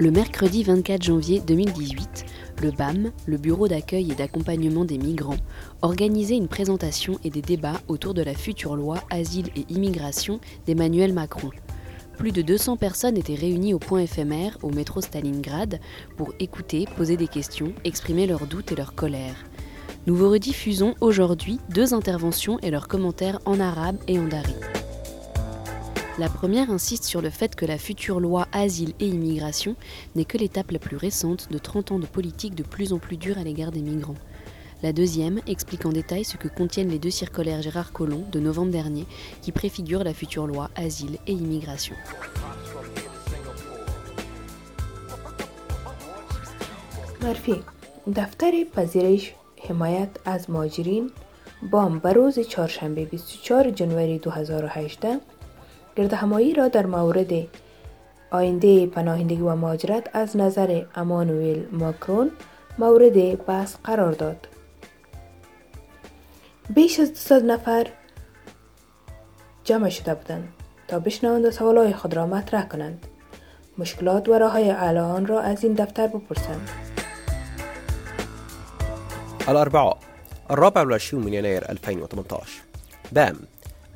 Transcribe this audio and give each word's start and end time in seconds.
Le 0.00 0.12
mercredi 0.12 0.62
24 0.62 1.02
janvier 1.02 1.40
2018, 1.40 2.24
le 2.62 2.70
BAM, 2.70 3.10
le 3.26 3.36
Bureau 3.36 3.66
d'accueil 3.66 4.12
et 4.12 4.14
d'accompagnement 4.14 4.84
des 4.84 4.96
migrants, 4.96 5.38
organisait 5.82 6.36
une 6.36 6.46
présentation 6.46 7.18
et 7.24 7.30
des 7.30 7.42
débats 7.42 7.80
autour 7.88 8.14
de 8.14 8.22
la 8.22 8.34
future 8.34 8.76
loi 8.76 8.98
Asile 9.10 9.48
et 9.56 9.64
Immigration 9.68 10.38
d'Emmanuel 10.66 11.12
Macron. 11.12 11.50
Plus 12.16 12.30
de 12.30 12.42
200 12.42 12.76
personnes 12.76 13.16
étaient 13.16 13.34
réunies 13.34 13.74
au 13.74 13.80
point 13.80 13.98
éphémère 13.98 14.56
au 14.62 14.70
métro 14.70 15.00
Stalingrad 15.00 15.80
pour 16.16 16.32
écouter, 16.38 16.84
poser 16.96 17.16
des 17.16 17.26
questions, 17.26 17.72
exprimer 17.82 18.28
leurs 18.28 18.46
doutes 18.46 18.70
et 18.70 18.76
leur 18.76 18.94
colère. 18.94 19.46
Nous 20.06 20.14
vous 20.14 20.30
rediffusons 20.30 20.94
aujourd'hui 21.00 21.58
deux 21.70 21.92
interventions 21.92 22.60
et 22.60 22.70
leurs 22.70 22.86
commentaires 22.86 23.40
en 23.46 23.58
arabe 23.58 23.98
et 24.06 24.20
en 24.20 24.28
dari. 24.28 24.54
La 26.19 26.29
première 26.29 26.69
insiste 26.69 27.05
sur 27.05 27.21
le 27.21 27.31
fait 27.31 27.55
que 27.55 27.65
la 27.65 27.79
future 27.79 28.19
loi 28.19 28.47
Asile 28.51 28.93
et 28.99 29.07
Immigration 29.07 29.75
n'est 30.15 30.25
que 30.25 30.37
l'étape 30.37 30.69
la 30.69 30.77
plus 30.77 30.95
récente 30.95 31.51
de 31.51 31.57
30 31.57 31.93
ans 31.93 31.99
de 31.99 32.05
politique 32.05 32.53
de 32.53 32.61
plus 32.61 32.93
en 32.93 32.99
plus 32.99 33.17
dure 33.17 33.39
à 33.39 33.43
l'égard 33.43 33.71
des 33.71 33.81
migrants. 33.81 34.15
La 34.83 34.93
deuxième 34.93 35.39
explique 35.47 35.85
en 35.85 35.91
détail 35.91 36.23
ce 36.23 36.37
que 36.37 36.47
contiennent 36.47 36.89
les 36.89 36.99
deux 36.99 37.09
circulaires 37.09 37.61
Gérard 37.61 37.93
Collomb 37.93 38.25
de 38.31 38.39
novembre 38.39 38.71
dernier 38.71 39.05
qui 39.41 39.51
préfigurent 39.51 40.03
la 40.03 40.13
future 40.13 40.45
loi 40.45 40.69
Asile 40.75 41.17
et 41.25 41.31
Immigration. 41.31 41.95
مرفی 47.23 47.63
دفتر 48.15 48.51
پذیرش 48.75 49.33
حمایت 49.67 50.09
از 50.25 50.49
مهاجرین 50.49 51.11
بام 51.71 51.99
به 51.99 52.13
روز 52.13 52.39
چهارشنبه 52.39 53.05
24 53.05 53.69
جنوری 53.69 54.19
2018 54.19 55.19
گرد 55.98 56.14
همایی 56.14 56.54
را 56.54 56.68
در 56.68 56.86
مورد 56.86 57.32
آینده 58.30 58.86
پناهندگی 58.86 59.40
و 59.40 59.54
مهاجرت 59.54 60.10
از 60.12 60.36
نظر 60.36 60.84
امانوئل 60.94 61.62
ماکرون 61.72 62.30
مورد 62.78 63.46
بحث 63.46 63.76
قرار 63.84 64.12
داد. 64.12 64.48
بیش 66.70 67.00
از 67.00 67.08
200 67.08 67.32
نفر 67.32 67.86
جمع 69.64 69.88
شده 69.88 70.14
بودند 70.14 70.48
تا 70.88 70.98
بشنوند 70.98 71.44
و 71.44 71.50
سوالهای 71.50 71.92
خود 71.92 72.14
را 72.14 72.26
مطرح 72.26 72.68
کنند. 72.68 73.06
مشکلات 73.78 74.28
و 74.28 74.38
راههای 74.38 74.70
اعلان 74.70 75.26
را 75.26 75.40
از 75.40 75.64
این 75.64 75.72
دفتر 75.72 76.06
بپرسند. 76.06 76.68
الأربعاء 79.48 79.96
الرابع 80.50 80.82
والعشرين 80.82 81.24
من 81.24 81.32
يناير 81.32 81.60
2018 81.60 82.46
بام 83.12 83.36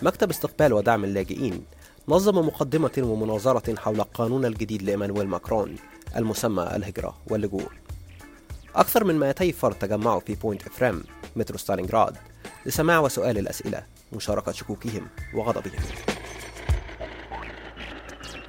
مكتب 0.03 0.31
استقبال 0.31 0.73
ودعم 0.73 1.05
اللاجئين 1.05 1.67
نظم 2.09 2.47
مقدمة 2.47 2.93
ومناظرة 2.99 3.75
حول 3.77 4.01
القانون 4.01 4.45
الجديد 4.45 4.83
لإيمانويل 4.83 5.29
ماكرون 5.29 5.77
المسمى 6.17 6.63
الهجرة 6.63 7.17
واللجوء 7.27 7.69
أكثر 8.77 9.05
من 9.05 9.19
200 9.19 9.53
فرد 9.53 9.75
تجمعوا 9.75 10.21
في 10.21 10.35
بوينت 10.35 10.67
إفرام 10.67 11.03
مترو 11.37 11.59
ستالينغراد 11.59 12.17
لسماع 12.67 12.99
وسؤال 12.99 13.39
الأسئلة 13.39 13.83
مشاركة 14.13 14.53
شكوكهم 14.53 15.07
وغضبهم 15.35 15.81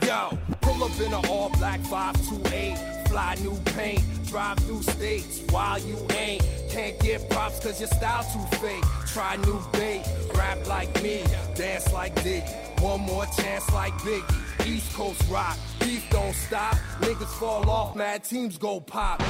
Yo, 0.07 0.37
pull 0.61 0.83
up 0.83 0.99
in 0.99 1.13
an 1.13 1.25
all 1.29 1.49
black 1.57 1.79
528. 1.79 3.07
Fly 3.07 3.35
new 3.41 3.55
paint, 3.77 4.03
drive 4.27 4.57
through 4.65 4.83
states 4.83 5.41
while 5.49 5.79
you 5.79 5.97
ain't. 6.23 6.43
Can't 6.69 6.99
get 6.99 7.29
props 7.29 7.59
cause 7.61 7.79
your 7.79 7.87
style 7.87 8.23
too 8.33 8.57
fake. 8.57 8.83
Try 9.13 9.37
new 9.37 9.59
bait, 9.71 10.03
rap 10.35 10.59
like 10.67 10.91
me, 11.01 11.23
dance 11.55 11.91
like 11.93 12.13
Diddy. 12.21 12.72
One 12.83 12.99
more 12.99 13.25
chance 13.27 13.71
like 13.71 13.93
Biggie. 13.99 14.67
East 14.67 14.93
Coast 14.93 15.23
rock, 15.29 15.57
beef 15.79 16.03
don't 16.09 16.33
stop. 16.33 16.75
Niggas 16.99 17.33
fall 17.39 17.69
off, 17.69 17.95
mad 17.95 18.25
teams 18.25 18.57
go 18.57 18.81
pop. 18.81 19.23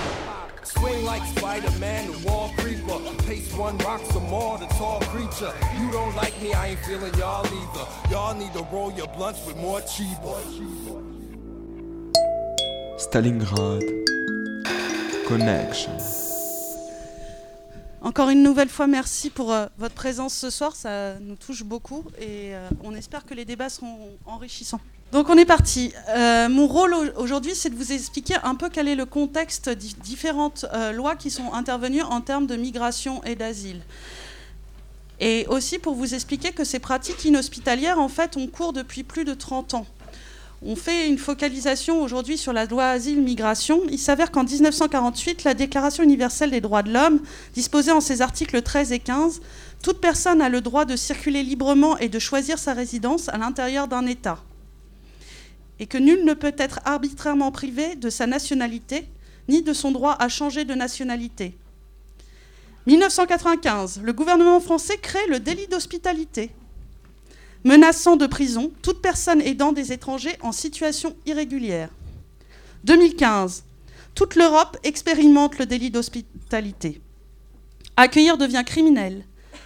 Swing 0.63 1.05
like 1.05 1.23
Spider-Man, 1.37 2.11
the 2.11 2.27
wall 2.27 2.51
creeper. 2.57 2.97
Pace 3.27 3.53
one 3.53 3.77
rock 3.77 4.01
some 4.05 4.27
more, 4.27 4.57
the 4.57 4.65
tall 4.65 5.01
creature. 5.01 5.53
You 5.79 5.91
don't 5.91 6.15
like 6.15 6.35
me, 6.41 6.53
I 6.53 6.69
ain't 6.69 6.79
feeling 6.79 7.13
y'all 7.13 7.45
either. 7.45 7.85
Y'all 8.09 8.33
need 8.33 8.53
to 8.53 8.63
roll 8.71 8.91
your 8.93 9.07
blunts 9.09 9.45
with 9.45 9.57
more 9.57 9.81
cheaper. 9.81 10.39
Stalingrad 12.97 13.83
Connection. 15.27 16.22
Encore 18.03 18.29
une 18.29 18.43
nouvelle 18.43 18.67
fois, 18.67 18.85
merci 18.85 19.29
pour 19.29 19.53
euh, 19.53 19.65
votre 19.77 19.95
présence 19.95 20.33
ce 20.33 20.49
soir. 20.49 20.75
Ça 20.75 21.15
nous 21.21 21.35
touche 21.35 21.63
beaucoup 21.63 22.03
et 22.19 22.53
euh, 22.53 22.67
on 22.83 22.93
espère 22.95 23.25
que 23.25 23.33
les 23.33 23.45
débats 23.45 23.69
seront 23.69 23.97
enrichissants. 24.25 24.81
Donc 25.13 25.29
on 25.29 25.37
est 25.37 25.45
parti. 25.45 25.93
Euh, 26.09 26.49
mon 26.49 26.67
rôle 26.67 26.93
au- 26.93 27.21
aujourd'hui, 27.21 27.55
c'est 27.55 27.69
de 27.69 27.75
vous 27.75 27.93
expliquer 27.93 28.35
un 28.43 28.55
peu 28.55 28.67
quel 28.69 28.89
est 28.89 28.95
le 28.95 29.05
contexte 29.05 29.69
des 29.69 29.89
différentes 30.03 30.65
lois 30.93 31.15
qui 31.15 31.31
sont 31.31 31.53
intervenues 31.53 32.01
en 32.01 32.19
termes 32.19 32.45
de 32.47 32.57
migration 32.57 33.23
et 33.23 33.35
d'asile. 33.35 33.81
Et 35.21 35.45
aussi 35.47 35.79
pour 35.79 35.93
vous 35.95 36.13
expliquer 36.13 36.51
que 36.51 36.65
ces 36.65 36.79
pratiques 36.79 37.23
inhospitalières, 37.23 37.99
en 37.99 38.09
fait, 38.09 38.35
ont 38.35 38.47
cours 38.47 38.73
depuis 38.73 39.03
plus 39.03 39.23
de 39.23 39.33
30 39.33 39.75
ans. 39.75 39.85
On 40.65 40.77
fait 40.77 41.09
une 41.09 41.17
focalisation 41.17 42.01
aujourd'hui 42.01 42.37
sur 42.37 42.53
la 42.53 42.65
loi 42.65 42.85
asile-migration. 42.85 43.81
Il 43.89 43.99
s'avère 43.99 44.31
qu'en 44.31 44.45
1948, 44.45 45.43
la 45.43 45.53
Déclaration 45.53 46.03
universelle 46.03 46.51
des 46.51 46.61
droits 46.61 46.83
de 46.83 46.93
l'homme 46.93 47.19
disposait 47.53 47.91
en 47.91 47.99
ses 47.99 48.21
articles 48.21 48.61
13 48.61 48.93
et 48.93 48.99
15 48.99 49.41
Toute 49.81 49.99
personne 49.99 50.41
a 50.41 50.47
le 50.47 50.61
droit 50.61 50.85
de 50.85 50.95
circuler 50.95 51.43
librement 51.43 51.97
et 51.97 52.07
de 52.07 52.17
choisir 52.17 52.59
sa 52.59 52.73
résidence 52.73 53.27
à 53.27 53.37
l'intérieur 53.37 53.89
d'un 53.89 54.05
État. 54.05 54.41
Et 55.79 55.85
que 55.85 55.97
nul 55.97 56.23
ne 56.23 56.33
peut 56.33 56.55
être 56.57 56.79
arbitrairement 56.85 57.51
privé 57.51 57.97
de 57.97 58.09
sa 58.09 58.25
nationalité, 58.25 59.09
ni 59.49 59.63
de 59.63 59.73
son 59.73 59.91
droit 59.91 60.15
à 60.17 60.29
changer 60.29 60.63
de 60.63 60.75
nationalité. 60.75 61.57
1995, 62.87 63.99
le 64.01 64.13
gouvernement 64.13 64.61
français 64.61 64.97
crée 64.97 65.27
le 65.27 65.41
délit 65.41 65.67
d'hospitalité, 65.67 66.51
menaçant 67.63 68.17
de 68.17 68.27
prison 68.27 68.71
toute 68.81 69.01
personne 69.01 69.41
aidant 69.41 69.71
des 69.71 69.91
étrangers 69.91 70.37
en 70.41 70.51
situation 70.51 71.15
irrégulière. 71.25 71.89
2015, 72.83 73.63
toute 74.15 74.35
l'Europe 74.35 74.77
expérimente 74.83 75.57
le 75.57 75.65
délit 75.65 75.91
d'hospitalité. 75.91 77.01
Accueillir 77.95 78.37
devient 78.37 78.63
criminel. 78.65 79.25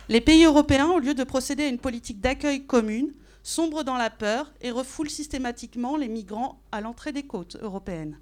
Les 0.09 0.21
pays 0.21 0.45
européens, 0.45 0.87
au 0.87 0.99
lieu 0.99 1.13
de 1.13 1.23
procéder 1.23 1.63
à 1.63 1.67
une 1.67 1.79
politique 1.79 2.21
d'accueil 2.21 2.65
commune, 2.65 3.11
sombrent 3.43 3.83
dans 3.83 3.95
la 3.95 4.09
peur 4.09 4.51
et 4.61 4.71
refoulent 4.71 5.09
systématiquement 5.09 5.97
les 5.97 6.07
migrants 6.07 6.61
à 6.71 6.81
l'entrée 6.81 7.11
des 7.11 7.23
côtes 7.23 7.57
européennes. 7.61 8.19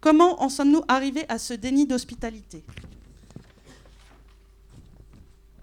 Comment 0.00 0.42
en 0.42 0.48
sommes-nous 0.48 0.84
arrivés 0.86 1.26
à 1.28 1.38
ce 1.38 1.54
déni 1.54 1.86
d'hospitalité? 1.86 2.64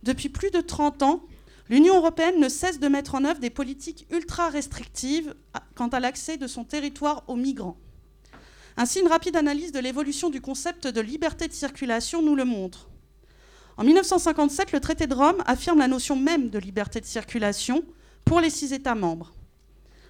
Depuis 0.03 0.29
plus 0.29 0.51
de 0.51 0.59
30 0.59 1.03
ans, 1.03 1.23
l'Union 1.69 1.97
européenne 1.97 2.39
ne 2.39 2.49
cesse 2.49 2.79
de 2.79 2.87
mettre 2.87 3.15
en 3.15 3.25
œuvre 3.25 3.39
des 3.39 3.49
politiques 3.49 4.07
ultra 4.11 4.49
restrictives 4.49 5.33
quant 5.75 5.87
à 5.87 5.99
l'accès 5.99 6.37
de 6.37 6.47
son 6.47 6.63
territoire 6.63 7.23
aux 7.27 7.35
migrants. 7.35 7.77
Ainsi, 8.77 8.99
une 8.99 9.07
rapide 9.07 9.37
analyse 9.37 9.71
de 9.71 9.79
l'évolution 9.79 10.29
du 10.29 10.41
concept 10.41 10.87
de 10.87 11.01
liberté 11.01 11.47
de 11.47 11.53
circulation 11.53 12.21
nous 12.21 12.35
le 12.35 12.45
montre. 12.45 12.89
En 13.77 13.83
1957, 13.83 14.71
le 14.71 14.79
traité 14.79 15.07
de 15.07 15.13
Rome 15.13 15.43
affirme 15.45 15.79
la 15.79 15.87
notion 15.87 16.15
même 16.15 16.49
de 16.49 16.59
liberté 16.59 16.99
de 16.99 17.05
circulation 17.05 17.83
pour 18.25 18.39
les 18.39 18.49
six 18.49 18.73
États 18.73 18.95
membres. 18.95 19.33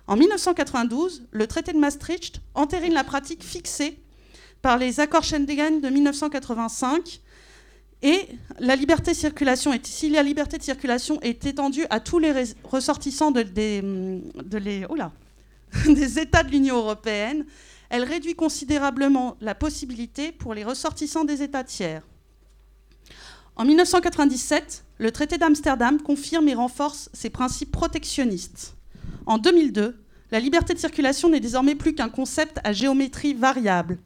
En 0.08 0.16
1992, 0.16 1.28
le 1.32 1.48
traité 1.48 1.74
de 1.74 1.80
Maastricht 1.80 2.42
entérine 2.54 2.94
la 2.94 3.04
pratique 3.04 3.44
fixée 3.44 4.00
par 4.62 4.78
les 4.78 5.00
accords 5.00 5.24
Schengen 5.24 5.82
de 5.82 5.90
1985 5.90 7.22
et 8.02 8.28
la 8.60 8.76
liberté 8.76 9.12
de 9.12 9.16
circulation 9.16 9.74
est, 9.74 9.86
si 9.86 10.10
la 10.10 10.24
liberté 10.24 10.58
de 10.58 10.64
circulation 10.64 11.20
est 11.22 11.46
étendue 11.46 11.86
à 11.90 12.00
tous 12.00 12.20
les 12.20 12.34
ressortissants 12.64 13.32
de, 13.32 13.42
des, 13.42 13.82
de 13.82 14.58
les, 14.58 14.86
oh 14.90 14.96
là, 14.96 15.12
des 15.86 16.20
États 16.20 16.44
de 16.44 16.52
l'Union 16.52 16.78
européenne, 16.78 17.46
elle 17.90 18.04
réduit 18.04 18.36
considérablement 18.36 19.38
la 19.42 19.56
possibilité 19.56 20.32
pour 20.32 20.54
les 20.54 20.64
ressortissants 20.64 21.26
des 21.26 21.42
États 21.42 21.64
tiers. 21.64 22.04
En 23.56 23.64
1997, 23.64 24.84
le 24.98 25.12
traité 25.12 25.38
d'Amsterdam 25.38 26.02
confirme 26.02 26.48
et 26.50 26.54
renforce 26.54 27.10
ses 27.14 27.30
principes 27.30 27.72
protectionnistes. 27.72 28.76
En 29.26 29.38
2002, 29.38 29.98
la 30.32 30.40
liberté 30.40 30.74
de 30.74 30.80
circulation 30.80 31.30
n'est 31.30 31.40
désormais 31.40 31.76
plus 31.76 31.96
qu'un 31.96 32.10
concept 32.10 32.60
à 32.64 32.74
géométrie 32.74 33.34
variable. 33.34 34.00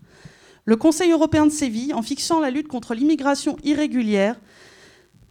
Le 0.70 0.76
Conseil 0.76 1.10
européen 1.10 1.48
de 1.48 1.52
Séville, 1.52 1.96
en 1.96 2.04
fixant 2.04 2.40
la 2.40 2.52
lutte 2.52 2.68
contre 2.68 2.94
l'immigration 2.94 3.58
irrégulière 3.64 4.40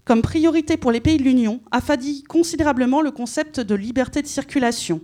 comme 0.05 0.21
priorité 0.21 0.77
pour 0.77 0.91
les 0.91 0.99
pays 0.99 1.17
de 1.17 1.23
l'Union, 1.23 1.61
affadit 1.71 2.25
considérablement 2.25 3.03
le 3.03 3.13
concept 3.13 3.61
de 3.61 3.77
liberté 3.77 4.21
de 4.21 4.27
circulation. 4.27 5.01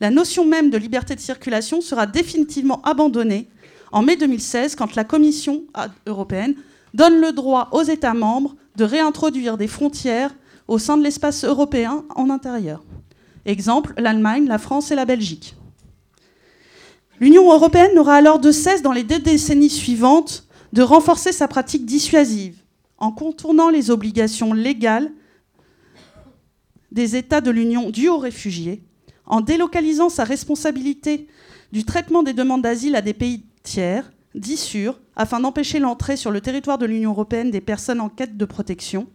La 0.00 0.08
notion 0.08 0.46
même 0.46 0.70
de 0.70 0.78
liberté 0.78 1.14
de 1.14 1.20
circulation 1.20 1.82
sera 1.82 2.06
définitivement 2.06 2.80
abandonnée 2.80 3.50
en 3.92 4.00
mai 4.00 4.16
2016 4.16 4.74
quand 4.74 4.94
la 4.94 5.04
Commission 5.04 5.64
européenne 6.06 6.54
donne 6.94 7.20
le 7.20 7.32
droit 7.32 7.68
aux 7.72 7.82
États 7.82 8.14
membres 8.14 8.56
de 8.76 8.84
réintroduire 8.84 9.58
des 9.58 9.68
frontières 9.68 10.34
au 10.66 10.78
sein 10.78 10.96
de 10.96 11.02
l'espace 11.02 11.44
européen 11.44 12.06
en 12.16 12.30
intérieur. 12.30 12.82
Exemple, 13.44 13.92
l'Allemagne, 13.98 14.46
la 14.46 14.56
France 14.56 14.90
et 14.90 14.94
la 14.94 15.04
Belgique. 15.04 15.56
L'Union 17.20 17.52
européenne 17.52 17.94
n'aura 17.94 18.14
alors 18.14 18.38
de 18.38 18.50
cesse 18.50 18.80
dans 18.80 18.92
les 18.92 19.04
deux 19.04 19.18
décennies 19.18 19.68
suivantes 19.68 20.48
de 20.72 20.80
renforcer 20.80 21.32
sa 21.32 21.48
pratique 21.48 21.84
dissuasive 21.84 22.56
en 22.96 23.12
contournant 23.12 23.68
les 23.68 23.90
obligations 23.90 24.54
légales 24.54 25.12
des 26.92 27.16
États 27.16 27.42
de 27.42 27.50
l'Union 27.50 27.90
dues 27.90 28.08
aux 28.08 28.18
réfugiés, 28.18 28.82
en 29.26 29.42
délocalisant 29.42 30.08
sa 30.08 30.24
responsabilité 30.24 31.28
du 31.72 31.84
traitement 31.84 32.22
des 32.22 32.32
demandes 32.32 32.62
d'asile 32.62 32.96
à 32.96 33.02
des 33.02 33.14
pays 33.14 33.44
tiers, 33.62 34.10
dits 34.34 34.56
sûrs, 34.56 34.98
afin 35.14 35.40
d'empêcher 35.40 35.78
l'entrée 35.78 36.16
sur 36.16 36.30
le 36.30 36.40
territoire 36.40 36.78
de 36.78 36.86
l'Union 36.86 37.10
européenne 37.10 37.50
des 37.50 37.60
personnes 37.60 38.00
en 38.00 38.08
quête 38.08 38.38
de 38.38 38.44
protection, 38.46 39.06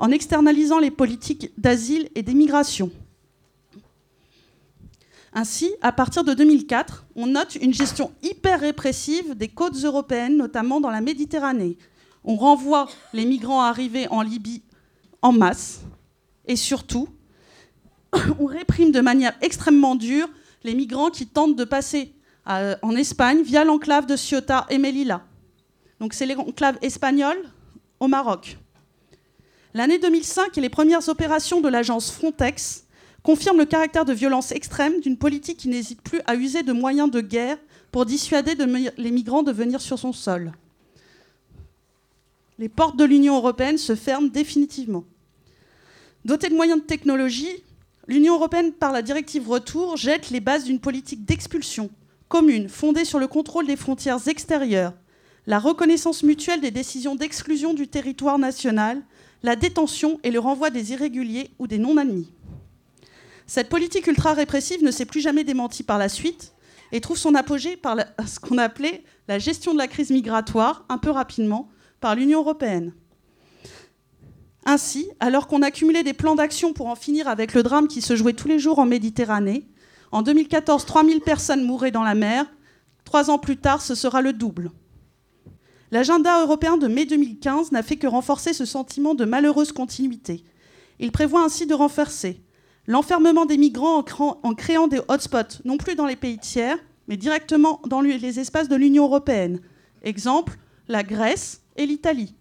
en 0.00 0.10
externalisant 0.10 0.80
les 0.80 0.90
politiques 0.90 1.52
d'asile 1.56 2.08
et 2.16 2.22
d'émigration. 2.22 2.90
Ainsi, 5.36 5.72
à 5.82 5.90
partir 5.90 6.22
de 6.22 6.32
2004, 6.32 7.06
on 7.16 7.26
note 7.26 7.56
une 7.56 7.74
gestion 7.74 8.12
hyper 8.22 8.60
répressive 8.60 9.34
des 9.34 9.48
côtes 9.48 9.76
européennes, 9.82 10.36
notamment 10.36 10.80
dans 10.80 10.90
la 10.90 11.00
Méditerranée. 11.00 11.76
On 12.22 12.36
renvoie 12.36 12.88
les 13.12 13.26
migrants 13.26 13.62
arrivés 13.62 14.06
en 14.08 14.22
Libye 14.22 14.62
en 15.22 15.32
masse 15.32 15.80
et 16.46 16.54
surtout, 16.54 17.08
on 18.38 18.46
réprime 18.46 18.92
de 18.92 19.00
manière 19.00 19.34
extrêmement 19.40 19.96
dure 19.96 20.28
les 20.62 20.74
migrants 20.74 21.10
qui 21.10 21.26
tentent 21.26 21.56
de 21.56 21.64
passer 21.64 22.14
euh, 22.48 22.76
en 22.82 22.94
Espagne 22.94 23.42
via 23.42 23.64
l'enclave 23.64 24.06
de 24.06 24.14
Ceuta 24.14 24.66
et 24.70 24.78
Melilla. 24.78 25.22
Donc 25.98 26.14
c'est 26.14 26.26
l'enclave 26.26 26.78
espagnole 26.80 27.38
au 27.98 28.06
Maroc. 28.06 28.58
L'année 29.72 29.98
2005 29.98 30.56
et 30.56 30.60
les 30.60 30.68
premières 30.68 31.08
opérations 31.08 31.60
de 31.60 31.68
l'agence 31.68 32.12
Frontex 32.12 32.83
confirme 33.24 33.58
le 33.58 33.64
caractère 33.64 34.04
de 34.04 34.12
violence 34.12 34.52
extrême 34.52 35.00
d'une 35.00 35.16
politique 35.16 35.56
qui 35.56 35.68
n'hésite 35.68 36.02
plus 36.02 36.20
à 36.26 36.36
user 36.36 36.62
de 36.62 36.72
moyens 36.72 37.10
de 37.10 37.22
guerre 37.22 37.56
pour 37.90 38.04
dissuader 38.04 38.54
les 38.98 39.10
migrants 39.10 39.42
de 39.42 39.50
venir 39.50 39.80
sur 39.80 39.98
son 39.98 40.12
sol. 40.12 40.52
Les 42.58 42.68
portes 42.68 42.96
de 42.96 43.04
l'Union 43.04 43.36
européenne 43.36 43.78
se 43.78 43.96
ferment 43.96 44.28
définitivement. 44.28 45.04
Dotée 46.24 46.50
de 46.50 46.54
moyens 46.54 46.80
de 46.80 46.86
technologie, 46.86 47.64
l'Union 48.06 48.34
européenne, 48.34 48.72
par 48.72 48.92
la 48.92 49.02
directive 49.02 49.48
Retour, 49.48 49.96
jette 49.96 50.30
les 50.30 50.40
bases 50.40 50.64
d'une 50.64 50.78
politique 50.78 51.24
d'expulsion 51.24 51.90
commune 52.28 52.68
fondée 52.68 53.04
sur 53.04 53.18
le 53.18 53.26
contrôle 53.26 53.66
des 53.66 53.76
frontières 53.76 54.28
extérieures, 54.28 54.92
la 55.46 55.58
reconnaissance 55.58 56.22
mutuelle 56.22 56.60
des 56.60 56.70
décisions 56.70 57.14
d'exclusion 57.14 57.72
du 57.72 57.88
territoire 57.88 58.38
national, 58.38 59.02
la 59.42 59.56
détention 59.56 60.20
et 60.24 60.30
le 60.30 60.40
renvoi 60.40 60.70
des 60.70 60.92
irréguliers 60.92 61.50
ou 61.58 61.66
des 61.66 61.78
non-admis. 61.78 62.28
Cette 63.46 63.68
politique 63.68 64.06
ultra-répressive 64.06 64.82
ne 64.82 64.90
s'est 64.90 65.04
plus 65.04 65.20
jamais 65.20 65.44
démentie 65.44 65.82
par 65.82 65.98
la 65.98 66.08
suite 66.08 66.54
et 66.92 67.00
trouve 67.00 67.18
son 67.18 67.34
apogée 67.34 67.76
par 67.76 67.96
ce 68.26 68.40
qu'on 68.40 68.58
appelait 68.58 69.04
la 69.28 69.38
gestion 69.38 69.72
de 69.72 69.78
la 69.78 69.88
crise 69.88 70.10
migratoire, 70.10 70.84
un 70.88 70.98
peu 70.98 71.10
rapidement, 71.10 71.68
par 72.00 72.14
l'Union 72.14 72.40
européenne. 72.40 72.92
Ainsi, 74.66 75.08
alors 75.20 75.46
qu'on 75.46 75.62
accumulait 75.62 76.02
des 76.02 76.14
plans 76.14 76.34
d'action 76.34 76.72
pour 76.72 76.86
en 76.86 76.94
finir 76.94 77.28
avec 77.28 77.52
le 77.54 77.62
drame 77.62 77.88
qui 77.88 78.00
se 78.00 78.16
jouait 78.16 78.32
tous 78.32 78.48
les 78.48 78.58
jours 78.58 78.78
en 78.78 78.86
Méditerranée, 78.86 79.68
en 80.10 80.22
2014, 80.22 80.86
3000 80.86 81.20
personnes 81.20 81.64
mouraient 81.64 81.90
dans 81.90 82.04
la 82.04 82.14
mer. 82.14 82.46
Trois 83.04 83.30
ans 83.30 83.38
plus 83.38 83.56
tard, 83.56 83.82
ce 83.82 83.96
sera 83.96 84.22
le 84.22 84.32
double. 84.32 84.70
L'agenda 85.90 86.40
européen 86.42 86.76
de 86.76 86.86
mai 86.86 87.04
2015 87.04 87.72
n'a 87.72 87.82
fait 87.82 87.96
que 87.96 88.06
renforcer 88.06 88.52
ce 88.52 88.64
sentiment 88.64 89.14
de 89.14 89.24
malheureuse 89.24 89.72
continuité. 89.72 90.44
Il 91.00 91.10
prévoit 91.10 91.44
ainsi 91.44 91.66
de 91.66 91.74
renforcer 91.74 92.43
L'enfermement 92.86 93.46
des 93.46 93.56
migrants 93.56 94.04
en 94.42 94.54
créant 94.54 94.88
des 94.88 95.00
hotspots, 95.08 95.62
non 95.64 95.78
plus 95.78 95.94
dans 95.94 96.06
les 96.06 96.16
pays 96.16 96.38
tiers, 96.38 96.78
mais 97.08 97.16
directement 97.16 97.80
dans 97.86 98.00
les 98.00 98.38
espaces 98.38 98.68
de 98.68 98.76
l'Union 98.76 99.04
européenne. 99.04 99.60
Exemple, 100.02 100.58
la 100.88 101.02
Grèce 101.02 101.62
et 101.76 101.86
l'Italie. 101.86 102.34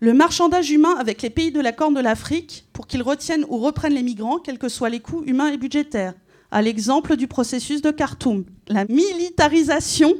Le 0.00 0.12
marchandage 0.12 0.70
humain 0.70 0.96
avec 0.98 1.22
les 1.22 1.30
pays 1.30 1.52
de 1.52 1.60
la 1.60 1.72
Corne 1.72 1.94
de 1.94 2.00
l'Afrique 2.00 2.66
pour 2.74 2.86
qu'ils 2.86 3.02
retiennent 3.02 3.46
ou 3.48 3.56
reprennent 3.58 3.94
les 3.94 4.02
migrants, 4.02 4.38
quels 4.38 4.58
que 4.58 4.68
soient 4.68 4.90
les 4.90 5.00
coûts 5.00 5.22
humains 5.24 5.48
et 5.48 5.56
budgétaires. 5.56 6.14
À 6.50 6.60
l'exemple 6.60 7.16
du 7.16 7.26
processus 7.26 7.80
de 7.80 7.90
Khartoum. 7.90 8.44
La 8.68 8.84
militarisation 8.84 10.12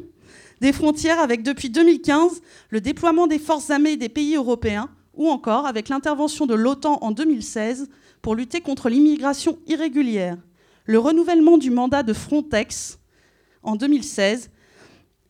des 0.62 0.72
frontières 0.72 1.20
avec 1.20 1.42
depuis 1.42 1.68
2015 1.68 2.40
le 2.70 2.80
déploiement 2.80 3.26
des 3.26 3.38
forces 3.38 3.68
armées 3.68 3.98
des 3.98 4.08
pays 4.08 4.36
européens 4.36 4.88
ou 5.14 5.28
encore 5.28 5.66
avec 5.66 5.90
l'intervention 5.90 6.46
de 6.46 6.54
l'OTAN 6.54 6.98
en 7.02 7.10
2016 7.10 7.88
pour 8.24 8.34
lutter 8.34 8.62
contre 8.62 8.88
l'immigration 8.88 9.58
irrégulière. 9.66 10.38
Le 10.86 10.98
renouvellement 10.98 11.58
du 11.58 11.70
mandat 11.70 12.02
de 12.02 12.14
Frontex 12.14 12.98
en 13.62 13.76
2016 13.76 14.48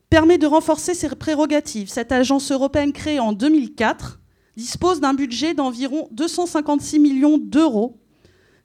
permet 0.09 0.37
de 0.37 0.47
renforcer 0.47 0.93
ses 0.93 1.09
prérogatives. 1.09 1.89
Cette 1.89 2.13
agence 2.13 2.53
européenne 2.53 2.93
créée 2.93 3.19
en 3.19 3.33
2004 3.33 4.21
dispose 4.55 5.01
d'un 5.01 5.13
budget 5.13 5.53
d'environ 5.53 6.07
256 6.11 6.99
millions 6.99 7.37
d'euros 7.37 7.99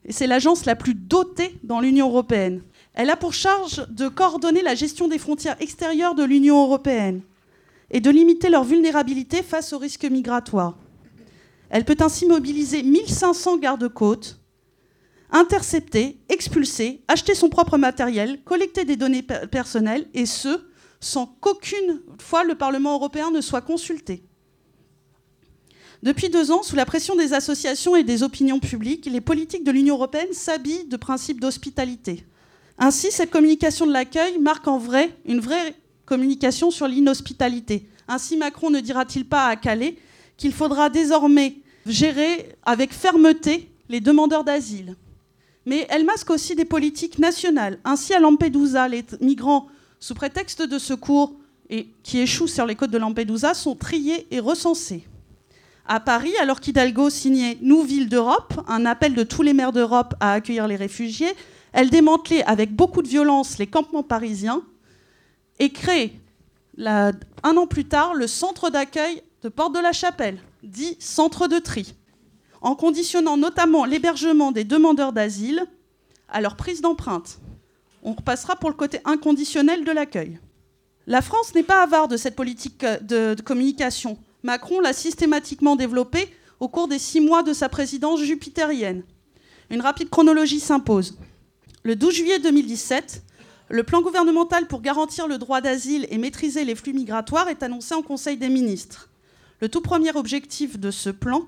et 0.05 0.13
c'est 0.13 0.27
l'agence 0.27 0.63
la 0.63 0.77
plus 0.77 0.95
dotée 0.95 1.59
dans 1.63 1.81
l'Union 1.81 2.07
européenne. 2.07 2.61
Elle 2.93 3.09
a 3.09 3.17
pour 3.17 3.33
charge 3.33 3.85
de 3.89 4.07
coordonner 4.07 4.61
la 4.61 4.75
gestion 4.75 5.09
des 5.09 5.19
frontières 5.19 5.61
extérieures 5.61 6.15
de 6.15 6.23
l'Union 6.23 6.63
européenne 6.63 7.21
et 7.89 7.99
de 7.99 8.09
limiter 8.09 8.47
leur 8.47 8.63
vulnérabilité 8.63 9.43
face 9.43 9.73
aux 9.73 9.77
risques 9.77 10.09
migratoires. 10.09 10.77
Elle 11.71 11.85
peut 11.85 11.97
ainsi 12.01 12.25
mobiliser 12.25 12.83
1500 12.83 13.57
gardes-côtes, 13.57 14.39
intercepter, 15.31 16.19
expulser, 16.27 17.01
acheter 17.07 17.33
son 17.33 17.47
propre 17.47 17.77
matériel, 17.77 18.43
collecter 18.43 18.83
des 18.83 18.97
données 18.97 19.23
personnelles, 19.23 20.05
et 20.13 20.25
ce, 20.25 20.65
sans 20.99 21.25
qu'aucune 21.25 22.01
fois 22.19 22.43
le 22.43 22.55
Parlement 22.55 22.93
européen 22.95 23.31
ne 23.31 23.39
soit 23.39 23.61
consulté. 23.61 24.21
Depuis 26.03 26.29
deux 26.29 26.51
ans, 26.51 26.61
sous 26.61 26.75
la 26.75 26.85
pression 26.85 27.15
des 27.15 27.31
associations 27.31 27.95
et 27.95 28.03
des 28.03 28.21
opinions 28.21 28.59
publiques, 28.59 29.05
les 29.05 29.21
politiques 29.21 29.63
de 29.63 29.71
l'Union 29.71 29.95
européenne 29.95 30.33
s'habillent 30.33 30.87
de 30.87 30.97
principes 30.97 31.39
d'hospitalité. 31.39 32.25
Ainsi, 32.77 33.11
cette 33.11 33.31
communication 33.31 33.85
de 33.87 33.93
l'accueil 33.93 34.39
marque 34.39 34.67
en 34.67 34.77
vrai 34.77 35.15
une 35.25 35.39
vraie 35.39 35.75
communication 36.05 36.69
sur 36.69 36.89
l'inhospitalité. 36.89 37.87
Ainsi, 38.09 38.35
Macron 38.35 38.71
ne 38.71 38.81
dira-t-il 38.81 39.25
pas 39.25 39.45
à 39.45 39.55
Calais 39.55 39.95
qu'il 40.35 40.51
faudra 40.51 40.89
désormais 40.89 41.60
gérer 41.85 42.55
avec 42.63 42.93
fermeté 42.93 43.71
les 43.89 43.99
demandeurs 43.99 44.43
d'asile. 44.43 44.95
Mais 45.65 45.85
elle 45.89 46.05
masque 46.05 46.29
aussi 46.29 46.55
des 46.55 46.65
politiques 46.65 47.19
nationales. 47.19 47.79
Ainsi, 47.83 48.13
à 48.13 48.19
Lampedusa, 48.19 48.87
les 48.87 49.05
migrants, 49.19 49.67
sous 49.99 50.15
prétexte 50.15 50.61
de 50.61 50.79
secours 50.79 51.33
et 51.69 51.87
qui 52.03 52.19
échouent 52.19 52.47
sur 52.47 52.65
les 52.65 52.75
côtes 52.75 52.91
de 52.91 52.97
Lampedusa, 52.97 53.53
sont 53.53 53.75
triés 53.75 54.27
et 54.31 54.39
recensés. 54.39 55.07
À 55.85 55.99
Paris, 55.99 56.33
alors 56.39 56.59
qu'Hidalgo 56.59 57.09
signait 57.09 57.57
Nous, 57.61 57.83
ville 57.83 58.09
d'Europe, 58.09 58.53
un 58.67 58.85
appel 58.85 59.13
de 59.13 59.23
tous 59.23 59.41
les 59.41 59.53
maires 59.53 59.71
d'Europe 59.71 60.15
à 60.19 60.33
accueillir 60.33 60.67
les 60.67 60.75
réfugiés, 60.75 61.33
elle 61.73 61.89
démantelait 61.89 62.43
avec 62.43 62.75
beaucoup 62.75 63.01
de 63.01 63.07
violence 63.07 63.57
les 63.57 63.67
campements 63.67 64.03
parisiens 64.03 64.61
et 65.59 65.69
crée, 65.69 66.19
un 66.77 67.13
an 67.43 67.67
plus 67.67 67.85
tard, 67.85 68.13
le 68.13 68.27
centre 68.27 68.69
d'accueil 68.69 69.21
de 69.43 69.49
Porte 69.49 69.75
de 69.75 69.79
la 69.79 69.91
Chapelle, 69.91 70.39
dit 70.63 70.97
centre 70.99 71.47
de 71.47 71.59
tri, 71.59 71.95
en 72.61 72.75
conditionnant 72.75 73.37
notamment 73.37 73.85
l'hébergement 73.85 74.51
des 74.51 74.63
demandeurs 74.63 75.13
d'asile 75.13 75.65
à 76.29 76.41
leur 76.41 76.55
prise 76.55 76.81
d'empreinte. 76.81 77.39
On 78.03 78.13
repassera 78.13 78.55
pour 78.55 78.69
le 78.69 78.75
côté 78.75 78.99
inconditionnel 79.05 79.83
de 79.83 79.91
l'accueil. 79.91 80.39
La 81.07 81.21
France 81.21 81.53
n'est 81.55 81.63
pas 81.63 81.83
avare 81.83 82.07
de 82.07 82.17
cette 82.17 82.35
politique 82.35 82.85
de, 82.85 83.35
communication. 83.43 84.17
Macron 84.43 84.79
l'a 84.79 84.93
systématiquement 84.93 85.75
développée 85.75 86.29
au 86.59 86.67
cours 86.67 86.87
des 86.87 86.99
six 86.99 87.21
mois 87.21 87.43
de 87.43 87.53
sa 87.53 87.69
présidence 87.69 88.21
jupitérienne. 88.21 89.03
Une 89.69 89.81
rapide 89.81 90.09
chronologie 90.09 90.59
s'impose. 90.59 91.17
Le 91.83 91.95
12 91.95 92.13
juillet 92.13 92.39
2017, 92.39 93.23
le 93.69 93.83
plan 93.83 94.01
gouvernemental 94.01 94.67
pour 94.67 94.81
garantir 94.81 95.27
le 95.27 95.37
droit 95.37 95.61
d'asile 95.61 96.05
et 96.09 96.17
maîtriser 96.17 96.63
les 96.63 96.75
flux 96.75 96.93
migratoires 96.93 97.47
est 97.49 97.63
annoncé 97.63 97.95
en 97.95 98.01
Conseil 98.01 98.37
des 98.37 98.49
ministres. 98.49 99.10
Le 99.61 99.69
tout 99.69 99.81
premier 99.81 100.11
objectif 100.15 100.79
de 100.79 100.89
ce 100.89 101.11
plan 101.11 101.45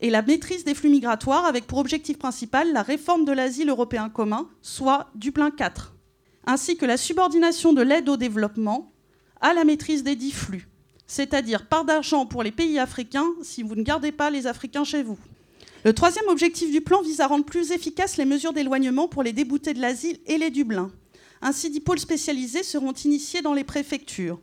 est 0.00 0.10
la 0.10 0.22
maîtrise 0.22 0.62
des 0.62 0.76
flux 0.76 0.90
migratoires 0.90 1.44
avec 1.44 1.66
pour 1.66 1.78
objectif 1.78 2.16
principal 2.16 2.72
la 2.72 2.82
réforme 2.82 3.24
de 3.24 3.32
l'asile 3.32 3.68
européen 3.68 4.08
commun, 4.08 4.48
soit 4.62 5.10
Dublin 5.16 5.50
4, 5.50 5.92
ainsi 6.46 6.76
que 6.76 6.86
la 6.86 6.96
subordination 6.96 7.72
de 7.72 7.82
l'aide 7.82 8.08
au 8.08 8.16
développement 8.16 8.92
à 9.40 9.54
la 9.54 9.64
maîtrise 9.64 10.04
des 10.04 10.14
dix 10.14 10.30
flux, 10.30 10.68
c'est-à-dire 11.08 11.66
part 11.66 11.84
d'argent 11.84 12.26
pour 12.26 12.44
les 12.44 12.52
pays 12.52 12.78
africains 12.78 13.28
si 13.42 13.64
vous 13.64 13.74
ne 13.74 13.82
gardez 13.82 14.12
pas 14.12 14.30
les 14.30 14.46
Africains 14.46 14.84
chez 14.84 15.02
vous. 15.02 15.18
Le 15.84 15.92
troisième 15.92 16.28
objectif 16.28 16.70
du 16.70 16.80
plan 16.80 17.02
vise 17.02 17.20
à 17.20 17.26
rendre 17.26 17.44
plus 17.44 17.72
efficaces 17.72 18.18
les 18.18 18.24
mesures 18.24 18.52
d'éloignement 18.52 19.08
pour 19.08 19.24
les 19.24 19.32
déboutés 19.32 19.74
de 19.74 19.80
l'asile 19.80 20.20
et 20.26 20.38
les 20.38 20.50
Dublins. 20.50 20.92
Ainsi, 21.42 21.70
dix 21.70 21.80
pôles 21.80 21.98
spécialisés 21.98 22.62
seront 22.62 22.92
initiés 22.92 23.42
dans 23.42 23.54
les 23.54 23.64
préfectures. 23.64 24.38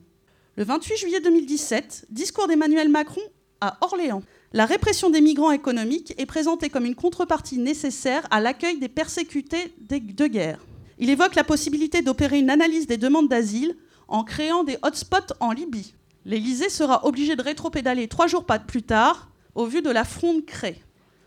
Le 0.57 0.63
28 0.63 0.95
juillet 0.95 1.19
2017, 1.19 2.05
discours 2.11 2.47
d'Emmanuel 2.47 2.87
Macron 2.87 3.19
à 3.59 3.77
Orléans. 3.81 4.23
La 4.53 4.65
répression 4.65 5.09
des 5.09 5.19
migrants 5.19 5.51
économiques 5.51 6.13
est 6.17 6.25
présentée 6.25 6.69
comme 6.69 6.85
une 6.85 6.95
contrepartie 6.95 7.57
nécessaire 7.57 8.25
à 8.31 8.39
l'accueil 8.39 8.77
des 8.79 8.87
persécutés 8.87 9.75
de 9.89 10.27
guerre. 10.27 10.65
Il 10.97 11.09
évoque 11.09 11.35
la 11.35 11.43
possibilité 11.43 12.01
d'opérer 12.01 12.39
une 12.39 12.49
analyse 12.49 12.87
des 12.87 12.95
demandes 12.95 13.27
d'asile 13.27 13.75
en 14.07 14.23
créant 14.23 14.63
des 14.63 14.77
hotspots 14.81 15.33
en 15.41 15.51
Libye. 15.51 15.93
L'Élysée 16.23 16.69
sera 16.69 17.05
obligé 17.05 17.35
de 17.35 17.41
rétropédaler 17.41 18.07
trois 18.07 18.27
jours 18.27 18.45
plus 18.45 18.83
tard 18.83 19.29
au 19.55 19.65
vu 19.65 19.81
de 19.81 19.89
la 19.89 20.05
fronde 20.05 20.45
créée. 20.45 20.81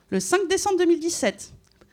Le 0.09 0.21
5 0.21 0.49
décembre 0.49 0.79
2017, 0.79 1.53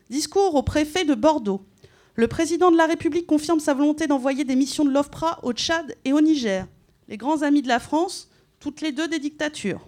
discours 0.10 0.56
au 0.56 0.64
préfet 0.64 1.04
de 1.04 1.16
Bordeaux. 1.16 1.66
Le 2.14 2.30
président 2.30 2.72
de 2.72 2.78
la 2.78 2.86
République 2.86 3.28
confirme 3.28 3.60
sa 3.60 3.74
volonté 3.74 4.08
d'envoyer 4.08 4.46
des 4.46 4.56
missions 4.56 4.86
de 4.86 4.92
l'OFPRA 4.92 5.42
au 5.44 5.52
Tchad 5.52 5.98
et 6.06 6.14
au 6.14 6.22
Niger, 6.22 6.66
les 7.08 7.18
grands 7.18 7.42
amis 7.42 7.62
de 7.62 7.68
la 7.68 7.80
France, 7.80 8.30
toutes 8.60 8.82
les 8.82 8.92
deux 8.92 9.08
des 9.08 9.20
dictatures. 9.20 9.86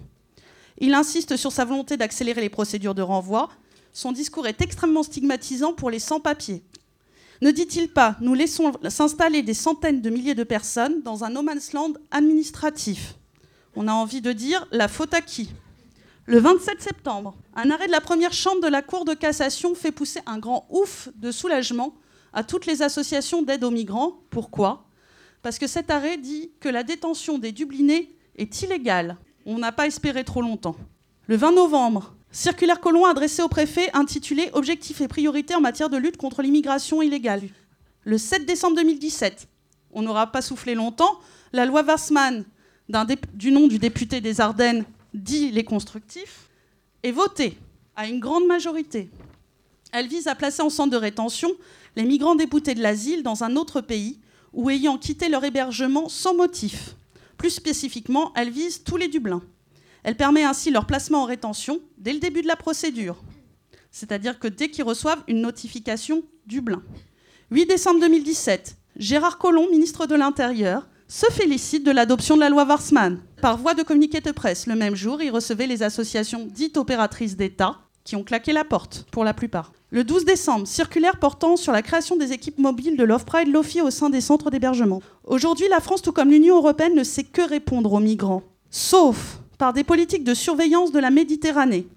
Il 0.80 0.94
insiste 0.94 1.36
sur 1.38 1.52
sa 1.52 1.66
volonté 1.66 1.98
d'accélérer 1.98 2.42
les 2.42 2.50
procédures 2.50 2.96
de 2.96 3.02
renvoi. 3.02 3.50
Son 3.94 4.12
discours 4.12 4.48
est 4.48 4.62
extrêmement 4.62 5.04
stigmatisant 5.04 5.74
pour 5.74 5.90
les 5.90 6.00
sans-papiers. 6.00 6.64
Ne 7.42 7.52
dit-il 7.52 7.90
pas 7.90 8.16
Nous 8.22 8.34
laissons 8.34 8.74
s'installer 8.90 9.42
des 9.42 9.54
centaines 9.54 10.02
de 10.02 10.10
milliers 10.10 10.36
de 10.36 10.44
personnes 10.44 11.02
dans 11.04 11.24
un 11.24 11.30
no 11.30 11.44
land 11.74 11.94
administratif. 12.12 13.16
On 13.76 13.88
a 13.88 13.94
envie 13.94 14.22
de 14.22 14.34
dire 14.34 14.68
la 14.72 14.88
faute 14.88 15.14
à 15.14 15.22
qui? 15.22 15.50
Le 16.26 16.40
27 16.40 16.82
septembre, 16.82 17.36
un 17.56 17.72
arrêt 17.72 17.88
de 17.88 17.92
la 17.92 18.02
première 18.02 18.34
chambre 18.34 18.62
de 18.62 18.68
la 18.68 18.82
Cour 18.82 19.06
de 19.06 19.14
cassation 19.14 19.76
fait 19.76 19.92
pousser 19.92 20.20
un 20.26 20.40
grand 20.40 20.68
ouf 20.70 21.10
de 21.16 21.32
soulagement 21.32 21.96
à 22.34 22.44
toutes 22.44 22.66
les 22.66 22.82
associations 22.82 23.44
d'aide 23.44 23.64
aux 23.64 23.72
migrants. 23.72 24.20
Pourquoi? 24.30 24.87
Parce 25.42 25.60
que 25.60 25.68
cet 25.68 25.90
arrêt 25.90 26.18
dit 26.18 26.52
que 26.60 26.70
la 26.70 26.84
détention 26.84 27.38
des 27.38 27.52
Dublinés 27.52 28.14
est 28.38 28.62
illégale. 28.62 29.18
On 29.46 29.58
n'a 29.58 29.72
pas 29.72 29.88
espéré 29.88 30.24
trop 30.24 30.42
longtemps. 30.42 30.76
Le 31.28 31.36
20 31.36 31.54
novembre, 31.54 32.16
circulaire 32.32 32.80
Colomb 32.80 33.06
adressée 33.06 33.42
au 33.42 33.48
préfet 33.48 33.90
intitulée 33.94 34.50
Objectifs 34.54 35.02
et 35.02 35.08
priorités 35.08 35.56
en 35.56 35.62
matière 35.62 35.90
de 35.90 35.98
lutte 35.98 36.18
contre 36.18 36.42
l'immigration 36.42 37.02
illégale. 37.02 37.44
Le 38.04 38.18
7 38.18 38.46
décembre 38.46 38.78
2017, 38.78 39.48
on 39.92 40.02
n'aura 40.02 40.32
pas 40.32 40.42
soufflé 40.42 40.76
longtemps, 40.76 41.20
la 41.54 41.66
loi 41.66 41.84
Warsman, 41.84 42.46
du 43.34 43.52
nom 43.52 43.68
du 43.68 43.80
député 43.80 44.22
des 44.22 44.40
Ardennes 44.40 44.86
dit 45.14 45.52
les 45.52 45.64
constructifs, 45.64 46.50
est 47.04 47.12
votée 47.12 47.58
à 47.96 48.08
une 48.08 48.20
grande 48.20 48.46
majorité. 48.46 49.10
Elle 49.92 50.08
vise 50.08 50.28
à 50.28 50.36
placer 50.36 50.62
en 50.62 50.70
centre 50.70 50.92
de 50.92 50.98
rétention 50.98 51.52
les 51.96 52.04
migrants 52.04 52.36
déboutés 52.36 52.76
de 52.76 52.82
l'asile 52.82 53.24
dans 53.24 53.44
un 53.44 53.56
autre 53.56 53.82
pays 53.82 54.20
ou 54.58 54.70
ayant 54.72 54.98
quitté 54.98 55.30
leur 55.30 55.46
hébergement 55.46 56.10
sans 56.10 56.36
motif. 56.36 56.96
Plus 57.38 57.52
spécifiquement, 57.52 58.34
elle 58.36 58.50
vise 58.50 58.84
tous 58.84 58.98
les 58.98 59.08
Dublins. 59.08 59.44
Elle 60.04 60.18
permet 60.18 60.44
ainsi 60.44 60.72
leur 60.72 60.88
placement 60.88 61.22
en 61.22 61.26
rétention 61.26 61.80
dès 61.98 62.12
le 62.12 62.20
début 62.20 62.42
de 62.42 62.48
la 62.48 62.56
procédure, 62.56 63.24
c'est-à-dire 63.92 64.40
que 64.40 64.48
dès 64.48 64.70
qu'ils 64.70 64.84
reçoivent 64.84 65.24
une 65.28 65.42
notification 65.42 66.24
Dublin. 66.48 66.82
8 67.52 67.68
décembre 67.68 68.02
2017, 68.02 68.78
Gérard 68.98 69.38
Collomb, 69.38 69.70
ministre 69.70 70.08
de 70.08 70.16
l'Intérieur, 70.16 70.88
se 71.08 71.28
félicite 71.28 71.86
de 71.86 71.92
l'adoption 71.92 72.36
de 72.36 72.42
la 72.42 72.50
loi 72.50 72.66
Warsman. 72.66 73.20
Par 73.42 73.58
voie 73.58 73.76
de 73.76 73.84
communiqué 73.84 74.22
de 74.22 74.32
presse, 74.32 74.66
le 74.66 74.76
même 74.76 74.96
jour, 74.96 75.22
il 75.22 75.30
recevait 75.30 75.68
les 75.68 75.84
associations 75.84 76.48
dites 76.50 76.78
opératrices 76.78 77.38
d'État 77.38 77.80
qui 78.04 78.16
ont 78.16 78.24
claqué 78.24 78.54
la 78.54 78.66
porte, 78.66 79.06
pour 79.12 79.24
la 79.24 79.34
plupart. 79.34 79.72
Le 79.90 80.04
12 80.04 80.26
décembre, 80.26 80.68
circulaire 80.68 81.18
portant 81.18 81.56
sur 81.56 81.72
la 81.72 81.82
création 81.82 82.18
des 82.18 82.34
équipes 82.34 82.58
mobiles 82.58 82.98
de 82.98 83.06
l'OFPRA 83.06 83.44
et 83.44 83.46
de 83.46 83.54
l'OFI 83.54 83.80
au 83.80 83.90
sein 83.90 84.10
des 84.10 84.20
centres 84.20 84.52
d'hébergement. 84.52 85.02
Aujourd'hui, 85.24 85.70
la 85.70 85.80
France, 85.80 86.02
tout 86.02 86.12
comme 86.12 86.30
l'Union 86.30 86.58
européenne, 86.58 86.94
ne 86.94 87.06
sait 87.06 87.24
que 87.24 87.42
répondre 87.42 87.94
aux 87.94 88.02
migrants, 88.02 88.44
sauf 88.70 89.40
par 89.58 89.72
des 89.72 89.86
politiques 89.86 90.26
de 90.26 90.34
surveillance 90.34 90.92
de 90.92 91.00
la 91.00 91.10
Méditerranée, 91.10 91.88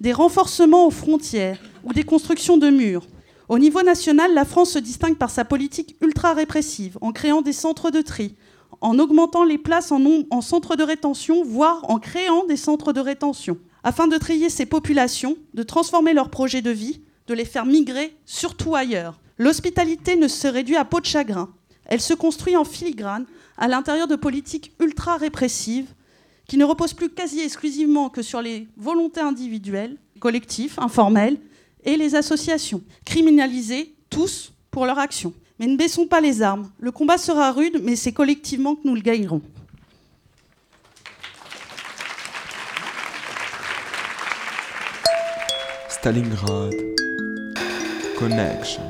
des 0.00 0.14
renforcements 0.14 0.86
aux 0.86 0.90
frontières 0.90 1.60
ou 1.84 1.92
des 1.92 2.04
constructions 2.04 2.56
de 2.56 2.70
murs. 2.70 3.06
Au 3.50 3.58
niveau 3.58 3.82
national, 3.82 4.32
la 4.32 4.46
France 4.46 4.70
se 4.70 4.78
distingue 4.78 5.18
par 5.18 5.28
sa 5.28 5.44
politique 5.44 5.96
ultra-répressive, 6.00 6.96
en 7.02 7.12
créant 7.12 7.42
des 7.42 7.52
centres 7.52 7.90
de 7.90 8.00
tri, 8.00 8.34
en 8.80 8.98
augmentant 8.98 9.44
les 9.44 9.58
places 9.58 9.92
en, 9.92 10.02
en 10.30 10.40
centres 10.40 10.74
de 10.74 10.82
rétention, 10.82 11.44
voire 11.44 11.84
en 11.90 11.98
créant 11.98 12.46
des 12.46 12.56
centres 12.56 12.94
de 12.94 13.00
rétention, 13.00 13.58
afin 13.84 14.08
de 14.08 14.16
trier 14.16 14.48
ces 14.48 14.64
populations, 14.64 15.36
de 15.52 15.62
transformer 15.62 16.14
leurs 16.14 16.30
projets 16.30 16.62
de 16.62 16.70
vie, 16.70 17.02
de 17.26 17.34
les 17.34 17.44
faire 17.44 17.66
migrer, 17.66 18.16
surtout 18.24 18.74
ailleurs. 18.74 19.20
L'hospitalité 19.38 20.16
ne 20.16 20.28
se 20.28 20.48
réduit 20.48 20.76
à 20.76 20.84
peau 20.84 21.00
de 21.00 21.06
chagrin. 21.06 21.50
Elle 21.84 22.00
se 22.00 22.14
construit 22.14 22.56
en 22.56 22.64
filigrane 22.64 23.26
à 23.56 23.68
l'intérieur 23.68 24.08
de 24.08 24.16
politiques 24.16 24.72
ultra 24.80 25.16
répressives 25.16 25.92
qui 26.48 26.56
ne 26.56 26.64
reposent 26.64 26.94
plus 26.94 27.10
quasi 27.10 27.40
exclusivement 27.40 28.08
que 28.08 28.22
sur 28.22 28.40
les 28.40 28.68
volontés 28.76 29.20
individuelles, 29.20 29.96
collectives, 30.20 30.74
informelles, 30.78 31.38
et 31.84 31.96
les 31.96 32.14
associations, 32.14 32.82
criminalisées 33.04 33.94
tous 34.10 34.52
pour 34.70 34.86
leur 34.86 34.98
action. 34.98 35.32
Mais 35.58 35.66
ne 35.66 35.76
baissons 35.76 36.06
pas 36.06 36.20
les 36.20 36.42
armes. 36.42 36.70
Le 36.78 36.90
combat 36.90 37.16
sera 37.16 37.52
rude, 37.52 37.80
mais 37.82 37.96
c'est 37.96 38.12
collectivement 38.12 38.74
que 38.74 38.82
nous 38.84 38.94
le 38.94 39.00
gagnerons. 39.00 39.40
Stalingrad. 45.88 47.05
كونكشن 48.18 48.88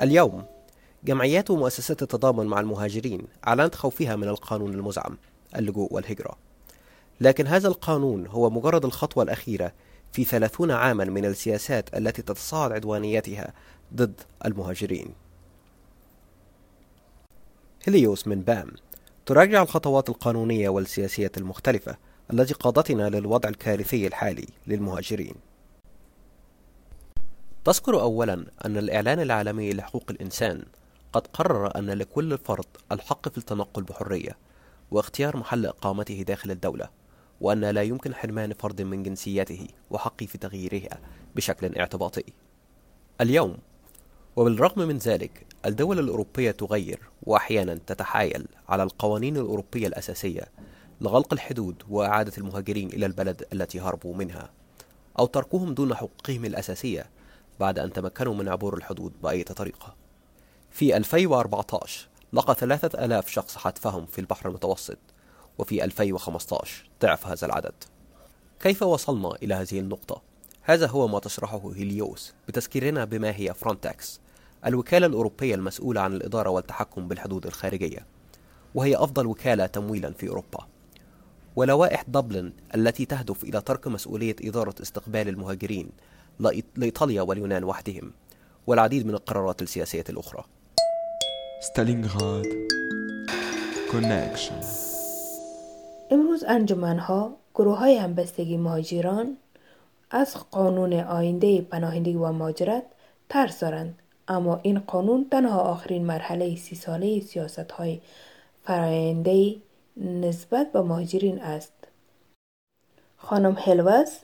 اليوم 0.00 0.44
جمعيات 1.04 1.50
ومؤسسات 1.50 2.02
التضامن 2.02 2.46
مع 2.46 2.60
المهاجرين 2.60 3.22
أعلنت 3.46 3.74
خوفها 3.74 4.16
من 4.16 4.28
القانون 4.28 4.74
المزعم 4.74 5.18
اللجوء 5.56 5.94
والهجرة. 5.94 6.36
لكن 7.20 7.46
هذا 7.46 7.68
القانون 7.68 8.26
هو 8.26 8.50
مجرد 8.50 8.84
الخطوة 8.84 9.24
الأخيرة 9.24 9.72
في 10.12 10.24
ثلاثون 10.24 10.70
عاما 10.70 11.04
من 11.04 11.24
السياسات 11.24 11.94
التي 11.96 12.22
تتصاعد 12.22 12.72
عدوانيتها 12.72 13.52
ضد 13.94 14.20
المهاجرين. 14.44 15.08
هليوس 17.88 18.26
من 18.26 18.40
بام 18.40 18.68
تراجع 19.26 19.62
الخطوات 19.62 20.08
القانونية 20.08 20.68
والسياسية 20.68 21.32
المختلفة 21.36 21.96
التي 22.32 22.54
قادتنا 22.54 23.08
للوضع 23.08 23.48
الكارثي 23.48 24.06
الحالي 24.06 24.46
للمهاجرين. 24.66 25.51
تذكر 27.64 28.00
أولا 28.00 28.46
أن 28.64 28.76
الإعلان 28.76 29.20
العالمي 29.20 29.72
لحقوق 29.72 30.04
الإنسان 30.10 30.62
قد 31.12 31.26
قرر 31.26 31.78
أن 31.78 31.90
لكل 31.90 32.38
فرد 32.38 32.64
الحق 32.92 33.28
في 33.28 33.38
التنقل 33.38 33.82
بحرية 33.82 34.36
واختيار 34.90 35.36
محل 35.36 35.66
إقامته 35.66 36.22
داخل 36.22 36.50
الدولة 36.50 36.88
وأن 37.40 37.60
لا 37.60 37.82
يمكن 37.82 38.14
حرمان 38.14 38.52
فرد 38.52 38.82
من 38.82 39.02
جنسيته 39.02 39.68
وحقه 39.90 40.26
في 40.26 40.38
تغييرها 40.38 40.98
بشكل 41.36 41.78
اعتباطي. 41.78 42.24
اليوم 43.20 43.56
وبالرغم 44.36 44.88
من 44.88 44.98
ذلك 44.98 45.46
الدول 45.66 45.98
الأوروبية 45.98 46.50
تغير 46.50 47.00
وأحيانا 47.22 47.78
تتحايل 47.86 48.46
على 48.68 48.82
القوانين 48.82 49.36
الأوروبية 49.36 49.86
الأساسية 49.86 50.42
لغلق 51.00 51.32
الحدود 51.32 51.82
وإعادة 51.90 52.32
المهاجرين 52.38 52.88
إلى 52.88 53.06
البلد 53.06 53.44
التي 53.52 53.80
هربوا 53.80 54.14
منها 54.14 54.50
أو 55.18 55.26
تركهم 55.26 55.74
دون 55.74 55.94
حقوقهم 55.94 56.44
الأساسية 56.44 57.06
بعد 57.62 57.78
أن 57.78 57.92
تمكنوا 57.92 58.34
من 58.34 58.48
عبور 58.48 58.76
الحدود 58.76 59.12
بأي 59.22 59.44
طريقة. 59.44 59.94
في 60.70 60.96
2014 60.96 62.08
لقى 62.32 62.54
ثلاثة 62.54 63.04
ألاف 63.04 63.28
شخص 63.28 63.56
حتفهم 63.56 64.06
في 64.06 64.20
البحر 64.20 64.48
المتوسط 64.48 64.98
وفي 65.58 65.84
2015 65.84 66.84
ضعف 67.02 67.26
هذا 67.26 67.46
العدد. 67.46 67.74
كيف 68.60 68.82
وصلنا 68.82 69.34
إلى 69.42 69.54
هذه 69.54 69.78
النقطة؟ 69.78 70.22
هذا 70.62 70.86
هو 70.86 71.08
ما 71.08 71.18
تشرحه 71.18 71.72
هيليوس 71.74 72.32
بتذكيرنا 72.48 73.04
بما 73.04 73.36
هي 73.36 73.54
فرونتكس 73.54 74.20
الوكالة 74.66 75.06
الأوروبية 75.06 75.54
المسؤولة 75.54 76.00
عن 76.00 76.12
الإدارة 76.12 76.50
والتحكم 76.50 77.08
بالحدود 77.08 77.46
الخارجية 77.46 78.06
وهي 78.74 78.96
أفضل 78.96 79.26
وكالة 79.26 79.66
تمويلا 79.66 80.12
في 80.12 80.28
أوروبا. 80.28 80.66
ولوائح 81.56 82.04
دبلن 82.08 82.52
التي 82.74 83.04
تهدف 83.04 83.44
إلى 83.44 83.60
ترك 83.60 83.86
مسؤولية 83.86 84.36
إدارة 84.40 84.74
استقبال 84.82 85.28
المهاجرين 85.28 85.90
لإيطاليا 86.76 87.22
واليونان 87.22 87.64
وحدهم 87.64 88.12
والعديد 88.66 89.06
من 89.06 89.14
القرارات 89.14 89.62
السياسية 89.62 90.04
الأخرى. 90.08 90.44
ستالينغراد. 91.60 92.46
کانکشن 93.92 94.60
امروز 96.10 96.44
انجمنها 96.44 97.36
گروه 97.54 97.78
های 97.78 97.96
همبستگی 97.96 98.56
مهاجران 98.56 99.36
از 100.10 100.36
قانون 100.50 100.92
آینده 100.92 101.60
پناهندگی 101.60 102.14
و 102.14 102.32
مهاجرت 102.32 102.82
ترس 103.28 103.60
دارند. 103.60 103.98
اما 104.28 104.60
این 104.62 104.78
قانون 104.78 105.26
تنها 105.30 105.60
آخرین 105.60 106.04
مرحله 106.04 106.56
سی 106.56 106.76
ساله 106.76 107.20
سیاست 107.20 107.72
های 107.72 108.00
فراینده 108.64 109.56
نسبت 109.96 110.72
به 110.72 110.82
مهاجرین 110.82 111.40
است. 111.40 111.72
خانم 113.16 113.56
هلوس 113.58 114.18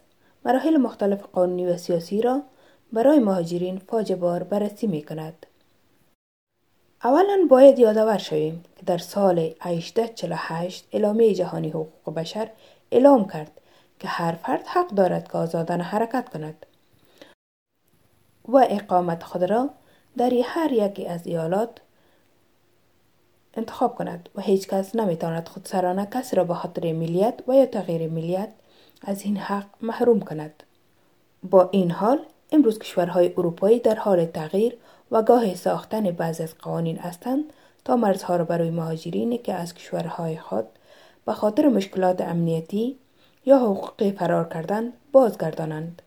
مراحل 0.45 0.77
مختلف 0.77 1.23
قانونی 1.33 1.67
و 1.67 1.77
سیاسی 1.77 2.23
را 2.23 2.43
برای 2.93 3.19
مهاجرین 3.19 3.79
فاجبار 3.79 4.43
بررسی 4.43 4.87
می 4.87 5.03
کند. 5.03 5.47
اولا 7.05 7.47
باید 7.51 7.79
یادآور 7.79 8.19
شویم 8.19 8.65
که 8.77 8.87
در 8.87 8.99
سال 8.99 9.39
1848 9.61 10.89
اعلامیه 10.93 11.35
جهانی 11.35 11.69
حقوق 11.69 12.15
بشر 12.15 12.51
اعلام 12.93 13.29
کرد 13.29 13.61
که 13.99 14.09
هر 14.09 14.33
فرد 14.33 14.67
حق 14.67 14.89
دارد 14.89 15.33
که 15.33 15.39
آزادانه 15.39 15.85
حرکت 15.85 16.29
کند 16.29 16.67
و 18.49 18.67
اقامت 18.71 19.23
خود 19.23 19.45
را 19.45 19.71
در 20.17 20.31
هر 20.45 20.73
یکی 20.73 21.07
از 21.07 21.27
ایالات 21.27 21.71
انتخاب 23.55 23.95
کند 23.95 24.29
و 24.35 24.41
هیچ 24.41 24.69
کس 24.69 24.97
نمی‌تواند 24.97 25.49
خودسرانه 25.49 26.07
کسی 26.07 26.37
را 26.37 26.45
به 26.45 26.55
خاطر 26.55 26.93
ملیت 26.93 27.35
و 27.49 27.55
یا 27.55 27.67
تغییر 27.67 28.11
ملیت 28.11 28.49
از 29.03 29.23
این 29.23 29.37
حق 29.37 29.67
محروم 29.83 30.21
کند 30.21 30.63
با 31.51 31.69
این 31.73 31.91
حال 31.91 32.19
امروز 32.53 32.79
کشورهای 32.79 33.33
اروپایی 33.39 33.81
در 33.81 33.95
حال 33.95 34.25
تغییر 34.25 34.77
و 35.11 35.23
گاه 35.23 35.55
ساختن 35.55 36.11
بعضی 36.11 36.43
از 36.43 36.55
قوانین 36.59 36.99
هستند 36.99 37.45
تا 37.85 37.97
مرزها 37.97 38.37
را 38.37 38.45
برای 38.45 38.71
مهاجرینی 38.71 39.39
که 39.39 39.55
از 39.55 39.75
کشورهای 39.75 40.39
خود 40.39 40.65
به 41.27 41.33
خاطر 41.33 41.69
مشکلات 41.69 42.21
امنیتی 42.21 42.99
یا 43.47 43.59
حقوقی 43.59 44.13
فرار 44.13 44.49
کردن 44.49 44.93
بازگردانند 45.13 46.03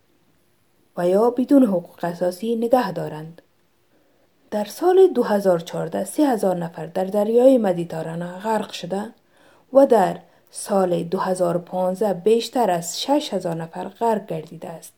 و 0.97 1.09
یا 1.09 1.29
بدون 1.29 1.63
حقوق 1.63 2.03
اساسی 2.03 2.55
نگه 2.55 2.91
دارند. 2.91 3.41
در 4.51 4.65
سال 4.65 5.07
2014 5.07 6.05
3000 6.05 6.55
نفر 6.55 6.85
در 6.85 7.05
دریای 7.05 7.57
مدیترانه 7.57 8.39
غرق 8.39 8.71
شده 8.71 9.09
و 9.73 9.85
در 9.85 10.19
سال 10.53 11.03
2015 11.03 12.13
بیشتر 12.13 12.71
از 12.71 13.01
6000 13.01 13.55
نفر 13.55 13.87
غرق 13.87 14.25
گردیده 14.25 14.69
است. 14.69 14.93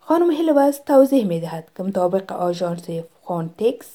خانم 0.00 0.30
هیلوز 0.30 0.80
توضیح 0.86 1.26
می 1.26 1.40
دهد 1.40 1.68
که 1.76 1.82
مطابق 1.82 2.32
آژانس 2.32 2.86
فونتکس 3.24 3.86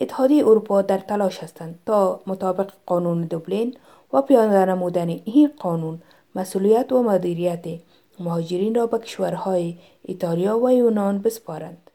اتحادیه 0.00 0.46
اروپا 0.46 0.82
در 0.82 0.98
تلاش 0.98 1.38
هستند 1.38 1.78
تا 1.86 2.20
مطابق 2.26 2.70
قانون 2.86 3.22
دوبلین 3.22 3.76
و 4.12 4.22
پیاده 4.22 4.64
نمودن 4.64 5.08
این 5.08 5.50
قانون 5.58 6.02
مسئولیت 6.34 6.92
و 6.92 7.02
مدیریت 7.02 7.64
مهاجرین 8.20 8.74
را 8.74 8.86
به 8.86 8.98
کشورهای 8.98 9.76
ایتالیا 10.02 10.58
و 10.58 10.70
یونان 10.70 11.18
بسپارند. 11.18 11.90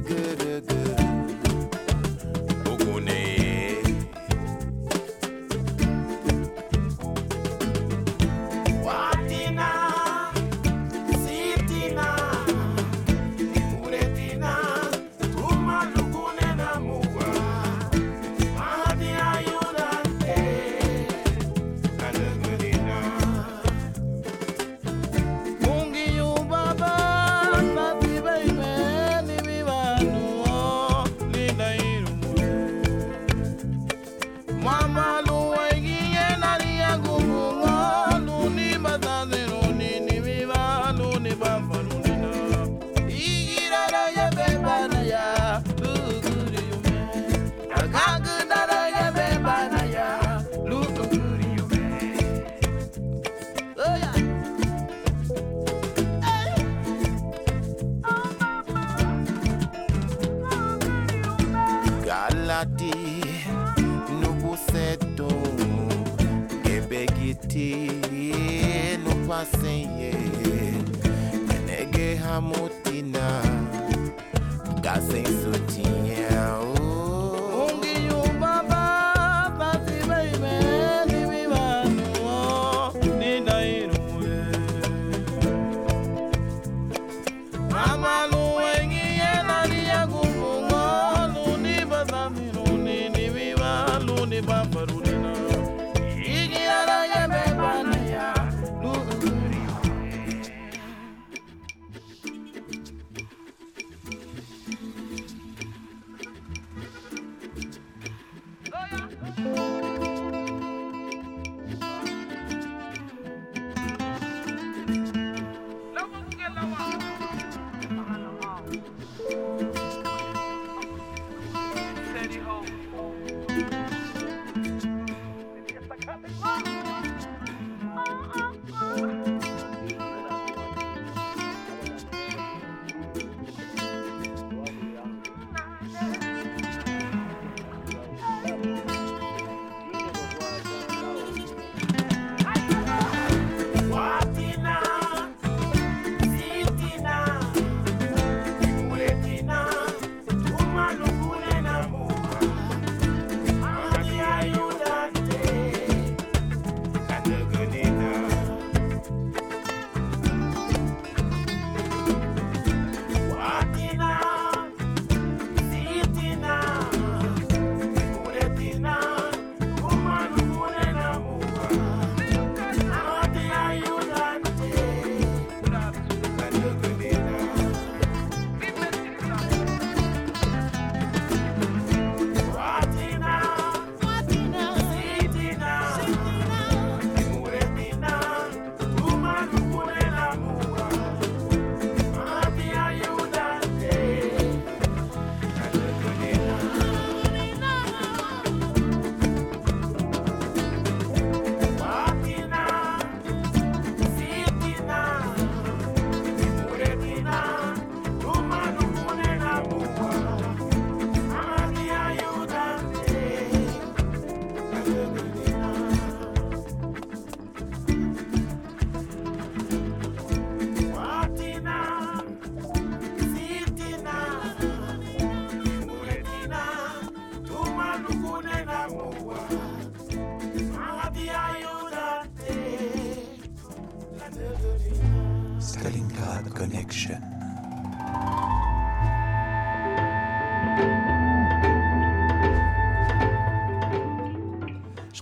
good 0.00 0.39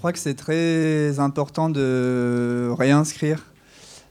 crois 0.09 0.15
que 0.15 0.21
c'est 0.21 0.33
très 0.33 1.21
important 1.21 1.69
de 1.69 2.71
réinscrire 2.79 3.45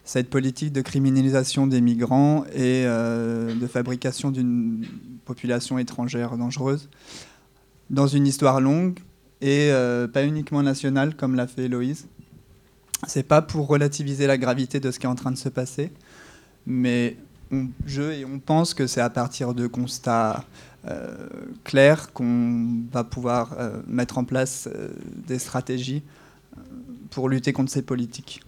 cette 0.06 0.30
politique 0.30 0.72
de 0.72 0.82
criminalisation 0.82 1.66
des 1.66 1.82
migrants 1.82 2.46
et 2.54 2.84
euh, 2.86 3.56
de 3.56 3.66
fabrication 3.66 4.30
d'une 4.30 4.86
population 5.26 5.80
étrangère 5.80 6.38
dangereuse 6.38 6.88
dans 7.90 8.06
une 8.06 8.28
histoire 8.28 8.62
longue 8.62 9.00
et 9.42 9.72
euh, 9.72 10.08
pas 10.08 10.24
uniquement 10.24 10.62
nationale 10.62 11.16
comme 11.16 11.34
l'a 11.34 11.48
fait 11.48 11.64
Héloïse. 11.64 12.06
C'est 13.08 13.28
pas 13.28 13.42
pour 13.42 13.66
relativiser 13.66 14.28
la 14.28 14.38
gravité 14.38 14.80
de 14.80 14.92
ce 14.92 15.00
qui 15.00 15.08
est 15.08 15.10
en 15.10 15.16
train 15.16 15.32
de 15.32 15.36
se 15.38 15.50
passer, 15.50 15.92
mais 16.68 17.18
je 17.88 18.04
et 18.04 18.24
on 18.24 18.38
pense 18.38 18.76
que 18.76 18.86
c'est 18.86 19.02
à 19.02 19.10
partir 19.10 19.56
de 19.56 19.66
constats 19.66 20.46
euh, 20.90 21.28
clairs 21.64 22.14
qu'on 22.14 22.86
va 22.92 23.04
pouvoir 23.04 23.56
euh, 23.60 23.82
mettre 23.88 24.18
en 24.18 24.24
place 24.24 24.70
euh, 24.74 24.90
des 25.28 25.40
stratégies 25.40 26.02
pour 27.10 27.28
lutter 27.28 27.52
contre 27.52 27.72
ces 27.72 27.82
politiques. 27.82 28.42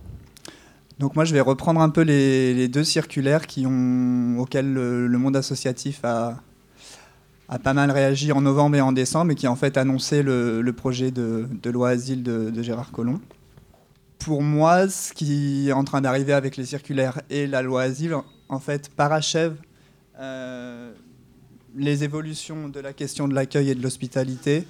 Donc 0.99 1.15
moi, 1.15 1.25
je 1.25 1.33
vais 1.33 1.41
reprendre 1.41 1.81
un 1.81 1.89
peu 1.89 2.01
les, 2.01 2.67
deux 2.67 2.83
circulaires 2.83 3.45
qui 3.45 3.65
auxquels 3.65 4.73
le, 4.73 5.17
monde 5.17 5.35
associatif 5.35 6.03
a, 6.03 6.39
pas 7.63 7.73
mal 7.73 7.91
réagi 7.91 8.31
en 8.31 8.41
novembre 8.41 8.77
et 8.77 8.81
en 8.81 8.91
décembre 8.91 9.31
et 9.31 9.35
qui 9.35 9.47
en 9.47 9.55
fait 9.55 9.77
annoncé 9.77 10.23
le, 10.23 10.71
projet 10.71 11.11
de, 11.11 11.47
loi 11.65 11.89
asile 11.89 12.23
de, 12.23 12.61
Gérard 12.61 12.91
Collomb. 12.91 13.19
Pour 14.17 14.43
moi, 14.43 14.87
ce 14.89 15.13
qui 15.13 15.69
est 15.69 15.73
en 15.73 15.83
train 15.83 16.01
d'arriver 16.01 16.33
avec 16.33 16.57
les 16.57 16.65
circulaires 16.65 17.21
et 17.29 17.47
la 17.47 17.61
loi 17.61 17.83
asile, 17.83 18.15
en 18.49 18.59
fait, 18.59 18.89
parachève 18.89 19.55
les 21.75 22.03
évolutions 22.03 22.69
de 22.69 22.79
la 22.79 22.93
question 22.93 23.27
de 23.27 23.33
l'accueil 23.33 23.69
et 23.69 23.75
de 23.75 23.81
l'hospitalité 23.81 24.65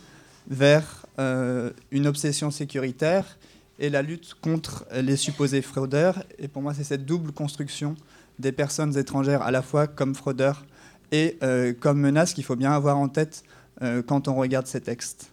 vers 0.50 1.06
euh, 1.20 1.72
une 1.92 2.08
obsession 2.08 2.52
sécuritaire 2.52 3.38
et 3.78 3.90
la 3.90 4.02
lutte 4.02 4.34
contre 4.42 4.86
les 4.94 5.16
supposés 5.16 5.62
fraudeurs. 5.62 6.24
Et 6.38 6.48
pour 6.48 6.62
moi, 6.62 6.74
c'est 6.74 6.84
cette 6.84 7.06
double 7.06 7.32
construction 7.32 7.96
des 8.40 8.52
personnes 8.52 8.98
étrangères 8.98 9.42
à 9.42 9.52
la 9.52 9.62
fois 9.62 9.88
comme 9.88 10.16
fraudeurs 10.16 10.66
et 11.12 11.38
euh, 11.44 11.74
comme 11.74 12.00
menaces 12.00 12.34
qu'il 12.34 12.44
faut 12.44 12.56
bien 12.56 12.72
avoir 12.72 12.98
en 12.98 13.10
tête 13.10 13.44
euh, 13.82 14.02
quand 14.02 14.28
on 14.28 14.36
regarde 14.36 14.68
ces 14.68 14.82
textes. 14.82 15.32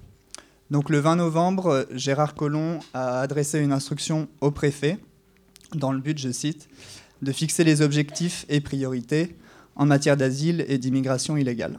Donc 0.71 0.91
le 0.91 0.99
20 0.99 1.17
novembre, 1.17 1.87
Gérard 1.93 2.35
Collomb 2.35 2.81
a 2.93 3.21
adressé 3.21 3.61
une 3.61 3.73
instruction 3.73 4.29
au 4.41 4.51
préfet 4.51 4.99
dans 5.75 5.93
le 5.93 6.01
but, 6.01 6.19
je 6.19 6.31
cite, 6.31 6.69
de 7.23 7.33
fixer 7.33 7.65
les 7.65 7.83
objectifs 7.83 8.45
et 8.49 8.61
priorités 8.61 9.37
en 9.77 9.87
matière 9.87 10.17
d'asile 10.17 10.65
et 10.69 10.79
d'immigration 10.79 11.37
illégale. 11.37 11.79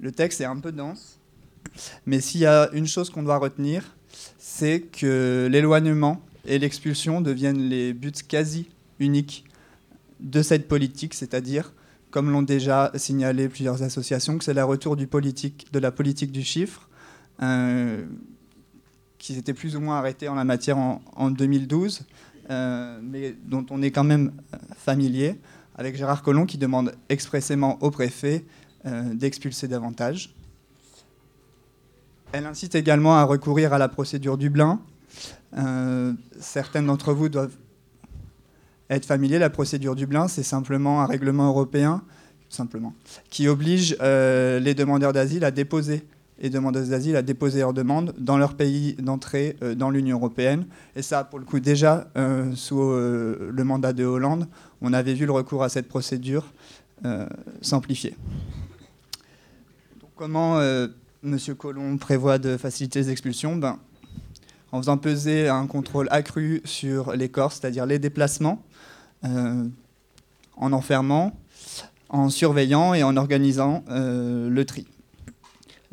Le 0.00 0.12
texte 0.12 0.40
est 0.40 0.44
un 0.44 0.58
peu 0.58 0.70
dense, 0.70 1.18
mais 2.06 2.20
s'il 2.20 2.42
y 2.42 2.46
a 2.46 2.70
une 2.72 2.86
chose 2.86 3.10
qu'on 3.10 3.22
doit 3.22 3.38
retenir, 3.38 3.96
c'est 4.38 4.80
que 4.80 5.48
l'éloignement 5.50 6.22
et 6.46 6.58
l'expulsion 6.58 7.20
deviennent 7.20 7.68
les 7.68 7.92
buts 7.92 8.12
quasi 8.26 8.68
uniques 8.98 9.44
de 10.20 10.42
cette 10.42 10.68
politique, 10.68 11.14
c'est-à-dire, 11.14 11.72
comme 12.10 12.30
l'ont 12.30 12.42
déjà 12.42 12.90
signalé 12.96 13.48
plusieurs 13.48 13.82
associations, 13.82 14.38
que 14.38 14.44
c'est 14.44 14.54
le 14.54 14.64
retour 14.64 14.96
de 14.96 15.06
la 15.78 15.90
politique 15.90 16.32
du 16.32 16.42
chiffre, 16.42 16.88
euh, 17.42 18.04
qui 19.18 19.34
s'était 19.34 19.54
plus 19.54 19.76
ou 19.76 19.80
moins 19.80 19.98
arrêté 19.98 20.28
en 20.28 20.34
la 20.34 20.44
matière 20.44 20.78
en, 20.78 21.02
en 21.14 21.30
2012, 21.30 22.02
euh, 22.50 22.98
mais 23.02 23.34
dont 23.44 23.66
on 23.70 23.82
est 23.82 23.90
quand 23.90 24.04
même 24.04 24.32
familier, 24.76 25.38
avec 25.78 25.96
Gérard 25.96 26.22
Collomb 26.22 26.44
qui 26.44 26.58
demande 26.58 26.94
expressément 27.08 27.78
au 27.80 27.90
préfet 27.90 28.44
euh, 28.84 29.14
d'expulser 29.14 29.68
davantage. 29.68 30.34
Elle 32.32 32.44
incite 32.44 32.74
également 32.74 33.16
à 33.16 33.24
recourir 33.24 33.72
à 33.72 33.78
la 33.78 33.88
procédure 33.88 34.36
Dublin. 34.36 34.80
Euh, 35.56 36.12
certaines 36.38 36.86
d'entre 36.86 37.14
vous 37.14 37.30
doivent 37.30 37.56
être 38.90 39.06
familier, 39.06 39.38
la 39.38 39.50
procédure 39.50 39.94
Dublin, 39.94 40.28
c'est 40.28 40.42
simplement 40.42 41.00
un 41.00 41.06
règlement 41.06 41.48
européen, 41.48 42.02
qui 43.30 43.48
oblige 43.48 43.96
euh, 44.00 44.58
les 44.58 44.74
demandeurs 44.74 45.12
d'asile 45.12 45.44
à 45.44 45.50
déposer 45.50 46.06
et 46.40 46.50
demandeuses 46.50 46.90
d'asile 46.90 47.16
à 47.16 47.22
déposer 47.22 47.60
leur 47.60 47.72
demande 47.72 48.14
dans 48.18 48.38
leur 48.38 48.54
pays 48.54 48.94
d'entrée 48.94 49.56
euh, 49.62 49.74
dans 49.74 49.90
l'Union 49.90 50.16
européenne. 50.16 50.66
Et 50.96 51.02
ça, 51.02 51.24
pour 51.24 51.38
le 51.38 51.44
coup, 51.44 51.60
déjà 51.60 52.08
euh, 52.16 52.54
sous 52.54 52.80
euh, 52.80 53.50
le 53.52 53.64
mandat 53.64 53.92
de 53.92 54.04
Hollande, 54.04 54.46
on 54.80 54.92
avait 54.92 55.14
vu 55.14 55.26
le 55.26 55.32
recours 55.32 55.62
à 55.62 55.68
cette 55.68 55.88
procédure. 55.88 56.44
Donc, 57.04 57.84
Comment 60.16 60.60
M. 60.60 61.38
Colomb 61.56 61.96
prévoit 61.96 62.38
de 62.38 62.56
faciliter 62.56 63.00
les 63.00 63.10
expulsions? 63.10 63.54
Ben, 63.54 63.78
En 64.72 64.78
faisant 64.78 64.98
peser 64.98 65.48
un 65.48 65.66
contrôle 65.68 66.08
accru 66.10 66.60
sur 66.64 67.12
les 67.12 67.28
corps, 67.28 67.52
c'est-à-dire 67.52 67.86
les 67.86 68.00
déplacements, 68.00 68.64
en 69.22 70.72
enfermant, 70.72 71.38
en 72.08 72.30
surveillant 72.30 72.94
et 72.94 73.04
en 73.04 73.16
organisant 73.16 73.84
le 73.88 74.62
tri. 74.64 74.88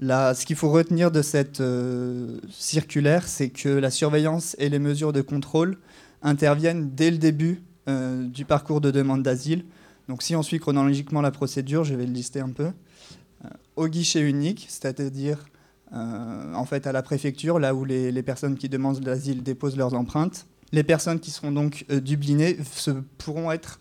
Ce 0.01 0.45
qu'il 0.45 0.55
faut 0.55 0.69
retenir 0.69 1.12
de 1.12 1.21
cette 1.21 1.62
euh, 1.62 2.39
circulaire, 2.49 3.27
c'est 3.27 3.49
que 3.49 3.69
la 3.69 3.89
surveillance 3.89 4.55
et 4.60 4.69
les 4.69 4.79
mesures 4.79 5.13
de 5.13 5.21
contrôle 5.21 5.77
interviennent 6.21 6.91
dès 6.93 7.12
le 7.12 7.17
début 7.17 7.62
euh, 7.88 8.27
du 8.27 8.45
parcours 8.45 8.81
de 8.81 8.91
demande 8.91 9.23
d'asile. 9.23 9.65
Donc 10.10 10.21
si 10.21 10.36
on 10.36 10.43
suit 10.43 10.60
chronologiquement 10.60 11.21
la 11.21 11.31
procédure, 11.31 11.84
je 11.84 11.95
vais 11.95 12.05
le 12.05 12.12
lister 12.12 12.41
un 12.41 12.49
peu, 12.49 12.65
euh, 12.65 13.49
au 13.75 13.88
guichet 13.88 14.21
unique, 14.21 14.65
c'est-à-dire 14.69 15.45
en 15.91 16.65
fait 16.65 16.88
à 16.88 16.91
la 16.91 17.01
préfecture, 17.01 17.58
là 17.58 17.73
où 17.73 17.86
les, 17.86 18.23
personnes 18.23 18.58
qui 18.58 18.67
demandent 18.67 19.01
l'asile 19.05 19.43
déposent 19.43 19.77
leurs 19.77 19.93
empreintes. 19.93 20.45
Les 20.73 20.84
personnes 20.84 21.21
qui 21.21 21.31
seront 21.31 21.53
donc 21.53 21.86
dublinées 21.89 22.58
se, 22.73 22.91
pourront 23.17 23.49
être 23.49 23.79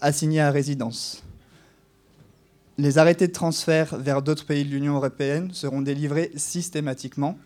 assignées 0.00 0.40
à 0.40 0.52
résidence. 0.52 1.24
Les 2.80 2.96
arrêtés 2.96 3.28
de 3.28 3.32
transfert 3.34 3.98
vers 3.98 4.22
d'autres 4.22 4.46
pays 4.46 4.64
de 4.64 4.70
l'Union 4.70 4.94
européenne 4.94 5.50
seront 5.52 5.82
délivrés 5.82 6.30
systématiquement. 6.36 7.36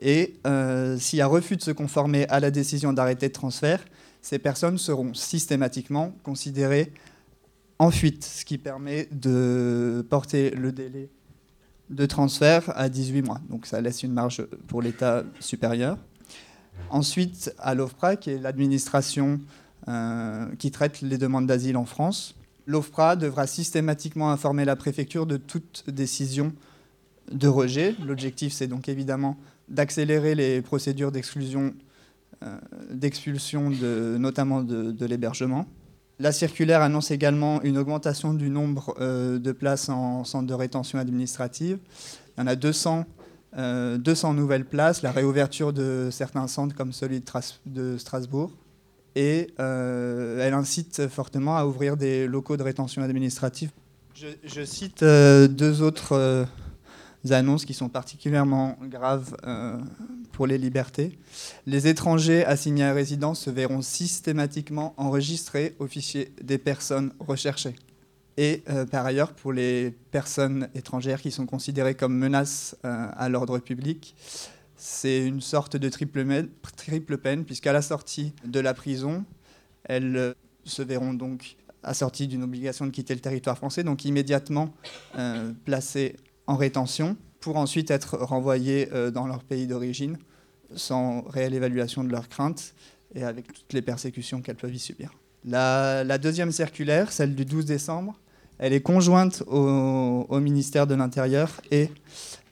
Et 0.00 0.34
euh, 0.44 0.98
s'il 0.98 1.20
y 1.20 1.22
a 1.22 1.28
refus 1.28 1.54
de 1.54 1.62
se 1.62 1.70
conformer 1.70 2.26
à 2.30 2.40
la 2.40 2.50
décision 2.50 2.92
d'arrêté 2.92 3.28
de 3.28 3.32
transfert, 3.32 3.84
ces 4.22 4.40
personnes 4.40 4.76
seront 4.76 5.14
systématiquement 5.14 6.16
considérées 6.24 6.92
en 7.78 7.92
fuite, 7.92 8.24
ce 8.24 8.44
qui 8.44 8.58
permet 8.58 9.06
de 9.12 10.04
porter 10.10 10.50
le 10.50 10.72
délai 10.72 11.10
de 11.90 12.04
transfert 12.04 12.64
à 12.74 12.88
18 12.88 13.22
mois. 13.22 13.40
Donc 13.48 13.66
ça 13.66 13.80
laisse 13.80 14.02
une 14.02 14.14
marge 14.14 14.44
pour 14.66 14.82
l'État 14.82 15.22
supérieur. 15.38 15.96
Ensuite, 16.90 17.54
à 17.60 17.76
l'OFPRA, 17.76 18.16
qui 18.16 18.30
est 18.30 18.38
l'administration 18.38 19.38
euh, 19.86 20.48
qui 20.58 20.72
traite 20.72 21.02
les 21.02 21.18
demandes 21.18 21.46
d'asile 21.46 21.76
en 21.76 21.84
France, 21.84 22.34
l'OFPRA 22.66 23.16
devra 23.16 23.46
systématiquement 23.46 24.30
informer 24.30 24.64
la 24.64 24.76
préfecture 24.76 25.26
de 25.26 25.36
toute 25.36 25.84
décision 25.88 26.52
de 27.30 27.48
rejet. 27.48 27.94
L'objectif, 28.04 28.52
c'est 28.52 28.66
donc 28.66 28.88
évidemment 28.88 29.36
d'accélérer 29.68 30.34
les 30.34 30.62
procédures 30.62 31.12
d'exclusion, 31.12 31.74
euh, 32.42 32.58
d'expulsion, 32.90 33.70
de, 33.70 34.16
notamment 34.18 34.62
de, 34.62 35.06
l'hébergement. 35.06 35.66
La 36.18 36.32
circulaire 36.32 36.82
annonce 36.82 37.10
également 37.10 37.62
une 37.62 37.76
augmentation 37.76 38.32
du 38.32 38.48
nombre 38.48 38.94
euh, 39.00 39.38
de 39.38 39.52
places 39.52 39.88
en 39.88 40.24
centre 40.24 40.46
de 40.46 40.54
rétention 40.54 40.98
administrative. 40.98 41.78
Il 42.36 42.40
y 42.40 42.42
en 42.44 42.46
a 42.46 42.56
200, 42.56 43.04
euh, 43.58 43.98
200 43.98 44.34
nouvelles 44.34 44.64
places, 44.64 45.02
la 45.02 45.12
réouverture 45.12 45.72
de 45.72 46.08
certains 46.10 46.46
centres 46.46 46.74
comme 46.74 46.92
celui 46.92 47.22
de 47.66 47.98
Strasbourg. 47.98 48.50
Et 49.16 49.54
euh, 49.58 50.46
elle 50.46 50.52
incite 50.52 51.08
fortement 51.08 51.56
à 51.56 51.64
ouvrir 51.64 51.96
des 51.96 52.26
locaux 52.26 52.58
de 52.58 52.62
rétention 52.62 53.02
administrative. 53.02 53.70
Je, 54.14 54.64
cite 54.64 55.02
euh, 55.02 55.48
deux 55.48 55.80
autres 55.80 56.12
euh, 56.12 56.44
annonces 57.30 57.64
qui 57.64 57.72
sont 57.72 57.88
particulièrement 57.88 58.78
graves 58.82 59.34
pour 60.32 60.46
les 60.46 60.58
libertés. 60.58 61.18
Les 61.64 61.88
étrangers 61.88 62.44
assignés 62.44 62.84
à 62.84 62.92
résidence 62.92 63.40
se 63.40 63.50
verront 63.50 63.80
systématiquement 63.80 64.92
enregistrés 64.98 65.74
au 65.78 65.86
fichier 65.86 66.32
des 66.42 66.58
personnes 66.58 67.12
recherchées. 67.18 67.74
Et 68.36 68.62
par 68.90 69.06
ailleurs, 69.06 69.32
pour 69.32 69.54
les 69.54 69.92
personnes 70.10 70.68
étrangères 70.74 71.22
qui 71.22 71.30
sont 71.30 71.46
considérées 71.46 71.94
comme 71.94 72.14
menaces 72.14 72.76
à 72.82 73.28
l'ordre 73.30 73.58
public, 73.58 74.14
c'est 74.76 75.26
une 75.26 75.40
sorte 75.40 75.76
de 75.76 75.88
triple, 75.88 76.24
peine, 77.18 77.44
puisqu'à 77.44 77.72
la 77.72 77.82
sortie 77.82 78.32
de 78.44 78.60
la 78.60 78.74
prison, 78.74 79.24
elles 79.84 80.16
euh, 80.16 80.34
se 80.64 80.82
verront 80.82 81.14
donc 81.14 81.56
assorties 81.82 82.26
d'une 82.26 82.42
obligation 82.42 82.86
de 82.86 82.90
quitter 82.90 83.14
le 83.14 83.20
territoire 83.20 83.56
français, 83.56 83.84
donc 83.84 84.04
immédiatement 84.04 84.74
euh, 85.16 85.52
placées 85.64 86.16
en 86.46 86.56
rétention, 86.56 87.16
pour 87.40 87.56
ensuite 87.56 87.90
être 87.90 88.18
renvoyées 88.18 88.88
euh, 88.92 89.10
dans 89.10 89.26
leur 89.26 89.44
pays 89.44 89.66
d'origine, 89.66 90.18
sans 90.74 91.22
réelle 91.22 91.54
évaluation 91.54 92.04
de 92.04 92.10
leurs 92.10 92.28
craintes 92.28 92.74
et 93.14 93.22
avec 93.22 93.52
toutes 93.52 93.72
les 93.72 93.82
persécutions 93.82 94.42
qu'elles 94.42 94.56
peuvent 94.56 94.74
y 94.74 94.80
subir. 94.80 95.12
La, 95.44 96.02
la 96.02 96.18
deuxième 96.18 96.50
circulaire, 96.50 97.12
celle 97.12 97.34
du 97.34 97.44
12 97.44 97.64
décembre, 97.66 98.18
elle 98.58 98.72
est 98.72 98.80
conjointe 98.80 99.42
au, 99.46 100.26
au 100.28 100.40
ministère 100.40 100.86
de 100.86 100.94
l'Intérieur 100.94 101.60
et 101.70 101.90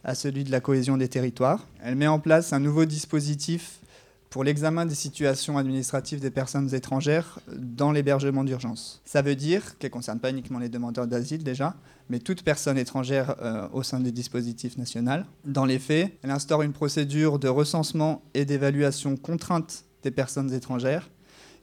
à 0.05 0.15
celui 0.15 0.45
de 0.45 0.51
la 0.51 0.61
cohésion 0.61 0.97
des 0.97 1.09
territoires. 1.09 1.67
Elle 1.83 1.97
met 1.97 2.07
en 2.07 2.21
place 2.21 2.53
un 2.53 2.61
nouveau 2.61 2.85
dispositif 2.85 3.81
pour 4.35 4.43
l'examen 4.43 4.85
des 4.85 4.97
situations 4.97 5.59
administratives 5.59 6.19
des 6.19 6.31
personnes 6.31 6.75
étrangères 6.75 7.39
dans 7.57 7.93
l'hébergement 7.93 8.43
d'urgence. 8.43 9.01
Ça 9.05 9.23
veut 9.23 9.37
dire 9.37 9.79
qu'elle 9.79 9.91
ne 9.91 9.93
concerne 9.93 10.19
pas 10.19 10.31
uniquement 10.31 10.59
les 10.59 10.69
demandeurs 10.69 11.07
d'asile 11.07 11.45
déjà, 11.45 11.77
mais 12.09 12.19
toute 12.19 12.43
personne 12.43 12.77
étrangère 12.77 13.37
euh, 13.41 13.69
au 13.73 13.85
sein 13.85 14.01
du 14.01 14.11
dispositif 14.11 14.77
national. 14.77 15.25
Dans 15.45 15.65
les 15.65 15.79
faits, 15.79 16.19
elle 16.23 16.33
instaure 16.33 16.63
une 16.63 16.73
procédure 16.73 17.39
de 17.39 17.47
recensement 17.47 18.23
et 18.35 18.45
d'évaluation 18.45 19.17
contrainte 19.17 19.85
des 20.03 20.11
personnes 20.11 20.53
étrangères 20.53 21.09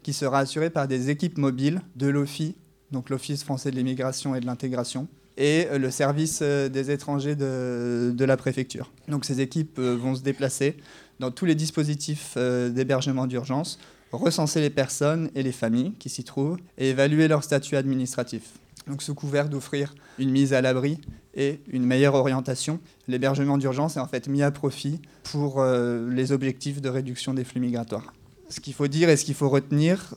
qui 0.01 0.13
sera 0.13 0.39
assurée 0.39 0.69
par 0.69 0.88
des 0.88 1.10
équipes 1.10 1.38
mobiles 1.38 1.82
de 1.97 2.08
l'OFI, 2.08 2.56
donc 2.91 3.10
l'Office 3.10 3.43
français 3.43 3.71
de 3.71 3.75
l'immigration 3.75 4.34
et 4.34 4.39
de 4.39 4.45
l'intégration, 4.45 5.10
et 5.38 5.67
euh, 5.70 5.78
le 5.78 5.91
service 5.91 6.39
euh, 6.41 6.70
des 6.70 6.91
étrangers 6.91 7.36
de, 7.36 8.26
la 8.26 8.38
préfecture. 8.38 8.91
Donc 9.08 9.26
ces 9.26 9.41
équipes 9.41 9.80
euh, 9.80 9.96
vont 9.96 10.15
se 10.15 10.22
déplacer 10.22 10.78
dans 11.20 11.32
tous 11.32 11.46
les 11.46 11.56
dispositifs 11.56 12.36
d'hébergement 12.36 13.28
d'urgence, 13.28 13.78
recenser 14.12 14.60
les 14.60 14.72
personnes 14.72 15.30
et 15.36 15.44
les 15.44 15.52
familles 15.52 15.94
qui 16.00 16.10
s'y 16.10 16.24
trouvent 16.24 16.58
et 16.80 16.89
évaluer 16.89 17.28
leur 17.28 17.44
statut 17.44 17.76
administratif. 17.76 18.54
Donc 18.88 19.04
sous 19.04 19.13
couvert 19.13 19.48
d'offrir 19.48 19.94
une 20.17 20.32
mise 20.32 20.54
à 20.54 20.62
l'abri 20.62 21.00
et 21.36 21.60
une 21.67 21.86
meilleure 21.86 22.15
orientation, 22.15 22.80
l'hébergement 23.08 23.60
d'urgence 23.60 23.98
est 23.98 24.00
en 24.00 24.08
fait 24.08 24.28
mis 24.28 24.41
à 24.41 24.50
profit 24.50 25.00
pour 25.22 25.63
les 25.63 26.32
objectifs 26.32 26.82
de 26.82 26.89
réduction 26.89 27.36
des 27.36 27.44
flux 27.44 27.62
migratoires. 27.62 28.13
Ce 28.50 28.60
qu'il 28.60 28.74
faut 28.74 28.88
dire 28.88 29.08
et 29.10 29.15
ce 29.15 29.24
qu'il 29.24 29.36
faut 29.36 29.50
retenir, 29.50 30.15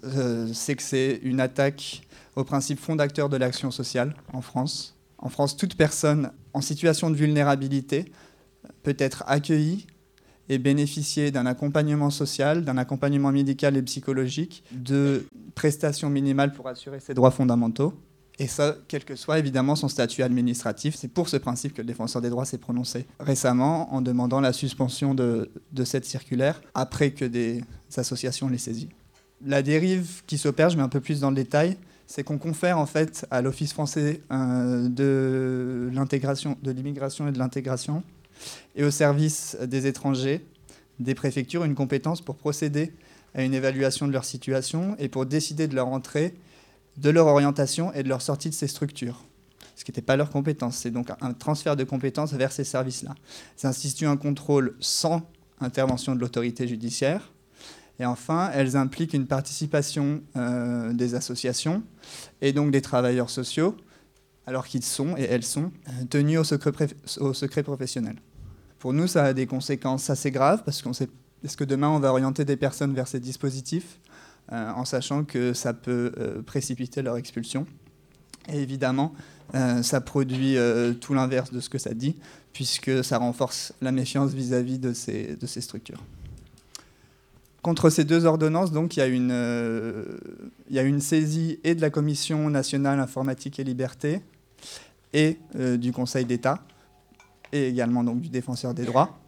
c'est 0.55 0.74
que 0.74 0.83
c'est 0.83 1.20
une 1.22 1.40
attaque 1.40 2.00
au 2.35 2.44
principe 2.44 2.81
fondateur 2.81 3.29
de 3.29 3.37
l'action 3.37 3.70
sociale 3.70 4.14
en 4.33 4.40
France. 4.40 4.93
En 5.24 5.30
France, 5.30 5.56
toute 5.56 5.74
personne 5.74 6.30
en 6.52 6.60
situation 6.60 7.10
de 7.10 7.16
vulnérabilité 7.16 8.12
peut 8.82 8.94
être 8.98 9.24
accueillie 9.26 9.87
et 10.50 10.58
bénéficier 10.58 11.30
d'un 11.30 11.46
accompagnement 11.46 12.10
social, 12.10 12.62
d'un 12.62 12.76
accompagnement 12.76 13.32
médical 13.32 13.78
et 13.78 13.82
psychologique, 13.82 14.62
de 14.70 15.26
prestations 15.54 16.10
minimales 16.10 16.52
pour 16.52 16.68
assurer 16.68 17.00
ses 17.00 17.14
droits 17.14 17.30
fondamentaux. 17.30 17.94
Et 18.38 18.46
ça, 18.46 18.76
quel 18.87 19.06
que 19.06 19.16
soit 19.16 19.38
évidemment 19.38 19.76
son 19.76 19.88
statut 19.88 20.22
administratif, 20.22 20.94
c'est 20.94 21.08
pour 21.08 21.30
ce 21.30 21.38
principe 21.38 21.72
que 21.72 21.80
le 21.80 21.87
défenseur 21.87 22.20
des 22.20 22.28
droits 22.28 22.44
s'est 22.44 22.58
prononcé 22.58 23.06
récemment 23.18 23.94
en 23.94 24.02
demandant 24.02 24.40
la 24.40 24.52
suspension 24.52 25.14
de, 25.14 25.50
cette 25.84 26.04
circulaire 26.04 26.60
après 26.74 27.12
que 27.12 27.24
des 27.24 27.64
associations 27.96 28.48
l'aient 28.50 28.58
saisie. 28.58 28.90
La 29.42 29.62
dérive 29.62 30.22
qui 30.26 30.37
s'opère, 30.37 30.68
je 30.68 30.76
mets 30.76 30.82
un 30.82 30.88
peu 30.90 31.00
plus 31.00 31.20
dans 31.20 31.30
le 31.30 31.37
détail, 31.37 31.78
c'est 32.07 32.25
qu'on 32.25 32.38
confère 32.38 32.79
en 32.79 32.87
fait 32.87 33.27
à 33.31 33.43
l'Office 33.43 33.73
français 33.73 34.23
euh, 34.31 34.88
de 34.88 35.90
l'intégration, 35.93 36.57
de 36.62 36.71
l'immigration 36.71 37.29
et 37.29 37.33
de 37.33 37.38
l'intégration 37.38 38.03
et 38.77 38.85
au 38.85 38.90
service 38.90 39.57
des 39.62 39.87
étrangers, 39.87 40.45
des 40.99 41.14
préfectures, 41.14 41.64
une 41.64 41.75
compétence 41.75 42.21
pour 42.21 42.37
procéder 42.37 42.93
à 43.35 43.43
une 43.43 43.55
évaluation 43.55 44.07
de 44.07 44.12
leur 44.12 44.25
situation 44.25 44.97
et 44.99 45.09
pour 45.09 45.27
décider 45.27 45.67
de 45.67 45.75
leur 45.75 45.88
entrée, 45.88 46.35
de 46.97 47.11
leur 47.11 47.27
orientation 47.27 47.93
et 47.93 48.03
de 48.03 48.09
leur 48.09 48.23
sortie 48.23 48.49
de 48.49 48.55
ces 48.55 48.69
structures. 48.69 49.25
Ce 49.77 49.85
qui 49.85 49.90
n'était 49.90 50.03
pas 50.03 50.17
leur 50.17 50.31
compétence. 50.31 50.77
C'est 50.77 50.93
donc 50.93 51.09
un 51.21 51.33
transfert 51.33 51.75
de 51.75 51.83
compétences 51.83 52.33
vers 52.33 52.53
ces 52.53 52.62
services-là. 52.62 53.14
Ça 53.57 53.69
institue 53.69 54.07
un 54.07 54.17
contrôle 54.17 54.77
sans 54.79 55.23
intervention 55.61 56.14
de 56.14 56.21
l'autorité 56.21 56.69
judiciaire. 56.69 57.33
Et 58.00 58.07
enfin, 58.07 58.50
elles 58.52 58.76
impliquent 58.76 59.14
une 59.14 59.26
participation 59.26 60.22
euh, 60.37 60.92
des 60.92 61.14
associations 61.14 61.83
et 62.40 62.52
donc 62.52 62.70
des 62.70 62.83
travailleurs 62.83 63.30
sociaux, 63.30 63.76
alors 64.46 64.66
qu'ils 64.66 64.83
sont 64.83 65.16
et 65.16 65.22
elles 65.22 65.44
sont 65.44 65.70
euh, 65.88 66.04
tenus 66.11 66.38
au 66.40 66.44
secret, 67.35 67.62
professionnel. 67.62 68.16
Pour 68.78 68.92
nous, 68.92 69.07
ça 69.07 69.24
a 69.24 69.33
des 69.33 69.46
conséquences 69.46 70.11
assez 70.11 70.30
graves 70.30 70.62
parce 70.64 70.83
qu'on 70.83 70.92
sait 70.92 71.09
que 71.57 71.64
demain 71.64 71.88
on 71.88 72.00
va 72.00 72.11
orienter 72.11 72.44
des 72.44 72.57
personnes 72.57 72.94
vers 72.94 73.07
ces 73.07 73.20
dispositifs 73.20 74.00
euh, 74.52 74.70
en 74.72 74.85
sachant 74.85 75.24
que 75.24 75.52
ça 75.52 75.72
peut 75.72 76.42
précipiter 76.46 77.00
leur 77.00 77.16
expulsion. 77.16 77.66
Et 78.48 78.61
évidemment, 78.61 79.14
ça 79.83 80.02
produit 80.02 80.59
tout 81.00 81.14
l'inverse 81.14 81.50
de 81.50 81.61
ce 81.61 81.70
que 81.70 81.78
ça 81.78 81.94
dit, 81.94 82.14
puisque 82.52 83.02
ça 83.02 83.16
renforce 83.16 83.72
la 83.80 83.90
méfiance 83.90 84.33
vis-à-vis 84.33 84.78
de 84.78 84.92
ces 84.92 85.61
structures. 85.62 86.02
Contre 87.64 87.88
ces 87.88 88.05
deux 88.05 88.27
ordonnances, 88.27 88.72
donc, 88.72 88.94
il 88.94 89.00
y, 89.00 89.03
a 89.03 89.07
une, 89.07 89.31
euh, 89.33 90.05
il 90.68 90.77
y 90.77 90.79
a 90.79 90.83
une 90.83 91.00
saisie 91.00 91.61
et 91.64 91.74
de 91.74 91.81
la 91.81 91.88
Commission 91.88 92.50
nationale 92.50 93.00
informatique 93.00 93.59
et 93.59 93.64
liberté 93.64 94.20
et 95.14 95.38
euh, 95.57 95.79
du 95.79 95.90
Conseil 95.90 96.27
d'État, 96.27 96.59
et 97.53 97.68
également 97.68 98.05
donc, 98.05 98.20
du 98.20 98.29
défenseur 98.29 98.74
des 98.74 98.85
droits. 98.85 99.18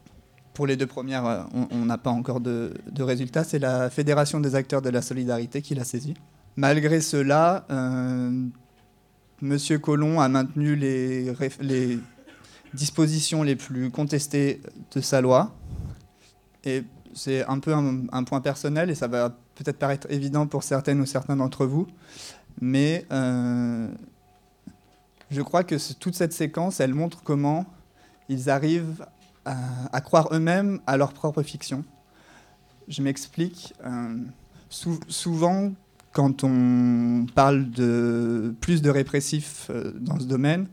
Pour 0.53 0.66
les 0.66 0.77
deux 0.77 0.87
premières, 0.87 1.25
euh, 1.25 1.44
on- 1.70 1.87
n'a 1.87 1.96
pas 1.96 2.11
encore 2.11 2.42
de, 2.42 2.75
résultats. 2.99 3.42
C'est 3.42 3.59
la 3.59 3.88
Fédération 3.88 4.38
des 4.38 4.55
acteurs 4.55 4.83
de 4.83 4.90
la 4.90 5.01
solidarité 5.01 5.62
qui 5.62 5.75
l'a 5.75 5.85
saisie. 5.85 6.12
Malgré 6.57 7.01
cela, 7.01 7.64
Monsieur 9.40 9.79
Colomb 9.79 10.20
a 10.20 10.29
maintenu 10.29 10.77
les, 10.77 11.33
les 11.62 11.99
dispositions 12.75 13.42
les 13.42 13.57
plus 13.57 13.90
contestées 13.90 14.61
de 14.94 15.01
sa 15.01 15.22
loi. 15.22 15.55
Et 16.64 16.85
c'est 17.16 17.44
un 17.46 17.59
peu 17.59 17.74
un, 17.74 18.24
point 18.24 18.40
personnel 18.40 18.90
et 18.90 18.94
ça 18.94 19.09
va 19.09 19.31
peut-être 19.55 19.79
paraître 19.79 20.07
évident 20.11 20.46
pour 20.46 20.62
certaines 20.62 21.00
ou 21.00 21.07
certains 21.07 21.35
d'entre 21.35 21.64
vous. 21.64 21.87
Mais 22.61 23.07
euh, 23.11 23.88
je 25.31 25.40
crois 25.40 25.64
que 25.64 25.76
toute 25.94 26.14
cette 26.14 26.35
séquence, 26.35 26.79
elle 26.79 26.94
montre 26.94 27.22
comment 27.22 27.64
ils 28.29 28.50
arrivent 28.50 29.07
à, 29.46 30.00
croire 30.00 30.29
eux-mêmes 30.33 30.81
à 30.87 30.96
leur 30.96 31.12
propre 31.12 31.42
fiction. 31.42 31.85
Je 32.88 33.00
m'explique. 33.02 33.72
euh, 33.85 34.18
sou- 34.68 35.00
souvent, 35.09 35.72
quand 36.12 36.44
on 36.44 37.26
parle 37.35 37.70
de 37.70 38.55
plus 38.61 38.83
de 38.83 38.90
répressifs 38.90 39.68
euh, 39.70 39.92
dans 39.94 40.18
ce 40.18 40.24
domaine, 40.24 40.66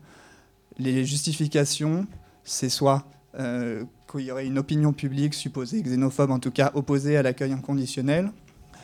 les 0.78 1.04
justifications, 1.04 2.06
c'est 2.42 2.68
soit 2.68 3.04
euh, 3.38 3.84
qu'il 4.10 4.20
y 4.20 4.30
aurait 4.30 4.46
une 4.46 4.58
opinion 4.58 4.92
publique 4.92 5.34
supposée 5.34 5.82
xénophobe, 5.82 6.30
en 6.30 6.38
tout 6.38 6.50
cas 6.50 6.70
opposée 6.74 7.16
à 7.16 7.22
l'accueil 7.22 7.52
inconditionnel, 7.52 8.30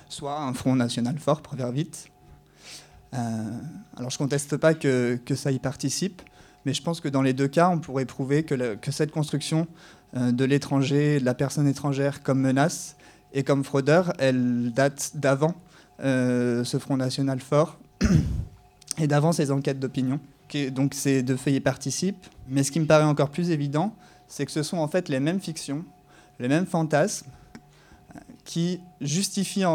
soit 0.09 0.41
un 0.41 0.53
front 0.55 0.75
national 0.75 1.19
fort, 1.19 1.43
faire 1.57 1.71
vite. 1.71 2.09
Euh, 3.15 3.19
alors 3.97 4.11
je 4.11 4.17
ne 4.17 4.19
conteste 4.19 4.57
pas 4.57 4.75
que, 4.75 5.19
que 5.25 5.35
ça 5.35 5.53
y 5.53 5.59
participe, 5.59 6.23
mais 6.65 6.75
je 6.75 6.83
pense 6.83 7.01
que 7.01 7.09
dans 7.09 7.23
les 7.23 7.33
deux 7.33 7.49
cas, 7.49 7.69
on 7.69 7.79
pourrait 7.79 8.07
prouver 8.07 8.43
que, 8.43 8.75
que 8.75 8.91
cette 8.91 9.13
construction 9.13 9.67
euh, 10.17 10.33
de 10.33 10.45
l'étranger, 10.45 11.21
de 11.21 11.25
la 11.25 11.35
personne 11.35 11.69
étrangère 11.69 12.23
comme 12.23 12.41
menace 12.41 12.97
et 13.33 13.45
comme 13.45 13.63
fraudeur, 13.63 14.13
elle 14.19 14.73
date 14.73 15.13
d'avant 15.15 15.55
ce 16.03 16.79
Front 16.81 16.97
National 16.97 17.41
fort 17.41 17.79
et 18.99 19.07
d'avant 19.07 19.33
ces 19.33 19.51
enquêtes 19.51 19.79
d'opinion. 19.79 20.19
Donc 20.73 20.95
ces 20.95 21.23
deux 21.23 21.37
faits 21.37 21.55
y 21.55 21.61
participent. 21.61 22.27
Mais 22.49 22.63
ce 22.63 22.73
qui 22.73 22.81
me 22.81 22.87
paraît 22.87 23.05
encore 23.05 23.31
plus 23.31 23.51
évident, 23.51 23.95
c'est 24.31 24.47
que 24.47 24.53
ce 24.53 24.63
sont 24.63 24.79
en 24.79 24.89
fait 24.89 25.11
les 25.11 25.21
mêmes 25.21 25.41
fictions, 25.41 25.85
les 26.39 26.49
mêmes 26.49 26.65
fantasmes 26.65 27.27
qui 28.45 28.81
justifient, 29.01 29.67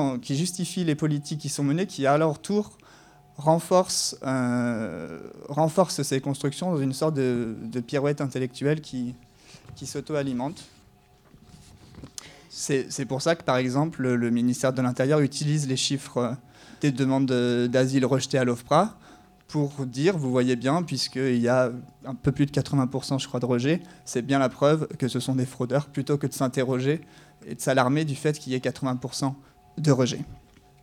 les 0.83 0.95
politiques 0.95 1.39
qui 1.39 1.49
sont 1.49 1.63
menées, 1.63 1.85
qui 1.85 2.07
à 2.07 2.17
leur 2.17 2.39
tour 2.39 2.71
renforcent, 3.37 4.17
euh, 4.23 5.19
ces 5.87 6.21
constructions 6.21 6.71
dans 6.71 6.79
une 6.79 6.93
sorte 6.93 7.15
de, 7.15 7.79
pirouette 7.85 8.21
intellectuelle 8.21 8.81
qui, 8.81 9.13
qui 9.75 9.85
s'auto-alimente. 9.85 10.63
C'est 12.49 13.05
pour 13.05 13.21
ça 13.21 13.35
que, 13.35 13.43
par 13.43 13.57
exemple, 13.57 14.01
le, 14.01 14.29
ministère 14.31 14.71
de 14.71 14.81
l'Intérieur 14.81 15.19
utilise 15.19 15.67
les 15.67 15.75
chiffres 15.75 16.37
des 16.79 16.93
demandes 16.93 17.25
de- 17.25 17.67
d'asile 17.69 18.05
rejetées 18.05 18.37
à 18.37 18.45
l'OFPRA 18.45 18.97
pour 19.47 19.85
dire, 19.85 20.17
vous 20.17 20.31
voyez 20.31 20.55
bien, 20.55 20.83
puisqu'il 20.83 21.37
y 21.37 21.47
a 21.47 21.71
un 22.05 22.15
peu 22.15 22.31
plus 22.31 22.45
de 22.45 22.51
80%, 22.51 23.19
je 23.19 23.27
crois, 23.27 23.39
de 23.39 23.45
rejets, 23.45 23.81
c'est 24.03 24.21
bien 24.21 24.39
la 24.39 24.49
preuve 24.49 24.87
que 24.97 25.07
ce 25.07 25.19
sont 25.19 25.35
des 25.35 25.45
fraudeurs, 25.45 25.87
plutôt 25.87 26.17
que 26.17 26.27
de 26.27 26.33
s'interroger 26.33 27.01
et 27.45 27.55
de 27.55 27.61
s'alarmer 27.61 28.05
du 28.05 28.15
fait 28.15 28.37
qu'il 28.39 28.53
y 28.53 28.55
ait 28.55 28.59
80% 28.59 29.33
de 29.77 29.91
rejets. 29.91 30.25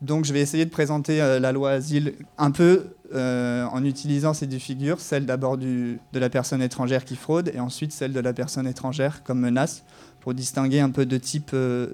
Donc 0.03 0.25
je 0.25 0.33
vais 0.33 0.41
essayer 0.41 0.65
de 0.65 0.69
présenter 0.69 1.21
euh, 1.21 1.39
la 1.39 1.53
loi 1.53 1.71
asile 1.71 2.15
un 2.37 2.51
peu 2.51 2.87
euh, 3.13 3.65
en 3.71 3.85
utilisant 3.85 4.33
ces 4.33 4.47
deux 4.47 4.59
figures, 4.59 4.99
celle 4.99 5.25
d'abord 5.25 5.57
de 5.57 5.97
la 6.13 6.29
personne 6.29 6.61
étrangère 6.61 7.05
qui 7.05 7.15
fraude 7.15 7.51
et 7.53 7.59
ensuite 7.61 7.93
celle 7.93 8.11
de 8.11 8.19
la 8.19 8.33
personne 8.33 8.67
étrangère 8.67 9.23
comme 9.23 9.39
menace 9.39 9.85
pour 10.19 10.33
distinguer 10.33 10.81
un 10.81 10.89
peu 10.89 11.05
deux 11.05 11.19
types, 11.19 11.51
euh, 11.53 11.87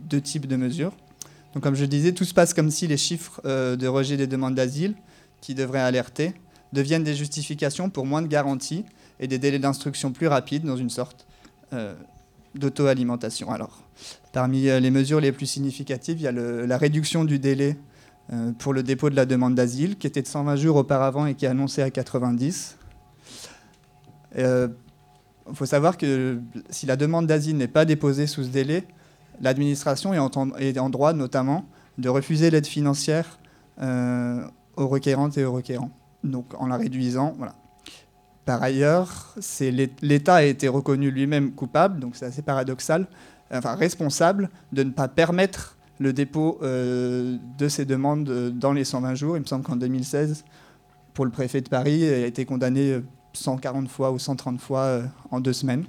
deux 0.00 0.22
types 0.22 0.46
de 0.46 0.56
mesures. 0.56 0.92
Donc 1.52 1.62
comme 1.62 1.74
je 1.74 1.84
disais, 1.84 2.12
tout 2.12 2.24
se 2.24 2.32
passe 2.32 2.54
comme 2.54 2.70
si 2.70 2.86
les 2.86 2.96
chiffres 2.96 3.42
de 3.44 3.86
rejet 3.88 4.16
des 4.16 4.28
demandes 4.28 4.54
d'asile 4.54 4.94
qui 5.40 5.54
devraient 5.54 5.80
alerter 5.80 6.34
deviennent 6.72 7.04
des 7.04 7.14
justifications 7.14 7.90
pour 7.90 8.06
moins 8.06 8.22
de 8.22 8.28
garanties 8.28 8.84
et 9.18 9.26
des 9.26 9.38
délais 9.38 9.58
d'instruction 9.58 10.12
plus 10.12 10.26
rapides 10.26 10.64
dans 10.64 10.76
une 10.76 10.90
sorte 10.90 11.26
euh, 11.72 11.94
d'auto-alimentation. 12.54 13.50
Alors, 13.50 13.82
parmi 14.32 14.68
euh, 14.68 14.80
les 14.80 14.90
mesures 14.90 15.20
les 15.20 15.32
plus 15.32 15.46
significatives, 15.46 16.18
il 16.20 16.22
y 16.22 16.28
a 16.28 16.32
la 16.32 16.78
réduction 16.78 17.24
du 17.24 17.38
délai 17.38 17.76
euh, 18.32 18.52
pour 18.58 18.72
le 18.72 18.82
dépôt 18.82 19.10
de 19.10 19.16
la 19.16 19.26
demande 19.26 19.54
d'asile, 19.54 19.96
qui 19.96 20.06
était 20.06 20.22
de 20.22 20.26
120 20.26 20.56
jours 20.56 20.76
auparavant 20.76 21.26
et 21.26 21.34
qui 21.34 21.44
est 21.44 21.48
annoncé 21.48 21.82
à 21.82 21.90
90. 21.90 22.76
Il 24.36 24.70
faut 25.54 25.66
savoir 25.66 25.96
que 25.96 26.40
si 26.70 26.86
la 26.86 26.94
demande 26.96 27.26
d'asile 27.26 27.56
n'est 27.56 27.66
pas 27.66 27.84
déposée 27.84 28.28
sous 28.28 28.44
ce 28.44 28.48
délai, 28.48 28.84
l'administration 29.40 30.14
est, 30.14 30.64
est 30.64 30.78
en 30.78 30.90
droit 30.90 31.12
notamment 31.12 31.66
de 31.98 32.08
refuser 32.08 32.50
l'aide 32.50 32.66
financière 32.66 33.40
aux 34.80 34.88
requérantes 34.88 35.38
et 35.38 35.44
aux 35.44 35.52
requérants, 35.52 35.90
donc 36.24 36.46
en 36.58 36.66
la 36.66 36.76
réduisant. 36.76 37.34
Voilà. 37.36 37.54
Par 38.44 38.62
ailleurs, 38.62 39.34
l'État 40.02 40.36
a 40.36 40.42
été 40.42 40.68
reconnu 40.68 41.10
lui-même 41.10 41.52
coupable, 41.52 42.00
donc 42.00 42.16
c'est 42.16 42.26
assez 42.26 42.42
paradoxal, 42.42 43.06
enfin 43.52 43.74
responsable 43.74 44.50
de 44.72 44.82
ne 44.82 44.90
pas 44.90 45.08
permettre 45.08 45.76
le 45.98 46.12
dépôt 46.12 46.58
euh, 46.62 47.36
de 47.58 47.68
ces 47.68 47.84
demandes 47.84 48.28
euh, 48.30 48.50
dans 48.50 48.72
les 48.72 48.84
120 48.84 49.14
jours. 49.14 49.36
Il 49.36 49.40
me 49.40 49.46
semble 49.46 49.64
qu'en 49.64 49.76
2016, 49.76 50.44
pour 51.12 51.26
le 51.26 51.30
préfet 51.30 51.60
de 51.60 51.68
Paris, 51.68 52.00
il 52.00 52.12
a 52.12 52.26
été 52.26 52.46
condamné 52.46 52.92
euh, 52.92 53.04
140 53.32 53.88
fois 53.88 54.10
ou 54.12 54.18
130 54.18 54.60
fois 54.60 54.80
euh, 54.80 55.02
en 55.30 55.40
deux 55.40 55.52
semaines, 55.52 55.84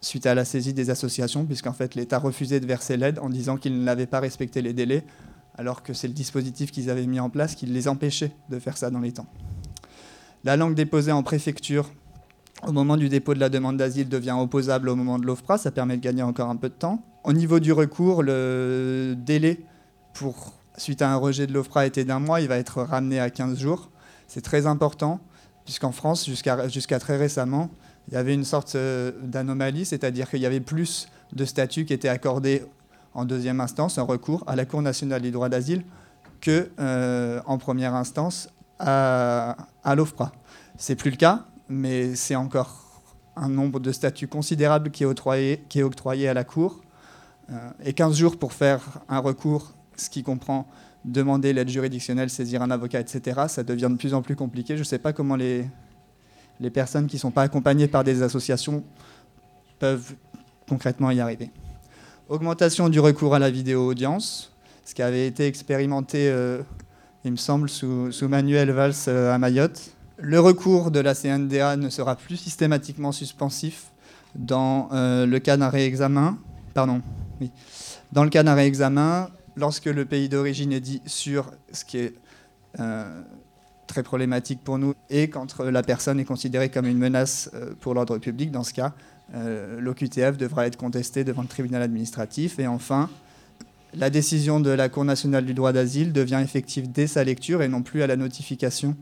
suite 0.00 0.26
à 0.26 0.34
la 0.34 0.44
saisie 0.44 0.74
des 0.74 0.90
associations, 0.90 1.44
puisqu'en 1.44 1.72
fait 1.72 1.94
l'État 1.94 2.18
refusait 2.18 2.60
de 2.60 2.66
verser 2.66 2.96
l'aide 2.96 3.18
en 3.18 3.28
disant 3.28 3.56
qu'il 3.56 3.82
n'avait 3.82 4.06
pas 4.06 4.20
respecté 4.20 4.62
les 4.62 4.72
délais, 4.72 5.04
alors 5.56 5.82
que 5.82 5.92
c'est 5.92 6.08
le 6.08 6.14
dispositif 6.14 6.70
qu'ils 6.70 6.90
avaient 6.90 7.06
mis 7.06 7.20
en 7.20 7.30
place 7.30 7.54
qui 7.54 7.66
les 7.66 7.88
empêchait 7.88 8.32
de 8.50 8.58
faire 8.58 8.76
ça 8.76 8.90
dans 8.90 9.00
les 9.00 9.12
temps. 9.12 9.26
La 10.44 10.56
langue 10.56 10.74
déposée 10.74 11.12
en 11.12 11.22
préfecture 11.22 11.90
au 12.66 12.72
moment 12.72 12.96
du 12.96 13.08
dépôt 13.08 13.34
de 13.34 13.40
la 13.40 13.48
demande 13.48 13.76
d'asile 13.76 14.08
devient 14.08 14.36
opposable 14.38 14.88
au 14.88 14.96
moment 14.96 15.18
de 15.18 15.26
l'OFPRA, 15.26 15.58
ça 15.58 15.70
permet 15.70 15.96
de 15.96 16.02
gagner 16.02 16.22
encore 16.22 16.48
un 16.48 16.56
peu 16.56 16.68
de 16.68 16.74
temps. 16.74 17.02
Au 17.24 17.32
niveau 17.32 17.60
du 17.60 17.72
recours, 17.72 18.22
le 18.22 19.14
délai 19.18 19.60
pour, 20.14 20.54
suite 20.76 21.02
à 21.02 21.10
un 21.10 21.16
rejet 21.16 21.46
de 21.46 21.52
l'OFPRA 21.52 21.86
était 21.86 22.04
d'un 22.04 22.20
mois, 22.20 22.40
il 22.40 22.48
va 22.48 22.56
être 22.56 22.82
ramené 22.82 23.20
à 23.20 23.28
15 23.28 23.58
jours. 23.58 23.90
C'est 24.28 24.40
très 24.40 24.66
important, 24.66 25.20
puisqu'en 25.64 25.92
France, 25.92 26.24
jusqu'à 26.26 26.98
très 26.98 27.16
récemment, 27.16 27.70
il 28.08 28.14
y 28.14 28.16
avait 28.16 28.34
une 28.34 28.44
sorte 28.44 28.74
euh, 28.74 29.12
d'anomalie, 29.22 29.84
c'est-à-dire 29.84 30.28
qu'il 30.28 30.40
y 30.40 30.46
avait 30.46 30.60
plus 30.60 31.08
de 31.32 31.44
statuts 31.44 31.84
qui 31.84 31.92
étaient 31.92 32.08
accordés 32.08 32.62
en 33.14 33.24
deuxième 33.24 33.60
instance, 33.60 33.98
en 33.98 34.06
recours, 34.06 34.44
à 34.46 34.56
la 34.56 34.66
Cour 34.66 34.82
nationale 34.82 35.22
des 35.22 35.30
droits 35.30 35.48
d'asile, 35.48 35.84
que 36.40 36.70
euh, 36.78 37.40
en 37.46 37.58
première 37.58 37.94
instance 37.94 38.48
à, 38.78 39.56
à 39.82 39.94
l'OFPRA. 39.94 40.32
C'est 40.76 40.96
plus 40.96 41.10
le 41.10 41.16
cas, 41.16 41.46
mais 41.68 42.14
c'est 42.16 42.34
encore 42.34 42.84
un 43.36 43.48
nombre 43.48 43.80
de 43.80 43.92
statuts 43.92 44.28
considérable 44.28 44.90
qui 44.90 45.04
est 45.04 45.06
octroyé, 45.06 46.28
à 46.28 46.34
la 46.34 46.44
Cour. 46.44 46.82
Euh, 47.50 47.70
et 47.84 47.92
15 47.92 48.16
jours 48.16 48.36
pour 48.38 48.52
faire 48.52 48.80
un 49.08 49.18
recours, 49.18 49.72
ce 49.96 50.10
qui 50.10 50.22
comprend 50.22 50.66
demander 51.04 51.52
l'aide 51.52 51.68
juridictionnelle, 51.68 52.30
saisir 52.30 52.62
un 52.62 52.70
avocat, 52.70 53.00
etc., 53.00 53.42
ça 53.48 53.62
devient 53.62 53.88
de 53.90 53.96
plus 53.96 54.14
en 54.14 54.22
plus 54.22 54.36
compliqué. 54.36 54.76
Je 54.76 54.80
ne 54.80 54.84
sais 54.84 54.98
pas 54.98 55.12
comment 55.12 55.36
les 55.36 55.70
personnes 56.72 57.06
qui 57.06 57.16
ne 57.16 57.20
sont 57.20 57.30
pas 57.30 57.42
accompagnées 57.42 57.88
par 57.88 58.04
des 58.04 58.22
associations 58.22 58.82
peuvent 59.78 60.14
concrètement 60.66 61.10
y 61.10 61.20
arriver. 61.20 61.50
Augmentation 62.30 62.88
du 62.88 63.00
recours 63.00 63.34
à 63.34 63.38
la 63.38 63.50
vidéo-audience, 63.50 64.50
ce 64.86 64.94
qui 64.94 65.02
avait 65.02 65.26
été 65.26 65.46
expérimenté, 65.46 66.30
euh, 66.30 66.62
il 67.22 67.32
me 67.32 67.36
semble, 67.36 67.68
sous, 67.68 68.10
Manuel 68.22 68.70
Valls 68.70 68.94
euh, 69.08 69.34
à 69.34 69.36
Mayotte. 69.36 69.90
Le 70.16 70.40
recours 70.40 70.90
de 70.90 71.00
la 71.00 71.14
CNDA 71.14 71.76
ne 71.76 71.90
sera 71.90 72.16
plus 72.16 72.38
systématiquement 72.38 73.12
suspensif 73.12 73.88
dans 74.34 74.88
euh, 74.92 75.26
le 75.26 75.38
cas 75.38 75.58
d'un 75.58 75.68
réexamen. 75.68 76.38
Pardon, 76.72 77.02
oui. 77.42 77.50
Dans 78.12 78.24
le 78.24 78.30
cas 78.30 78.42
d'un 78.42 78.54
réexamen, 78.54 79.28
lorsque 79.54 79.84
le 79.84 80.06
pays 80.06 80.30
d'origine 80.30 80.72
est 80.72 80.80
dit 80.80 81.02
sur 81.04 81.50
ce 81.72 81.84
qui 81.84 81.98
est 81.98 82.14
très 83.86 84.02
problématique 84.02 84.64
pour 84.64 84.78
nous 84.78 84.94
et 85.10 85.28
quand 85.28 85.60
la 85.60 85.82
personne 85.82 86.18
est 86.18 86.24
considérée 86.24 86.70
comme 86.70 86.86
une 86.86 86.98
menace 86.98 87.50
pour 87.80 87.92
l'ordre 87.94 88.18
public, 88.18 88.50
dans 88.50 88.64
ce 88.64 88.72
cas, 88.72 88.94
euh, 89.34 89.80
l'OQTF 89.80 90.36
devra 90.36 90.66
être 90.66 90.76
contesté 90.76 91.24
devant 91.24 91.42
le 91.42 91.48
tribunal 91.48 91.82
administratif. 91.82 92.58
Et 92.58 92.66
enfin, 92.66 93.08
la 93.94 94.10
décision 94.10 94.60
de 94.60 94.70
la 94.70 94.88
Cour 94.88 95.04
nationale 95.04 95.46
du 95.46 95.54
droit 95.54 95.72
d'asile 95.72 96.12
devient 96.12 96.40
effective 96.42 96.90
dès 96.90 97.06
sa 97.06 97.24
lecture 97.24 97.62
et 97.62 97.68
non 97.68 97.82
plus 97.82 98.02
à 98.02 98.06
la 98.06 98.16
notification 98.16 98.96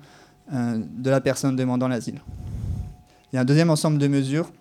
euh, 0.52 0.78
de 0.78 1.10
la 1.10 1.20
personne 1.20 1.56
demandant 1.56 1.88
l'asile. 1.88 2.20
Il 3.32 3.36
y 3.36 3.38
a 3.38 3.42
un 3.42 3.44
deuxième 3.44 3.70
ensemble 3.70 3.98
de 3.98 4.06
mesures 4.06 4.52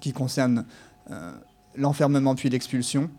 qui 0.00 0.12
concernent 0.12 0.64
euh, 1.10 1.32
l'enfermement 1.76 2.34
puis 2.34 2.48
l'expulsion, 2.48 3.10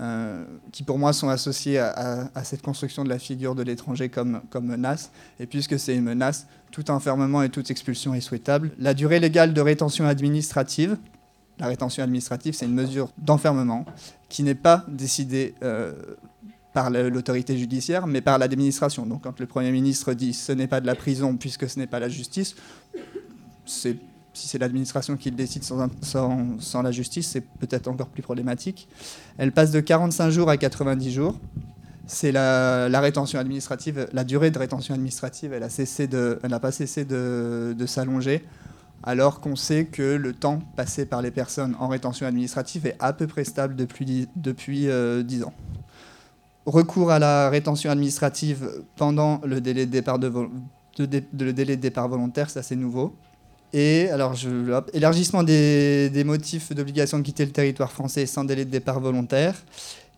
euh, 0.00 0.44
qui 0.72 0.82
pour 0.82 0.98
moi 0.98 1.12
sont 1.12 1.28
associées 1.28 1.78
à, 1.78 2.28
cette 2.42 2.62
construction 2.62 3.04
de 3.04 3.08
la 3.08 3.18
figure 3.18 3.54
de 3.54 3.62
l'étranger 3.62 4.08
comme, 4.08 4.40
menace. 4.60 5.10
Et 5.38 5.46
puisque 5.46 5.78
c'est 5.78 5.94
une 5.94 6.02
menace, 6.02 6.46
tout 6.72 6.90
enfermement 6.90 7.42
et 7.42 7.48
toute 7.48 7.70
expulsion 7.70 8.14
est 8.14 8.20
souhaitable. 8.20 8.72
La 8.78 8.94
durée 8.94 9.20
légale 9.20 9.54
de 9.54 9.60
rétention 9.60 10.06
administrative, 10.06 10.96
la 11.58 11.68
rétention 11.68 12.02
administrative, 12.02 12.54
c'est 12.54 12.66
une 12.66 12.74
mesure 12.74 13.10
d'enfermement 13.18 13.84
qui 14.28 14.42
n'est 14.42 14.56
pas 14.56 14.84
décidée 14.88 15.54
euh, 15.62 15.92
par 16.72 16.90
l'autorité 16.90 17.56
judiciaire, 17.56 18.08
mais 18.08 18.20
par 18.20 18.38
l'administration. 18.38 19.06
Donc 19.06 19.22
quand 19.22 19.38
le 19.38 19.46
Premier 19.46 19.70
ministre 19.70 20.12
dit 20.14 20.34
ce 20.34 20.50
n'est 20.50 20.66
pas 20.66 20.80
de 20.80 20.86
la 20.86 20.96
prison 20.96 21.36
puisque 21.36 21.68
ce 21.68 21.78
n'est 21.78 21.86
pas 21.86 22.00
la 22.00 22.08
justice, 22.08 22.56
c'est 23.64 23.96
si 24.34 24.48
c'est 24.48 24.58
l'administration 24.58 25.16
qui 25.16 25.30
le 25.30 25.36
décide 25.36 25.62
sans, 25.64 26.82
la 26.82 26.90
justice, 26.92 27.28
c'est 27.28 27.40
peut-être 27.40 27.88
encore 27.88 28.08
plus 28.08 28.22
problématique. 28.22 28.88
Elle 29.38 29.52
passe 29.52 29.70
de 29.70 29.80
45 29.80 30.30
jours 30.30 30.50
à 30.50 30.56
90 30.56 31.12
jours. 31.12 31.36
C'est 32.06 32.32
la, 32.32 33.00
rétention 33.00 33.38
administrative, 33.38 34.08
la 34.12 34.24
durée 34.24 34.50
de 34.50 34.58
rétention 34.58 34.92
administrative, 34.94 35.52
elle 35.54 35.60
n'a 36.50 36.60
pas 36.60 36.72
cessé 36.72 37.04
de, 37.06 37.86
s'allonger, 37.86 38.44
alors 39.02 39.40
qu'on 39.40 39.56
sait 39.56 39.86
que 39.86 40.02
le 40.16 40.32
temps 40.34 40.58
passé 40.76 41.06
par 41.06 41.22
les 41.22 41.30
personnes 41.30 41.74
en 41.78 41.88
rétention 41.88 42.26
administrative 42.26 42.86
est 42.86 42.96
à 42.98 43.12
peu 43.14 43.26
près 43.26 43.44
stable 43.44 43.74
depuis, 43.76 44.04
dix- 44.04 44.28
depuis 44.36 44.88
euh, 44.88 45.22
10 45.22 45.44
ans. 45.44 45.54
Recours 46.66 47.10
à 47.10 47.18
la 47.18 47.48
rétention 47.50 47.90
administrative 47.90 48.68
pendant 48.96 49.40
le 49.44 49.60
délai 49.60 49.86
de 49.86 49.90
départ, 49.90 50.18
de- 50.18 50.30
le 50.98 51.52
délai 51.52 51.76
de 51.76 51.82
départ 51.82 52.08
volontaire, 52.08 52.50
ça 52.50 52.62
c'est 52.62 52.76
nouveau. 52.76 53.14
Et 53.76 54.08
alors, 54.10 54.34
je, 54.34 54.80
élargissement 54.92 55.42
des, 55.42 56.22
motifs 56.24 56.72
d'obligation 56.72 57.18
de 57.18 57.24
quitter 57.24 57.44
le 57.44 57.50
territoire 57.50 57.90
français 57.90 58.24
sans 58.24 58.44
délai 58.44 58.64
de 58.64 58.70
départ 58.70 59.00
volontaire 59.00 59.56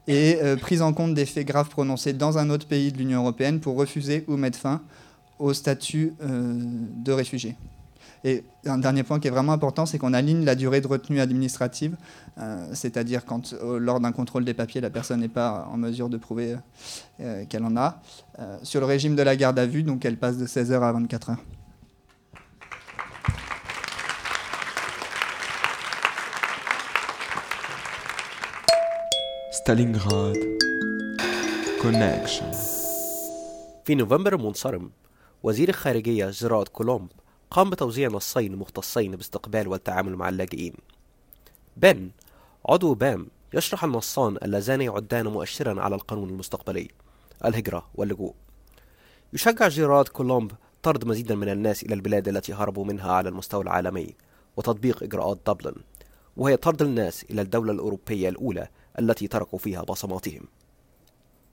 et 0.07 0.38
euh, 0.42 0.57
prise 0.57 0.82
en 0.82 0.92
compte 0.92 1.14
des 1.14 1.24
faits 1.24 1.46
graves 1.46 1.70
prononcés 1.70 2.12
dans 2.12 2.36
un 2.36 2.50
autre 2.50 2.66
pays 2.66 2.92
de 2.92 2.98
l'Union 2.98 3.22
européenne 3.22 3.61
pour 3.61 3.76
refuser 3.76 4.24
ou 4.28 4.36
mettre 4.36 4.59
fin 4.59 4.82
au 5.38 5.54
statut 5.54 6.12
euh, 6.20 6.52
de 6.59 7.12
réfugié. 7.12 7.57
Et 8.24 8.44
un 8.66 8.76
dernier 8.76 9.04
point 9.04 9.20
qui 9.20 9.28
est 9.28 9.30
vraiment 9.30 9.52
important, 9.52 9.86
c'est 9.86 9.96
qu'on 9.96 10.12
aligne 10.12 10.44
la 10.44 10.54
durée 10.54 10.82
de 10.82 10.86
retenue 10.86 11.20
administrative, 11.20 11.96
euh, 12.36 12.62
c'est-à-dire 12.74 13.24
quand 13.24 13.54
lors 13.78 14.00
d'un 14.00 14.12
contrôle 14.12 14.44
des 14.44 14.54
papiers, 14.54 14.82
la 14.82 14.90
personne 14.90 15.20
n'est 15.20 15.28
pas 15.28 15.66
en 15.72 15.78
mesure 15.78 16.11
de 16.11 16.18
prouver 16.18 16.57
qu'elle 17.48 17.64
en 17.64 17.76
a, 17.76 18.02
sur 18.62 18.80
le 18.80 18.86
régime 18.86 19.16
de 19.16 19.22
la 19.22 19.36
garde 19.36 19.59
à 19.59 19.64
vue, 19.64 19.82
donc 19.82 20.04
elle 20.04 20.18
passe 20.18 20.36
de 20.36 20.46
16 20.46 20.72
heures 20.72 20.82
à 20.82 20.92
24 20.92 21.30
heures. 21.30 21.44
ستالينغراد 29.66 30.58
كونكشن 31.82 32.50
في 33.84 33.94
نوفمبر 33.94 34.34
المنصرم 34.34 34.90
وزير 35.42 35.68
الخارجية 35.68 36.30
جيرارد 36.30 36.68
كولومب 36.68 37.08
قام 37.50 37.70
بتوزيع 37.70 38.08
نصين 38.08 38.56
مختصين 38.56 39.16
باستقبال 39.16 39.68
والتعامل 39.68 40.16
مع 40.16 40.28
اللاجئين. 40.28 40.72
بن 41.76 42.10
عضو 42.68 42.94
بام 42.94 43.26
يشرح 43.54 43.84
النصان 43.84 44.36
اللذان 44.42 44.80
يعدان 44.80 45.26
مؤشرا 45.26 45.80
على 45.80 45.94
القانون 45.94 46.28
المستقبلي 46.28 46.88
الهجرة 47.44 47.86
واللجوء. 47.94 48.34
يشجع 49.32 49.68
جيرارد 49.68 50.08
كولومب 50.08 50.52
طرد 50.82 51.04
مزيدا 51.04 51.34
من 51.34 51.48
الناس 51.48 51.82
إلى 51.82 51.94
البلاد 51.94 52.28
التي 52.28 52.54
هربوا 52.54 52.84
منها 52.84 53.12
على 53.12 53.28
المستوى 53.28 53.62
العالمي 53.62 54.14
وتطبيق 54.56 55.02
إجراءات 55.02 55.38
دبلن 55.46 55.74
وهي 56.36 56.56
طرد 56.56 56.82
الناس 56.82 57.24
إلى 57.30 57.42
الدولة 57.42 57.72
الأوروبية 57.72 58.28
الأولى 58.28 58.68
التي 58.99 59.28
تركوا 59.28 59.59
فيها 59.59 59.82
بصماتهم. 59.82 60.49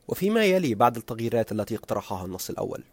وفيما 0.07 0.45
يلي 0.45 0.75
بعد 0.75 0.97
التغييرات 0.97 1.51
التي 1.51 1.75
اقترحها 1.75 2.25
النص 2.25 2.49
الأول. 2.49 2.83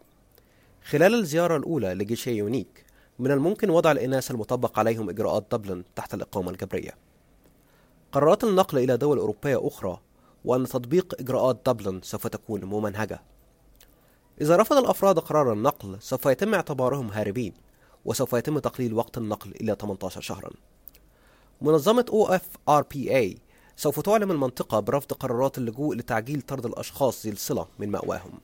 خلال 0.83 1.15
الزيارة 1.15 1.57
الأولى 1.57 1.93
لجيشي 1.93 2.31
يونيك 2.31 2.85
من 3.19 3.31
الممكن 3.31 3.69
وضع 3.69 3.91
الإناث 3.91 4.31
المطبق 4.31 4.79
عليهم 4.79 5.09
إجراءات 5.09 5.45
دبلن 5.51 5.83
تحت 5.95 6.13
الإقامة 6.13 6.51
الجبرية. 6.51 6.91
قرارات 8.11 8.43
النقل 8.43 8.77
إلى 8.77 8.97
دول 8.97 9.17
أوروبية 9.17 9.67
أخرى 9.67 9.99
وأن 10.45 10.65
تطبيق 10.65 11.15
إجراءات 11.19 11.59
دبلن 11.65 12.01
سوف 12.01 12.27
تكون 12.27 12.65
ممنهجة. 12.65 13.21
إذا 14.41 14.55
رفض 14.55 14.77
الأفراد 14.77 15.19
قرار 15.19 15.53
النقل 15.53 15.97
سوف 16.01 16.25
يتم 16.25 16.53
اعتبارهم 16.53 17.07
هاربين 17.07 17.53
وسوف 18.05 18.33
يتم 18.33 18.59
تقليل 18.59 18.93
وقت 18.93 19.17
النقل 19.17 19.51
إلى 19.51 19.75
18 19.81 20.21
شهرا. 20.21 20.49
منظمة 21.61 22.05
OFRPA 22.11 23.37
سوف 23.81 23.99
تعلم 23.99 24.31
المنطقة 24.31 24.79
برفض 24.79 25.13
قرارات 25.13 25.57
اللجوء 25.57 25.95
لتعجيل 25.95 26.41
طرد 26.41 26.65
الأشخاص 26.65 27.25
ذي 27.25 27.31
الصلة 27.31 27.67
من 27.79 27.89
مأواهم. 27.89 28.39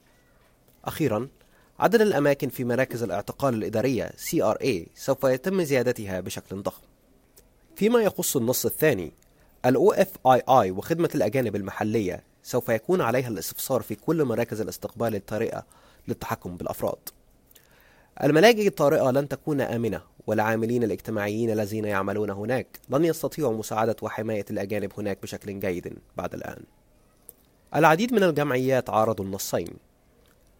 أخيرا 0.86 1.28
عدد 1.80 2.02
الأماكن 2.02 2.50
في 2.50 2.64
مراكز 2.64 3.04
الاعتقال 3.04 3.54
الإدارية 3.54 4.06
CRA 4.06 4.88
سوف 4.96 5.24
يتم 5.24 5.64
زيادتها 5.64 6.20
بشكل 6.20 6.62
ضخم. 6.62 6.82
فيما 7.76 8.02
يخص 8.02 8.36
النص 8.36 8.66
الثاني 8.66 9.14
ال 9.66 9.78
OFII 9.78 10.70
وخدمة 10.70 11.10
الأجانب 11.16 11.56
المحلية 11.56 12.24
سوف 12.44 12.70
يكون 12.70 13.02
عليها 13.02 13.28
الاستفسار 13.28 13.82
في 13.82 13.96
كل 13.96 14.26
مراكز 14.26 14.62
الاستقبال 14.62 15.16
الطارئة 15.16 15.66
للتحكم 16.08 16.58
بالأفراد. 16.58 17.10
الملاجئ 18.24 18.68
الطارئة 18.68 19.12
لن 19.12 19.28
تكون 19.28 19.62
آمنة 19.62 20.02
والعاملين 20.28 20.84
الاجتماعيين 20.84 21.51
الذين 21.51 21.86
يعملون 21.86 22.30
هناك 22.30 22.80
لن 22.89 23.05
يستطيعوا 23.05 23.57
مساعدة 23.57 23.95
وحماية 24.01 24.45
الأجانب 24.51 24.91
هناك 24.97 25.21
بشكل 25.21 25.59
جيد 25.59 25.97
بعد 26.17 26.34
الآن. 26.34 26.63
العديد 27.75 28.13
من 28.13 28.23
الجمعيات 28.23 28.89
عارضوا 28.89 29.25
النصين. 29.25 29.73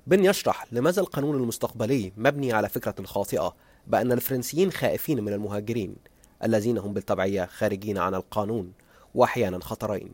بن 0.08 0.26
يشرح 0.26 0.66
لماذا 0.72 1.02
القانون 1.02 1.36
المستقبلي 1.36 2.12
مبني 2.18 2.54
على 2.54 2.70
فكرة 2.70 3.06
خاطئة 3.06 3.56
بأن 3.88 4.12
الفرنسيين 4.12 4.72
خائفين 4.72 5.24
من 5.24 5.34
المهاجرين 5.34 5.96
الذين 6.44 6.78
هم 6.78 6.94
بالتبعية 6.94 7.46
خارجين 7.46 7.98
عن 7.98 8.16
القانون 8.16 8.72
وأحيانا 9.16 9.60
خطرين. 9.60 10.12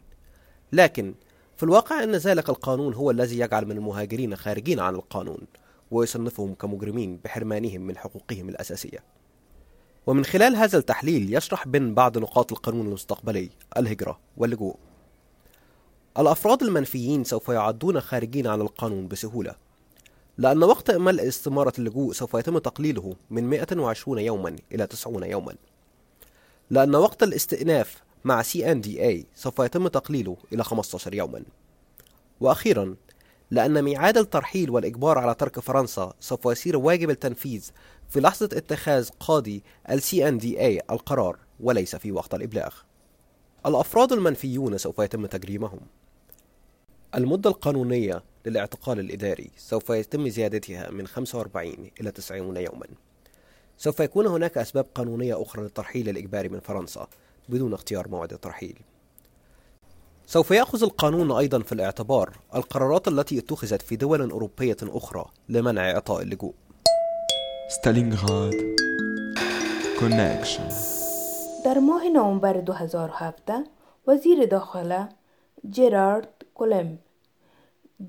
لكن 0.72 1.14
في 1.58 1.64
الواقع 1.64 2.04
أن 2.04 2.12
ذلك 2.12 2.50
القانون 2.50 2.94
هو 2.94 3.12
الذي 3.12 3.40
يجعل 3.40 3.66
من 3.66 3.72
المهاجرين 3.72 4.36
خارجين 4.36 4.80
عن 4.80 4.96
القانون 4.96 5.42
ويصنفهم 5.92 6.54
كمجرمين 6.54 7.20
بحرمانهم 7.24 7.82
من 7.82 7.98
حقوقهم 7.98 8.50
الأساسية. 8.50 9.00
ومن 10.08 10.26
خلال 10.26 10.56
هذا 10.56 10.78
التحليل 10.78 11.36
يشرح 11.36 11.68
بن 11.68 11.94
بعض 11.94 12.18
نقاط 12.18 12.52
القانون 12.52 12.88
المستقبلي 12.88 13.50
الهجرة 13.78 14.20
واللجوء. 14.38 14.76
الأفراد 16.20 16.64
المنفيين 16.64 17.24
سوف 17.24 17.50
يعدون 17.50 18.00
خارجين 18.00 18.48
عن 18.48 18.62
القانون 18.62 19.08
بسهولة 19.08 19.56
لأن 20.38 20.64
وقت 20.64 20.90
إمال 20.90 21.20
استمارة 21.20 21.74
اللجوء 21.80 22.14
سوف 22.14 22.34
يتم 22.34 22.58
تقليله 22.58 23.16
من 23.30 23.50
120 23.50 24.20
يوما 24.20 24.56
إلى 24.72 24.88
90 24.88 25.24
يوما. 25.24 25.56
لأن 26.70 26.96
وقت 26.96 27.24
الاستئناف 27.24 28.04
مع 28.24 28.44
CNDA 28.44 29.26
سوف 29.36 29.60
يتم 29.60 29.88
تقليله 29.88 30.38
إلى 30.54 30.64
15 30.64 31.14
يوما. 31.14 31.44
وأخيرا 32.42 32.96
لأن 33.52 33.82
ميعاد 33.82 34.18
الترحيل 34.18 34.70
والإجبار 34.70 35.18
على 35.18 35.36
ترك 35.36 35.60
فرنسا 35.60 36.14
سوف 36.20 36.46
يصير 36.46 36.78
واجب 36.78 37.10
التنفيذ 37.10 37.70
في 38.14 38.20
لحظة 38.20 38.50
اتخاذ 38.54 39.10
قاضي 39.20 39.64
ال 39.90 40.02
CNDA 40.02 40.92
القرار 40.92 41.38
وليس 41.60 41.96
في 41.96 42.12
وقت 42.12 42.34
الإبلاغ. 42.34 42.74
الأفراد 43.66 44.12
المنفيون 44.12 44.78
سوف 44.78 45.00
يتم 45.00 45.26
تجريمهم. 45.26 45.80
المدة 47.16 47.50
القانونية 47.50 48.24
للاعتقال 48.46 49.00
الإداري 49.00 49.52
سوف 49.58 49.90
يتم 49.90 50.30
زيادتها 50.30 50.90
من 50.90 51.08
45 51.08 51.92
إلى 52.02 52.12
90 52.12 52.58
يوما. 52.58 52.86
سوف 53.78 54.00
يكون 54.00 54.28
هناك 54.28 54.58
أسباب 54.58 54.86
قانونية 54.96 55.42
أخرى 55.42 55.64
للترحيل 55.64 56.10
الإجباري 56.10 56.50
من 56.50 56.60
فرنسا 56.60 57.08
بدون 57.50 57.74
اختيار 57.74 58.08
موعد 58.08 58.34
الترحيل. 58.34 58.80
سوف 60.26 60.52
يأخذ 60.52 60.84
القانون 60.84 61.32
أيضا 61.32 61.60
في 61.60 61.72
الاعتبار 61.72 62.38
القرارات 62.56 63.08
التي 63.08 63.40
اتخذت 63.40 63.82
في 63.82 63.96
دول 63.96 64.32
أوروبية 64.32 64.78
أخرى 64.84 65.26
لمنع 65.50 65.92
إعطاء 65.92 66.22
اللجوء. 66.22 66.54
ستالينغراد 67.68 68.54
كونكشن 70.00 70.68
در 71.66 71.80
ماه 71.80 72.10
نوامبر 72.10 72.54
2017 72.54 73.64
وزیر 74.08 74.46
داخله 74.46 75.10
جرارد 75.70 76.28
کولمب 76.54 77.00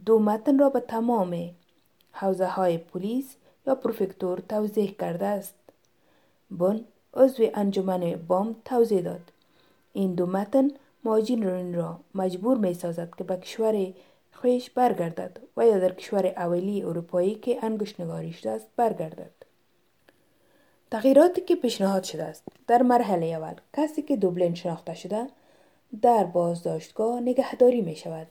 دو 0.06 0.18
متن 0.18 0.58
را 0.58 0.68
به 0.68 0.80
تمام 0.80 1.50
حوزه 2.12 2.46
های 2.46 2.78
پلیس 2.78 3.36
یا 3.66 3.74
پروفکتور 3.74 4.38
توضیح 4.38 4.94
کرده 5.00 5.26
است. 5.26 5.54
بن 6.50 6.80
عضو 7.14 7.48
انجمن 7.54 8.20
بام 8.28 8.56
توضیح 8.64 9.00
داد. 9.00 9.32
این 9.92 10.14
دو 10.14 10.26
متن 10.26 10.70
مهاجرین 11.04 11.74
را 11.74 12.00
مجبور 12.14 12.58
می 12.58 12.74
سازد 12.74 13.10
که 13.18 13.24
به 13.24 13.36
کشور 13.36 13.92
خویش 14.32 14.70
برگردد 14.70 15.40
و 15.56 15.66
یا 15.66 15.78
در 15.78 15.92
کشور 15.92 16.26
اولی 16.26 16.82
اروپایی 16.82 17.34
که 17.34 17.64
انگشت 17.64 18.00
نگاری 18.00 18.32
شده 18.32 18.50
است 18.50 18.68
برگردد. 18.76 19.43
تغییراتی 20.94 21.40
که 21.40 21.56
پیشنهاد 21.56 22.04
شده 22.04 22.24
است 22.24 22.42
در 22.66 22.82
مرحله 22.82 23.26
اول 23.26 23.54
کسی 23.76 24.02
که 24.02 24.16
دوبلین 24.16 24.54
شناخته 24.54 24.94
شده 24.94 25.26
در 26.02 26.24
بازداشتگاه 26.24 27.20
نگهداری 27.20 27.80
می 27.80 27.96
شود. 27.96 28.26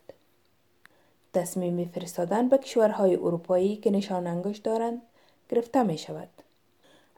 تصمیم 1.34 1.86
فرستادن 1.86 2.50
به 2.50 2.58
کشورهای 2.58 3.16
اروپایی 3.16 3.76
که 3.76 3.92
نشان 3.92 4.28
انگشت 4.28 4.64
دارند 4.64 5.02
گرفته 5.50 5.84
می 5.84 5.98
شود. 5.98 6.30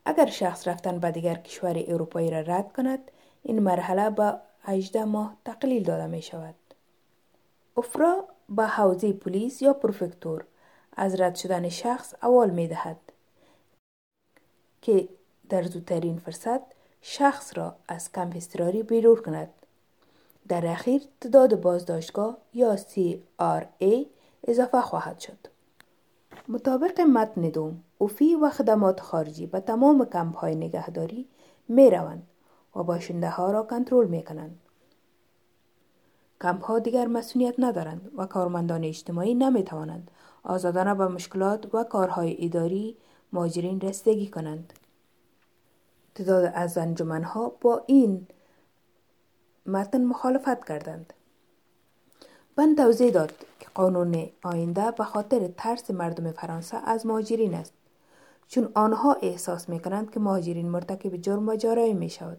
اگر 0.06 0.26
شخص 0.26 0.68
رفتن 0.68 1.00
به 1.00 1.12
دیگر 1.12 1.36
کشور 1.36 1.84
اروپایی 1.88 2.32
را 2.32 2.40
رد 2.40 2.74
کند 2.74 3.12
این 3.44 3.60
مرحله 3.60 4.10
به 4.10 4.34
18 4.62 5.06
ماه 5.06 5.38
تقلیل 5.46 5.84
داده 5.84 6.08
می 6.08 6.22
شود. 6.22 6.56
افرا 7.78 8.28
به 8.50 8.64
حوزه 8.64 9.14
پلیس 9.14 9.62
یا 9.62 9.74
پروفکتور 9.74 10.46
از 10.98 11.22
رد 11.22 11.36
شدن 11.36 11.70
شخص 11.70 12.14
اول 12.24 12.50
می 12.50 12.68
دهد 12.68 12.98
که 14.82 15.10
در 15.50 15.64
زودترین 15.64 16.18
فرصت 16.18 16.62
شخص 17.02 17.58
را 17.58 17.76
از 17.88 18.12
کمپ 18.12 18.36
اضطراری 18.36 18.84
بیرون 18.84 19.16
کند. 19.16 19.50
در 20.48 20.68
اخیر 20.68 21.02
تعداد 21.22 21.62
بازداشتگاه 21.62 22.38
یا 22.54 22.78
CRA 22.78 24.06
اضافه 24.44 24.82
خواهد 24.82 25.20
شد. 25.20 25.38
مطابق 26.48 27.02
متن 27.02 27.42
دوم 27.42 27.84
اوفی 27.98 28.36
و 28.36 28.50
خدمات 28.50 29.00
خارجی 29.00 29.46
به 29.46 29.60
تمام 29.60 30.06
کمپ 30.06 30.36
های 30.36 30.56
نگهداری 30.56 31.28
می 31.68 31.90
روند 31.90 32.28
و 32.76 32.84
باشنده 32.84 33.30
ها 33.30 33.52
را 33.52 33.64
کنترل 33.64 34.08
می 34.08 34.24
کنند. 34.24 34.60
کمپ 36.42 36.64
ها 36.64 36.80
دیگر 36.80 37.08
مسئولیت 37.08 37.56
ندارند 37.58 38.12
و 38.18 38.26
کارمندان 38.26 38.84
اجتماعی 38.84 39.34
نمی 39.34 39.64
توانند 39.64 40.12
آزادانه 40.44 40.94
به 40.94 41.08
مشکلات 41.08 41.76
و 41.76 41.84
کارهای 41.84 42.46
اداری 42.46 42.98
ماجرین 43.32 43.82
رسیدگی 43.82 44.28
کنند. 44.28 44.74
تعداد 46.16 46.52
از 46.56 46.78
ها 47.24 47.50
با 47.62 47.84
این 47.88 48.28
متن 49.66 50.04
مخالفت 50.04 50.66
کردند. 50.66 51.14
بند 52.56 52.78
توضیح 52.78 53.12
داد 53.12 53.34
که 53.60 53.68
قانون 53.74 54.30
آینده 54.44 54.92
به 54.92 55.04
خاطر 55.04 55.48
ترس 55.48 55.92
مردم 55.92 56.32
فرانسه 56.32 56.78
از 56.78 57.06
مهاجرین 57.06 57.54
است 57.54 57.74
چون 58.48 58.72
آنها 58.76 59.14
احساس 59.14 59.70
می 59.70 59.80
کنند 59.80 60.12
که 60.12 60.20
مهاجرین 60.20 60.70
مرتکب 60.70 61.18
جرم 61.18 61.50
و 61.50 61.56
جارایی 61.56 61.94
می 61.94 62.10
شود 62.10 62.38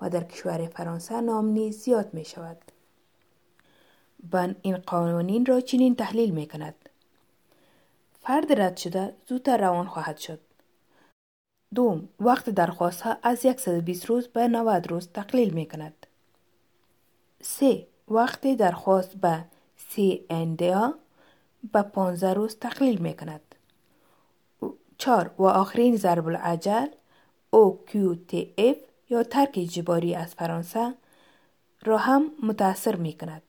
و 0.00 0.10
در 0.10 0.24
کشور 0.24 0.66
فرانسه 0.66 1.20
نام 1.20 1.70
زیاد 1.70 2.14
می 2.14 2.24
شود. 2.24 2.56
بن 4.30 4.56
این 4.62 4.76
قوانین 4.76 5.46
را 5.46 5.60
چنین 5.60 5.96
تحلیل 5.96 6.30
می 6.30 6.46
کند. 6.46 6.74
فرد 8.20 8.60
رد 8.60 8.76
شده 8.76 9.14
زودتر 9.28 9.56
روان 9.56 9.86
خواهد 9.86 10.18
شد. 10.18 10.40
دوم 11.74 12.08
وقت 12.20 12.50
درخواست 12.50 13.00
ها 13.00 13.16
از 13.22 13.38
120 13.38 14.06
روز 14.06 14.28
به 14.28 14.48
90 14.48 14.90
روز 14.90 15.08
تقلیل 15.08 15.50
می 15.50 15.66
کند. 15.66 16.06
سه 17.42 17.86
وقت 18.08 18.46
درخواست 18.56 19.16
به 19.16 19.44
CNDA 19.90 20.92
به 21.72 21.82
15 21.82 22.34
روز 22.34 22.56
تقلیل 22.56 22.98
می 22.98 23.14
کند. 23.14 23.40
چار 24.98 25.30
و 25.38 25.42
آخرین 25.42 25.96
ضرب 25.96 26.26
العجل 26.26 26.86
OQTF 27.56 28.76
یا 29.10 29.22
ترک 29.22 29.54
اجباری 29.54 30.14
از 30.14 30.34
فرانسه 30.34 30.94
را 31.82 31.98
هم 31.98 32.30
متاثر 32.42 32.96
می 32.96 33.12
کند. 33.12 33.42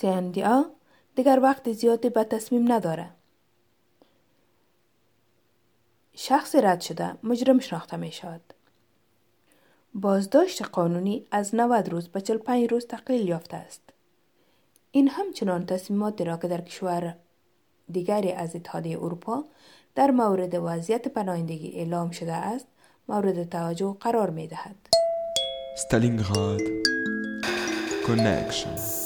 CNDA 0.00 0.64
دیگر 1.16 1.40
وقت 1.42 1.72
زیادی 1.72 2.08
به 2.08 2.24
تصمیم 2.24 2.72
نداره. 2.72 3.10
شخص 6.14 6.54
رد 6.54 6.80
شده 6.80 7.14
مجرم 7.22 7.60
شناخته 7.60 7.96
می 7.96 8.12
شود. 8.12 8.54
بازداشت 9.94 10.62
قانونی 10.62 11.26
از 11.30 11.54
90 11.54 11.88
روز 11.88 12.08
به 12.08 12.20
45 12.20 12.70
روز 12.70 12.86
تقلیل 12.86 13.28
یافته 13.28 13.56
است. 13.56 13.80
این 14.90 15.08
همچنان 15.08 15.66
تصمیماتی 15.66 16.24
را 16.24 16.36
که 16.36 16.48
در 16.48 16.60
کشور 16.60 17.14
دیگری 17.92 18.32
از 18.32 18.56
اتحادیه 18.56 18.98
اروپا 18.98 19.44
در 19.94 20.10
مورد 20.10 20.54
وضعیت 20.54 21.08
پناهندگی 21.08 21.72
اعلام 21.72 22.10
شده 22.10 22.32
است 22.32 22.66
مورد 23.08 23.50
توجه 23.50 23.96
قرار 24.00 24.30
می 24.30 24.46
دهد. 24.46 24.76
ستالینگراد 25.76 26.60
Connection 28.06 29.03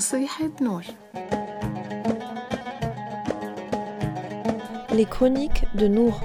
نصيحة 0.00 0.50
نور 0.60 0.82
Les 4.92 5.04
chroniques 5.04 5.64
de 5.74 5.88
Nour. 5.88 6.20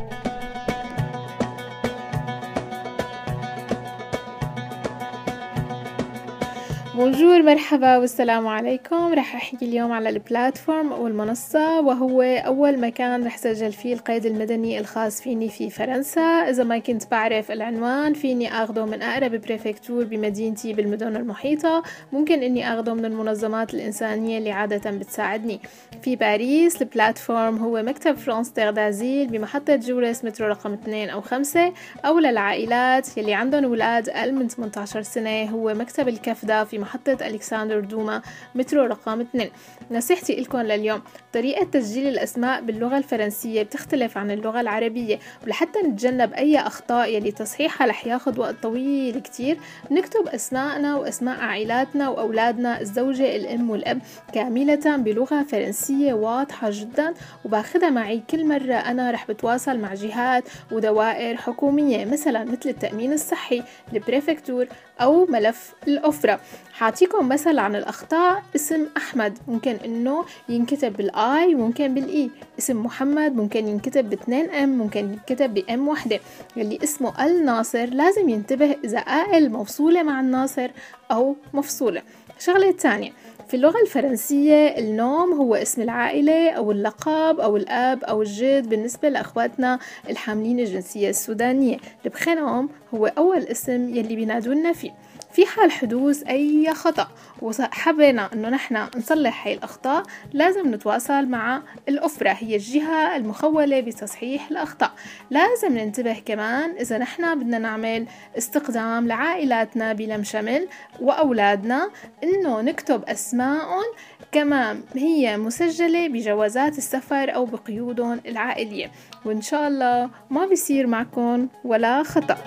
بونجور 7.06 7.42
مرحبا 7.42 7.96
والسلام 7.96 8.46
عليكم. 8.46 9.14
رح 9.14 9.34
أحكي 9.34 9.64
اليوم 9.64 9.92
على 9.92 10.08
البلاتفورم 10.08 10.92
أو 10.92 11.06
المنصة 11.06 11.80
وهو 11.80 12.22
أول 12.22 12.80
مكان 12.80 13.26
رح 13.26 13.36
سجل 13.36 13.72
فيه 13.72 13.94
القيد 13.94 14.26
المدني 14.26 14.78
الخاص 14.78 15.22
فيني 15.22 15.48
في 15.48 15.70
فرنسا. 15.70 16.20
إذا 16.20 16.64
ما 16.64 16.78
كنت 16.78 17.10
بعرف 17.10 17.50
العنوان 17.50 18.14
فيني 18.14 18.62
اخذه 18.62 18.84
من 18.84 19.02
أقرب 19.02 19.30
بريفكتور 19.40 20.04
بمدينتي 20.04 20.72
بالمدن 20.72 21.16
المحيطة. 21.16 21.82
ممكن 22.12 22.42
إني 22.42 22.74
اخذه 22.74 22.94
من 22.94 23.04
المنظمات 23.04 23.74
الإنسانية 23.74 24.38
اللي 24.38 24.52
عادة 24.52 24.90
بتساعدني. 24.90 25.60
في 26.02 26.16
باريس 26.16 26.82
البلاتفورم 26.82 27.56
هو 27.56 27.82
مكتب 27.82 28.16
فرانس 28.16 28.48
دازيل 28.50 29.26
بمحطة 29.26 29.76
جوريس 29.76 30.24
مترو 30.24 30.48
رقم 30.48 30.72
2 30.72 31.08
أو 31.08 31.20
5 31.20 31.72
أو 32.04 32.18
للعائلات 32.18 33.18
يلي 33.18 33.34
عندهم 33.34 33.64
أولاد 33.64 34.08
أقل 34.08 34.34
من 34.34 34.48
18 34.48 35.02
سنة 35.02 35.44
هو 35.44 35.74
مكتب 35.74 36.08
الكفدة 36.08 36.64
في 36.64 36.78
محطة 36.78 36.95
ألكسندر 37.08 37.80
دوما 37.80 38.22
مترو 38.54 38.84
رقم 38.84 39.20
2 39.20 39.50
نصيحتي 39.90 40.40
لكم 40.40 40.58
لليوم 40.58 41.02
طريقة 41.32 41.64
تسجيل 41.64 42.08
الأسماء 42.08 42.60
باللغة 42.60 42.98
الفرنسية 42.98 43.62
بتختلف 43.62 44.18
عن 44.18 44.30
اللغة 44.30 44.60
العربية. 44.60 45.18
ولحتى 45.44 45.78
نتجنب 45.78 46.32
أي 46.32 46.58
أخطاء 46.58 47.08
يلي 47.08 47.32
تصحيحها 47.32 47.86
رح 47.86 48.06
ياخد 48.06 48.38
وقت 48.38 48.54
طويل 48.62 49.20
كتير 49.20 49.58
نكتب 49.90 50.28
أسماءنا 50.28 50.96
وأسماء 50.96 51.40
عائلاتنا 51.40 52.08
وأولادنا 52.08 52.80
الزوجة 52.80 53.36
الأم 53.36 53.70
والأب 53.70 53.98
كاملة 54.32 54.96
بلغة 54.96 55.42
فرنسية 55.42 56.12
واضحة 56.12 56.68
جدا. 56.72 57.14
وباخدها 57.44 57.90
معي 57.90 58.22
كل 58.30 58.46
مرة 58.46 58.74
أنا 58.74 59.10
رح 59.10 59.28
بتواصل 59.28 59.78
مع 59.78 59.94
جهات 59.94 60.44
ودوائر 60.72 61.36
حكومية 61.36 62.04
مثلا 62.04 62.44
مثل 62.44 62.68
التأمين 62.68 63.12
الصحي 63.12 63.62
البريفكتور 63.92 64.66
أو 65.00 65.26
ملف 65.26 65.74
الأفرة. 65.88 66.40
حاعطيكم 66.72 67.28
مثل 67.28 67.58
عن 67.58 67.76
الأخطاء 67.76 68.42
اسم 68.56 68.86
أحمد. 68.96 69.38
ممكن 69.48 69.76
إنه 69.84 70.24
ينكتب 70.48 70.92
بالآي 70.96 71.54
ممكن 71.54 71.94
بالإي. 71.94 72.30
اسم 72.58 72.84
محمد 72.84 73.36
ممكن 73.36 73.68
ينكتب 73.68 74.10
باثنين 74.10 74.50
أم 74.50 74.68
ممكن 74.68 75.00
ينكتب 75.12 75.54
بأم 75.54 75.88
وحدة. 75.88 76.20
يلي 76.56 76.78
اسمه 76.84 77.26
الناصر 77.26 77.84
لازم 77.84 78.28
ينتبه 78.28 78.76
إذا 78.84 78.98
آل 79.34 79.52
موصولة 79.52 80.02
مع 80.02 80.20
الناصر 80.20 80.70
أو 81.10 81.36
مفصولة. 81.54 82.02
شغلة 82.38 82.70
تانية. 82.70 83.12
في 83.48 83.54
اللغة 83.54 83.80
الفرنسية 83.82 84.78
النوم 84.78 85.32
هو 85.32 85.54
اسم 85.54 85.82
العائلة 85.82 86.50
أو 86.50 86.72
اللقب 86.72 87.40
أو 87.40 87.56
الأب 87.56 88.04
أو 88.04 88.22
الجد 88.22 88.68
بالنسبة 88.68 89.08
لأخواتنا 89.08 89.78
الحاملين 90.10 90.60
الجنسية 90.60 91.10
السودانية. 91.10 91.76
البخنوم 92.04 92.68
هو 92.94 93.06
أول 93.06 93.38
اسم 93.38 93.88
يلي 93.94 94.16
بينادونا 94.16 94.72
فيه. 94.72 94.90
في 95.36 95.46
حال 95.46 95.70
حدوث 95.70 96.22
أي 96.22 96.74
خطأ. 96.74 97.08
وحبينا 97.42 98.32
أنه 98.32 98.48
نحن 98.48 98.86
نصلح 98.96 99.46
هاي 99.46 99.54
الأخطاء 99.54 100.02
لازم 100.32 100.74
نتواصل 100.74 101.26
مع 101.26 101.62
الأفرة 101.88 102.30
هي 102.30 102.56
الجهة 102.56 103.16
المخولة 103.16 103.80
بتصحيح 103.80 104.50
الأخطاء. 104.50 104.92
لازم 105.30 105.78
ننتبه 105.78 106.22
كمان 106.26 106.70
إذا 106.70 106.98
نحن 106.98 107.38
بدنا 107.38 107.58
نعمل 107.58 108.06
استقدام 108.38 109.08
لعائلاتنا 109.08 109.92
بلم 109.92 110.24
شمل 110.24 110.68
وأولادنا 111.00 111.90
إنه 112.24 112.60
نكتب 112.60 113.04
أسماءهم 113.04 113.84
كما 114.32 114.80
هي 114.94 115.36
مسجلة 115.36 116.08
بجوازات 116.08 116.78
السفر 116.78 117.34
أو 117.34 117.44
بقيودهم 117.44 118.20
العائلية. 118.26 118.90
وإن 119.24 119.42
شاء 119.42 119.68
الله 119.68 120.10
ما 120.30 120.46
بيصير 120.46 120.86
معكم 120.86 121.48
ولا 121.64 122.02
خطأ. 122.02 122.38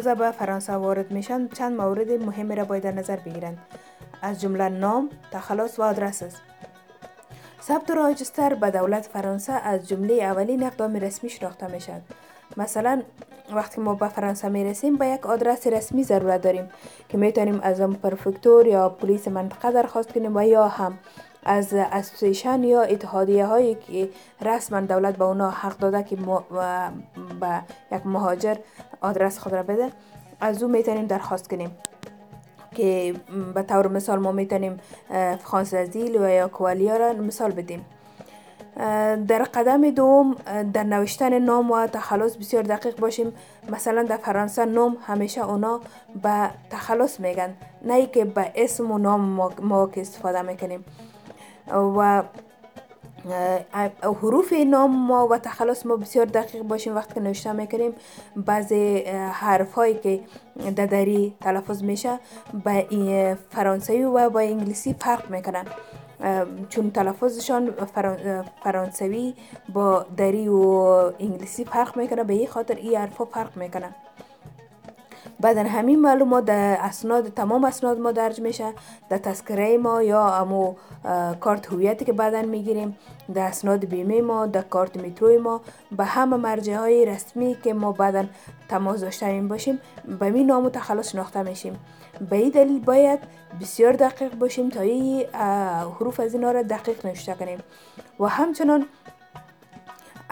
تازه 0.00 0.14
به 0.14 0.30
فرانسه 0.30 0.72
وارد 0.72 1.10
میشن 1.10 1.48
چند 1.48 1.80
مورد 1.80 2.10
مهمی 2.12 2.56
را 2.56 2.64
باید 2.64 2.82
در 2.82 2.92
نظر 2.92 3.16
بگیرند 3.16 3.58
از 4.22 4.40
جمله 4.40 4.68
نام 4.68 5.10
تخلص 5.30 5.78
و 5.78 5.82
آدرس 5.82 6.22
است. 6.22 6.42
ثبت 7.62 7.90
راجستر 7.90 8.54
به 8.54 8.70
دولت 8.70 9.06
فرانسه 9.06 9.52
از 9.52 9.88
جمله 9.88 10.14
اولین 10.14 10.62
اقدام 10.62 10.96
رسمی 10.96 11.30
شناخته 11.30 11.66
می 11.66 11.80
شد 11.80 12.00
مثلا 12.56 13.02
وقتی 13.52 13.80
ما 13.80 13.94
به 13.94 14.08
فرانسه 14.08 14.48
می 14.48 14.64
رسیم 14.64 14.96
با 14.96 15.04
یک 15.04 15.26
آدرس 15.26 15.66
رسمی 15.66 16.04
ضرورت 16.04 16.40
داریم 16.42 16.70
که 17.08 17.18
می 17.18 17.32
تونیم 17.32 17.60
از 17.62 17.80
پرفکتور 17.80 18.66
یا 18.66 18.88
پلیس 18.88 19.28
منطقه 19.28 19.72
درخواست 19.72 20.12
کنیم 20.12 20.36
و 20.36 20.42
یا 20.42 20.68
هم 20.68 20.98
از 21.42 21.74
اسوسیشن 21.74 22.64
یا 22.64 22.82
اتحادیه 22.82 23.46
هایی 23.46 23.74
که 23.74 24.08
رسما 24.42 24.80
دولت 24.80 25.16
به 25.16 25.24
اونا 25.24 25.50
حق 25.50 25.78
داده 25.78 26.02
که 26.02 26.16
به 27.40 27.62
یک 27.92 28.06
مهاجر 28.06 28.56
آدرس 29.00 29.38
خود 29.38 29.52
را 29.52 29.62
بده 29.62 29.88
از 30.40 30.62
او 30.62 30.68
می‌تونیم 30.68 31.06
درخواست 31.06 31.50
کنیم 31.50 31.70
که 32.74 33.14
به 33.54 33.62
طور 33.62 33.88
مثال 33.88 34.18
ما 34.18 34.32
می‌تونیم 34.32 34.80
فرانس 35.44 35.74
ازیل 35.74 36.16
و 36.16 36.28
یا 36.28 36.48
کوالیا 36.48 36.96
را 36.96 37.12
مثال 37.12 37.50
بدیم. 37.50 37.84
در 39.28 39.42
قدم 39.54 39.90
دوم 39.90 40.34
در 40.72 40.84
نوشتن 40.84 41.38
نام 41.38 41.70
و 41.70 41.86
تخلص 41.86 42.36
بسیار 42.36 42.62
دقیق 42.62 43.00
باشیم. 43.00 43.32
مثلا 43.68 44.02
در 44.02 44.16
فرانسه 44.16 44.64
نام 44.64 44.96
همیشه 45.06 45.48
اونا 45.48 45.80
به 46.22 46.50
تخلص 46.70 47.20
میگن 47.20 47.54
نه 47.82 48.06
که 48.06 48.24
به 48.24 48.52
اسم 48.54 48.90
و 48.90 48.98
نام 48.98 49.50
ما 49.62 49.86
که 49.86 50.00
استفاده 50.00 50.42
می‌کنیم. 50.42 50.84
و 51.72 52.22
حروف 54.02 54.52
نام 54.52 55.06
ما 55.06 55.28
و 55.28 55.38
تخلص 55.38 55.86
ما 55.86 55.96
بسیار 55.96 56.26
دقیق 56.26 56.62
باشیم 56.62 56.96
وقتی 56.96 57.14
که 57.14 57.20
نوشته 57.20 57.52
می‌کنیم. 57.52 57.92
بعضی 58.36 59.02
حرف 59.32 59.72
هایی 59.72 59.94
که 59.94 60.20
ددری 60.76 61.36
تلفظ 61.40 61.82
میشه 61.82 62.18
با 62.64 62.82
فرانسوی 63.50 64.04
و 64.04 64.30
با 64.30 64.40
انگلیسی 64.40 64.94
فرق 64.98 65.30
می‌کنن. 65.30 65.64
چون 66.68 66.90
تلفظشان 66.90 67.70
فرانسوی 68.64 69.34
با 69.74 70.06
دری 70.16 70.48
و 70.48 70.58
انگلیسی 71.18 71.64
فرق 71.64 71.96
می‌کنه 71.96 72.24
به 72.24 72.34
این 72.34 72.46
خاطر 72.46 72.74
این 72.74 72.96
حرف 72.96 73.22
فرق 73.22 73.56
می‌کنه 73.56 73.94
بعد 75.40 75.56
همین 75.56 76.00
معلومات 76.00 76.44
در 76.44 76.76
اسناد 76.80 77.28
تمام 77.28 77.64
اسناد 77.64 77.98
ما 77.98 78.12
درج 78.12 78.40
میشه 78.40 78.72
در 79.08 79.18
تذکره 79.18 79.78
ما 79.78 80.02
یا 80.02 80.34
امو 80.34 80.74
کارت 81.40 81.72
هویتی 81.72 82.04
که 82.04 82.12
بعدا 82.12 82.42
می‌گیریم 82.42 82.96
در 83.34 83.46
اسناد 83.46 83.84
بیمه 83.84 84.22
ما 84.22 84.46
در 84.46 84.62
کارت 84.62 84.96
متروی 84.96 85.38
ما 85.38 85.60
به 85.96 86.04
همه 86.04 86.36
مرجع 86.36 86.74
های 86.74 87.04
رسمی 87.04 87.56
که 87.62 87.74
ما 87.74 87.92
بعدا 87.92 88.24
تماس 88.68 89.00
داشته 89.00 89.40
باشیم 89.48 89.80
به 90.20 90.30
می 90.30 90.44
نام 90.44 90.64
و 90.64 90.70
تخلص 90.70 91.12
شناخته 91.12 91.42
میشیم. 91.42 91.78
به 92.30 92.36
این 92.36 92.50
دلیل 92.50 92.80
باید 92.80 93.18
بسیار 93.60 93.92
دقیق 93.92 94.34
باشیم 94.34 94.68
تا 94.68 94.80
این 94.80 95.26
حروف 96.00 96.20
از 96.20 96.34
اینا 96.34 96.50
را 96.50 96.62
دقیق 96.62 97.06
نوشته 97.06 97.34
کنیم. 97.34 97.58
و 98.20 98.26
همچنان 98.26 98.86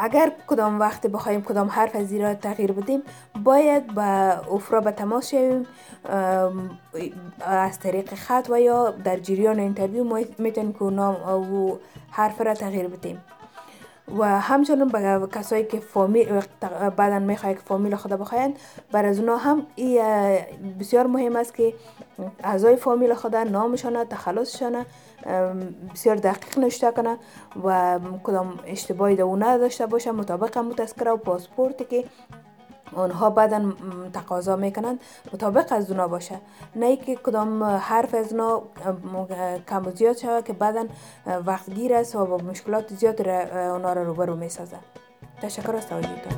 اگر 0.00 0.32
کدام 0.46 0.80
وقت 0.80 1.06
بخوایم 1.06 1.42
کدام 1.42 1.68
حرف 1.68 1.96
از 1.96 2.12
را 2.12 2.34
تغییر 2.34 2.72
بدیم 2.72 3.02
باید 3.44 3.94
با 3.94 4.02
افرا 4.50 4.80
به 4.80 4.90
تماس 4.90 5.30
شویم 5.30 5.66
از 7.40 7.78
طریق 7.78 8.14
خط 8.14 8.46
و 8.50 8.60
یا 8.60 8.90
در 8.90 9.16
جریان 9.16 9.58
اینترویو 9.58 10.04
می‌تونیم 10.38 10.72
که 10.72 10.84
نام 10.84 11.14
و 11.54 11.78
حرف 12.10 12.40
را 12.40 12.54
تغییر 12.54 12.88
بدیم. 12.88 13.20
و 14.18 14.40
همچنان 14.40 14.88
به 14.88 15.28
کسایی 15.32 15.64
که 15.64 15.80
فامیل 15.80 16.40
بعدا 16.96 17.18
می‌خواه 17.18 17.54
که 17.54 17.60
فامیل 17.60 17.96
خود 17.96 18.12
بخواین 18.12 18.54
بر 18.92 19.04
از 19.04 19.18
اونا 19.18 19.36
هم 19.36 19.66
ای 19.76 20.02
بسیار 20.80 21.06
مهم 21.06 21.36
است 21.36 21.54
که 21.54 21.74
اعضای 22.44 22.76
فامیل 22.76 23.14
خود 23.14 23.36
نامشان 23.36 24.04
تخلصشان 24.04 24.84
بسیار 25.94 26.16
دقیق 26.16 26.58
نشته 26.58 26.90
کنه 26.90 27.18
و 27.64 28.00
کدام 28.22 28.58
اشتباهی 28.66 29.16
در 29.16 29.22
اون 29.22 29.56
داشته 29.56 29.86
باشه 29.86 30.12
مطابق 30.12 30.58
متذکره 30.58 31.10
و 31.10 31.16
پاسپورتی 31.16 31.84
که 31.84 32.04
آنها 32.96 33.30
بعدا 33.30 33.72
تقاضا 34.12 34.56
می‌کنند. 34.56 35.00
مطابق 35.32 35.72
از 35.72 35.90
اونا 35.90 36.08
باشه. 36.08 36.40
نه 36.76 36.96
که 36.96 37.16
کدام 37.16 37.64
حرف 37.64 38.14
از 38.14 38.32
اونا 38.32 38.62
کم 39.68 39.86
و 39.86 39.90
زیاد 39.90 40.16
شود 40.16 40.44
که 40.44 40.52
بعدا 40.52 40.84
وقت 41.46 41.70
گیر 41.70 41.94
است 41.94 42.16
و 42.16 42.26
با 42.26 42.36
مشکلات 42.36 42.94
زیاد 42.94 43.28
اونا 43.28 43.92
را 43.92 44.02
روبرو 44.02 44.36
می‌سازه 44.36 44.76
تشکر 45.42 45.76
از 45.76 45.86
توجهتان. 45.86 46.32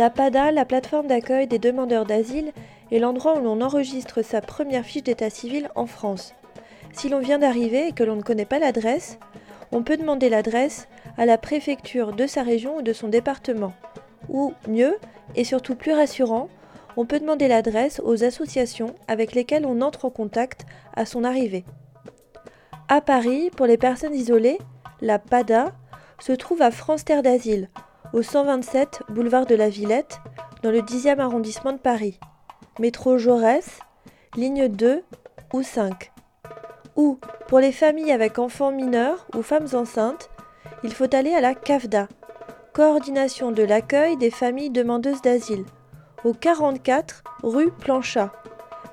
La 0.00 0.08
PADA, 0.08 0.50
la 0.50 0.64
plateforme 0.64 1.08
d'accueil 1.08 1.46
des 1.46 1.58
demandeurs 1.58 2.06
d'asile, 2.06 2.52
est 2.90 2.98
l'endroit 2.98 3.38
où 3.38 3.44
l'on 3.44 3.60
enregistre 3.60 4.22
sa 4.22 4.40
première 4.40 4.86
fiche 4.86 5.02
d'état 5.02 5.28
civil 5.28 5.68
en 5.74 5.84
France. 5.84 6.34
Si 6.94 7.10
l'on 7.10 7.18
vient 7.18 7.38
d'arriver 7.38 7.88
et 7.88 7.92
que 7.92 8.02
l'on 8.02 8.16
ne 8.16 8.22
connaît 8.22 8.46
pas 8.46 8.58
l'adresse, 8.58 9.18
on 9.72 9.82
peut 9.82 9.98
demander 9.98 10.30
l'adresse 10.30 10.88
à 11.18 11.26
la 11.26 11.36
préfecture 11.36 12.14
de 12.14 12.26
sa 12.26 12.42
région 12.42 12.78
ou 12.78 12.80
de 12.80 12.94
son 12.94 13.08
département. 13.08 13.74
Ou 14.30 14.54
mieux, 14.66 14.96
et 15.36 15.44
surtout 15.44 15.74
plus 15.74 15.92
rassurant, 15.92 16.48
on 16.96 17.04
peut 17.04 17.20
demander 17.20 17.46
l'adresse 17.46 18.00
aux 18.02 18.24
associations 18.24 18.94
avec 19.06 19.34
lesquelles 19.34 19.66
on 19.66 19.82
entre 19.82 20.06
en 20.06 20.10
contact 20.10 20.64
à 20.96 21.04
son 21.04 21.24
arrivée. 21.24 21.66
À 22.88 23.02
Paris, 23.02 23.50
pour 23.54 23.66
les 23.66 23.76
personnes 23.76 24.14
isolées, 24.14 24.56
la 25.02 25.18
PADA 25.18 25.74
se 26.20 26.32
trouve 26.32 26.62
à 26.62 26.70
France 26.70 27.04
Terre 27.04 27.22
d'Asile, 27.22 27.68
au 28.12 28.22
127 28.22 29.02
boulevard 29.08 29.46
de 29.46 29.54
la 29.54 29.68
Villette, 29.68 30.20
dans 30.62 30.70
le 30.70 30.80
10e 30.80 31.20
arrondissement 31.20 31.72
de 31.72 31.78
Paris. 31.78 32.18
Métro 32.78 33.18
Jaurès, 33.18 33.78
ligne 34.36 34.68
2 34.68 35.02
ou 35.52 35.62
5. 35.62 36.12
Ou, 36.96 37.18
pour 37.46 37.60
les 37.60 37.72
familles 37.72 38.12
avec 38.12 38.38
enfants 38.38 38.72
mineurs 38.72 39.26
ou 39.36 39.42
femmes 39.42 39.68
enceintes, 39.74 40.30
il 40.82 40.92
faut 40.92 41.14
aller 41.14 41.34
à 41.34 41.40
la 41.40 41.54
CAFDA, 41.54 42.08
Coordination 42.72 43.52
de 43.52 43.62
l'accueil 43.62 44.16
des 44.16 44.30
familles 44.30 44.70
demandeuses 44.70 45.22
d'asile, 45.22 45.64
au 46.24 46.32
44 46.32 47.22
rue 47.42 47.70
Planchat, 47.70 48.32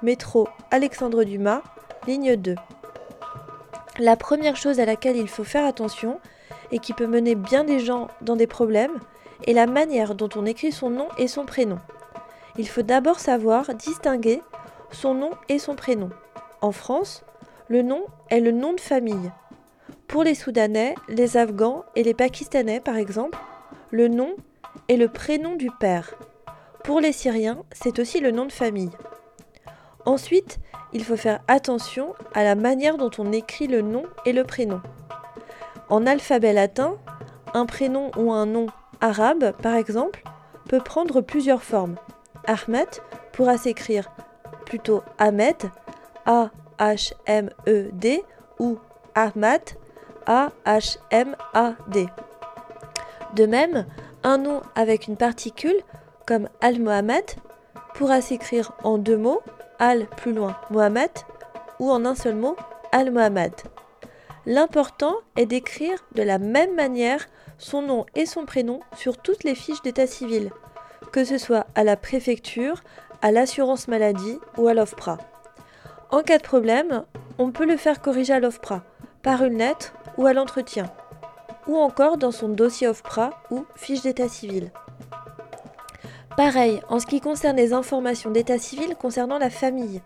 métro 0.01 0.47
Alexandre 0.72 1.24
Dumas, 1.24 1.61
ligne 2.07 2.36
2. 2.36 2.55
La 3.99 4.15
première 4.15 4.55
chose 4.55 4.80
à 4.80 4.86
laquelle 4.86 5.18
il 5.18 5.28
faut 5.28 5.43
faire 5.43 5.65
attention, 5.65 6.20
et 6.71 6.79
qui 6.79 6.93
peut 6.93 7.07
mener 7.07 7.35
bien 7.35 7.63
des 7.63 7.79
gens 7.79 8.07
dans 8.21 8.35
des 8.35 8.47
problèmes, 8.47 8.99
est 9.45 9.53
la 9.53 9.67
manière 9.67 10.15
dont 10.15 10.29
on 10.35 10.45
écrit 10.45 10.71
son 10.71 10.89
nom 10.89 11.07
et 11.17 11.27
son 11.27 11.45
prénom. 11.45 11.79
Il 12.57 12.67
faut 12.67 12.81
d'abord 12.81 13.19
savoir 13.19 13.73
distinguer 13.75 14.41
son 14.91 15.13
nom 15.13 15.31
et 15.49 15.59
son 15.59 15.75
prénom. 15.75 16.09
En 16.61 16.71
France, 16.71 17.23
le 17.67 17.81
nom 17.81 18.05
est 18.29 18.39
le 18.39 18.51
nom 18.51 18.73
de 18.73 18.79
famille. 18.79 19.31
Pour 20.07 20.23
les 20.23 20.35
Soudanais, 20.35 20.95
les 21.07 21.37
Afghans 21.37 21.83
et 21.95 22.03
les 22.03 22.13
Pakistanais, 22.13 22.79
par 22.79 22.95
exemple, 22.95 23.37
le 23.91 24.07
nom 24.07 24.35
est 24.87 24.97
le 24.97 25.07
prénom 25.07 25.55
du 25.55 25.69
père. 25.69 26.15
Pour 26.83 27.01
les 27.01 27.11
Syriens, 27.11 27.63
c'est 27.73 27.99
aussi 27.99 28.21
le 28.21 28.31
nom 28.31 28.45
de 28.45 28.51
famille. 28.51 28.91
Ensuite, 30.05 30.59
il 30.93 31.03
faut 31.03 31.17
faire 31.17 31.41
attention 31.49 32.13
à 32.33 32.43
la 32.43 32.55
manière 32.55 32.97
dont 32.97 33.11
on 33.17 33.33
écrit 33.33 33.67
le 33.67 33.81
nom 33.81 34.03
et 34.25 34.31
le 34.31 34.45
prénom. 34.45 34.81
En 35.89 36.05
alphabet 36.05 36.53
latin, 36.53 36.97
un 37.53 37.65
prénom 37.65 38.11
ou 38.17 38.31
un 38.31 38.45
nom 38.45 38.67
arabe, 39.01 39.53
par 39.61 39.75
exemple, 39.75 40.23
peut 40.67 40.81
prendre 40.81 41.21
plusieurs 41.21 41.63
formes. 41.63 41.95
Ahmed 42.45 42.88
pourra 43.31 43.57
s'écrire 43.57 44.11
plutôt 44.65 45.01
Ahmed, 45.17 45.55
A-H-M-E-D, 46.25 48.23
ou 48.59 48.77
Ahmad, 49.15 49.61
A-H-M-A-D. 50.25 52.07
De 53.33 53.45
même, 53.45 53.85
un 54.23 54.38
nom 54.38 54.61
avec 54.75 55.07
une 55.07 55.15
particule, 55.15 55.77
comme 56.25 56.49
Al-Mohamed, 56.61 57.23
pourra 57.93 58.21
s'écrire 58.21 58.73
en 58.83 58.97
deux 58.97 59.17
mots, 59.17 59.41
Al 59.79 60.07
plus 60.17 60.33
loin 60.33 60.57
Mohamed, 60.69 61.11
ou 61.79 61.91
en 61.91 62.03
un 62.05 62.15
seul 62.15 62.35
mot, 62.35 62.55
Al-Mohamed. 62.91 63.53
L'important 64.49 65.17
est 65.35 65.45
d'écrire 65.45 66.05
de 66.15 66.23
la 66.23 66.39
même 66.39 66.73
manière 66.73 67.27
son 67.57 67.81
nom 67.81 68.05
et 68.15 68.25
son 68.25 68.45
prénom 68.45 68.79
sur 68.95 69.17
toutes 69.17 69.43
les 69.43 69.55
fiches 69.55 69.81
d'état 69.81 70.07
civil, 70.07 70.51
que 71.11 71.25
ce 71.25 71.37
soit 71.37 71.67
à 71.75 71.83
la 71.83 71.97
préfecture, 71.97 72.81
à 73.21 73.31
l'assurance 73.31 73.89
maladie 73.89 74.39
ou 74.57 74.69
à 74.69 74.73
l'OFPRA. 74.73 75.17
En 76.11 76.21
cas 76.23 76.37
de 76.37 76.43
problème, 76.43 77.03
on 77.37 77.51
peut 77.51 77.65
le 77.65 77.75
faire 77.75 78.01
corriger 78.01 78.31
à 78.31 78.39
l'OFPRA, 78.39 78.85
par 79.21 79.43
une 79.43 79.57
lettre 79.57 79.93
ou 80.17 80.27
à 80.27 80.31
l'entretien, 80.31 80.89
ou 81.67 81.75
encore 81.75 82.17
dans 82.17 82.31
son 82.31 82.47
dossier 82.47 82.87
OFPRA 82.87 83.31
ou 83.51 83.65
fiche 83.75 84.01
d'état 84.01 84.29
civil. 84.29 84.71
Pareil 86.37 86.79
en 86.87 87.01
ce 87.01 87.05
qui 87.05 87.19
concerne 87.19 87.57
les 87.57 87.73
informations 87.73 88.31
d'état 88.31 88.59
civil 88.59 88.95
concernant 88.95 89.39
la 89.39 89.49
famille, 89.49 90.01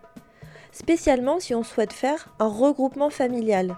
spécialement 0.72 1.38
si 1.38 1.54
on 1.54 1.62
souhaite 1.62 1.92
faire 1.92 2.34
un 2.40 2.48
regroupement 2.48 3.08
familial. 3.08 3.76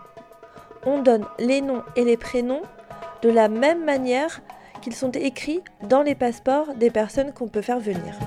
On 0.87 1.03
donne 1.03 1.25
les 1.39 1.61
noms 1.61 1.83
et 1.97 2.05
les 2.05 2.17
prénoms 2.17 2.63
de 3.23 3.31
la 3.31 3.49
même 3.49 3.85
manière 3.85 4.43
qu'ils 4.83 4.95
sont 4.95 5.13
écrits 5.13 5.63
dans 5.89 6.03
les 6.03 6.15
passeports 6.15 6.75
des 6.75 6.91
personnes 6.91 7.33
qu'on 7.33 7.49
peut 7.49 7.63
faire 7.63 7.81
venir. 7.81 8.19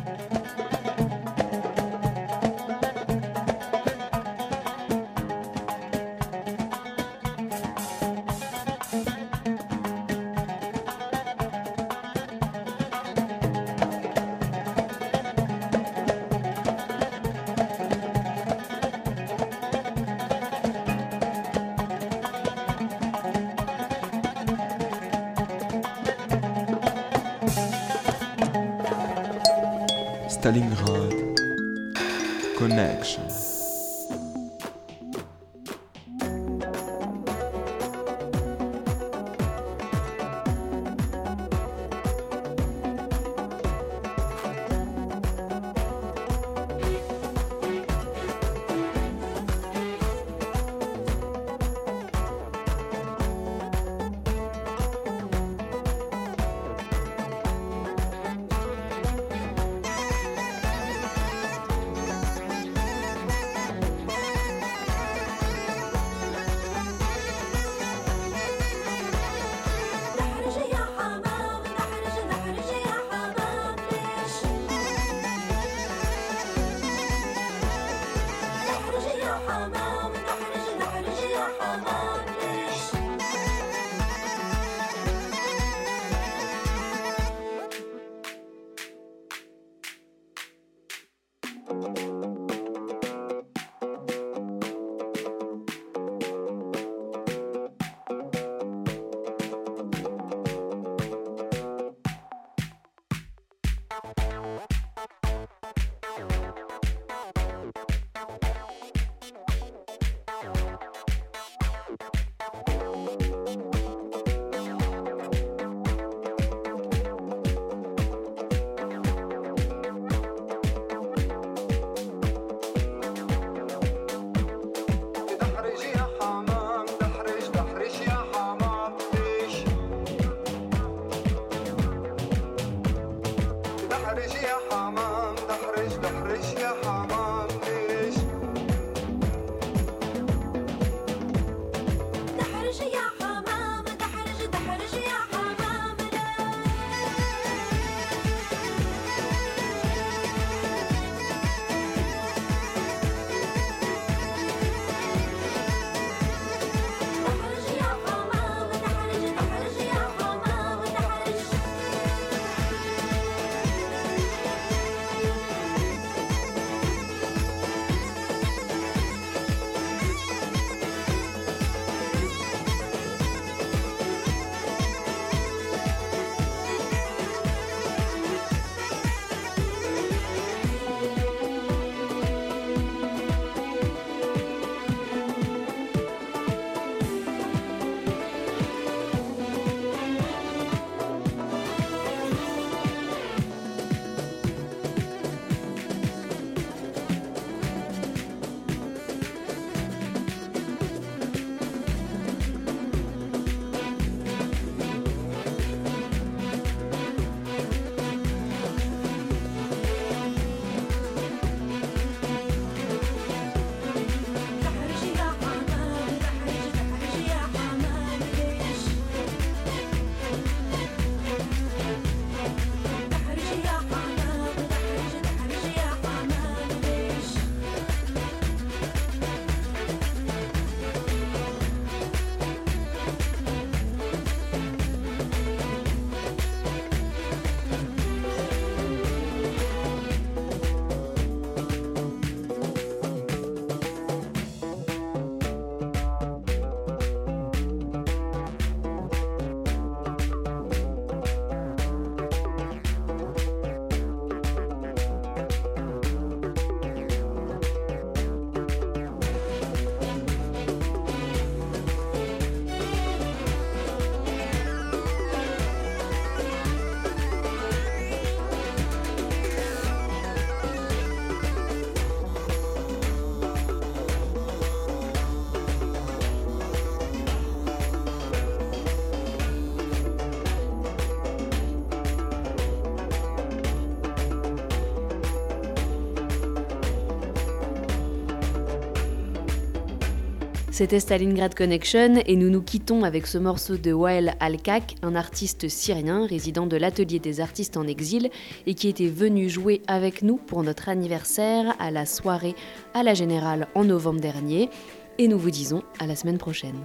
C'était 290.78 290.99
Stalingrad 290.99 291.55
Connection 291.55 292.21
et 292.23 292.36
nous 292.36 292.51
nous 292.51 292.61
quittons 292.61 293.03
avec 293.03 293.25
ce 293.25 293.39
morceau 293.39 293.78
de 293.78 293.91
Wael 293.91 294.36
Alkak, 294.39 294.93
un 295.01 295.15
artiste 295.15 295.69
syrien 295.69 296.28
résident 296.28 296.67
de 296.67 296.78
l'atelier 296.78 297.17
des 297.17 297.41
artistes 297.41 297.78
en 297.78 297.88
exil 297.88 298.30
et 298.67 298.75
qui 298.75 298.88
était 298.88 299.07
venu 299.07 299.49
jouer 299.49 299.82
avec 299.88 300.21
nous 300.21 300.38
pour 300.38 300.61
notre 300.61 300.88
anniversaire 300.88 301.73
à 301.80 301.89
la 301.89 302.05
soirée 302.05 302.53
à 302.93 303.01
la 303.01 303.15
Générale 303.15 303.67
en 303.73 303.86
novembre 303.86 304.19
dernier. 304.19 304.69
Et 305.17 305.28
nous 305.28 305.39
vous 305.39 305.49
disons 305.49 305.82
à 305.97 306.05
la 306.05 306.15
semaine 306.15 306.38
prochaine. 306.38 306.80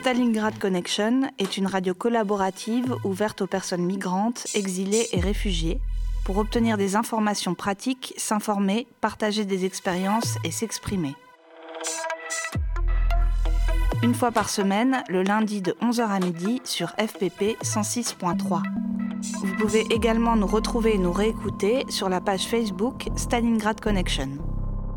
Stalingrad 0.00 0.58
Connection 0.58 1.30
est 1.38 1.56
une 1.56 1.68
radio 1.68 1.94
collaborative 1.94 2.96
ouverte 3.04 3.42
aux 3.42 3.46
personnes 3.46 3.84
migrantes, 3.84 4.48
exilées 4.54 5.06
et 5.12 5.20
réfugiées 5.20 5.78
pour 6.24 6.38
obtenir 6.38 6.76
des 6.76 6.96
informations 6.96 7.54
pratiques, 7.54 8.12
s'informer, 8.16 8.88
partager 9.00 9.44
des 9.44 9.64
expériences 9.64 10.36
et 10.42 10.50
s'exprimer. 10.50 11.14
Une 14.02 14.14
fois 14.14 14.30
par 14.30 14.48
semaine, 14.48 15.02
le 15.10 15.22
lundi 15.22 15.60
de 15.60 15.72
11h 15.82 16.08
à 16.08 16.20
midi 16.20 16.62
sur 16.64 16.88
FPP 16.92 17.62
106.3. 17.62 18.62
Vous 19.42 19.56
pouvez 19.56 19.84
également 19.90 20.36
nous 20.36 20.46
retrouver 20.46 20.94
et 20.94 20.98
nous 20.98 21.12
réécouter 21.12 21.84
sur 21.90 22.08
la 22.08 22.22
page 22.22 22.46
Facebook 22.46 23.08
Stalingrad 23.16 23.78
Connection. 23.78 24.49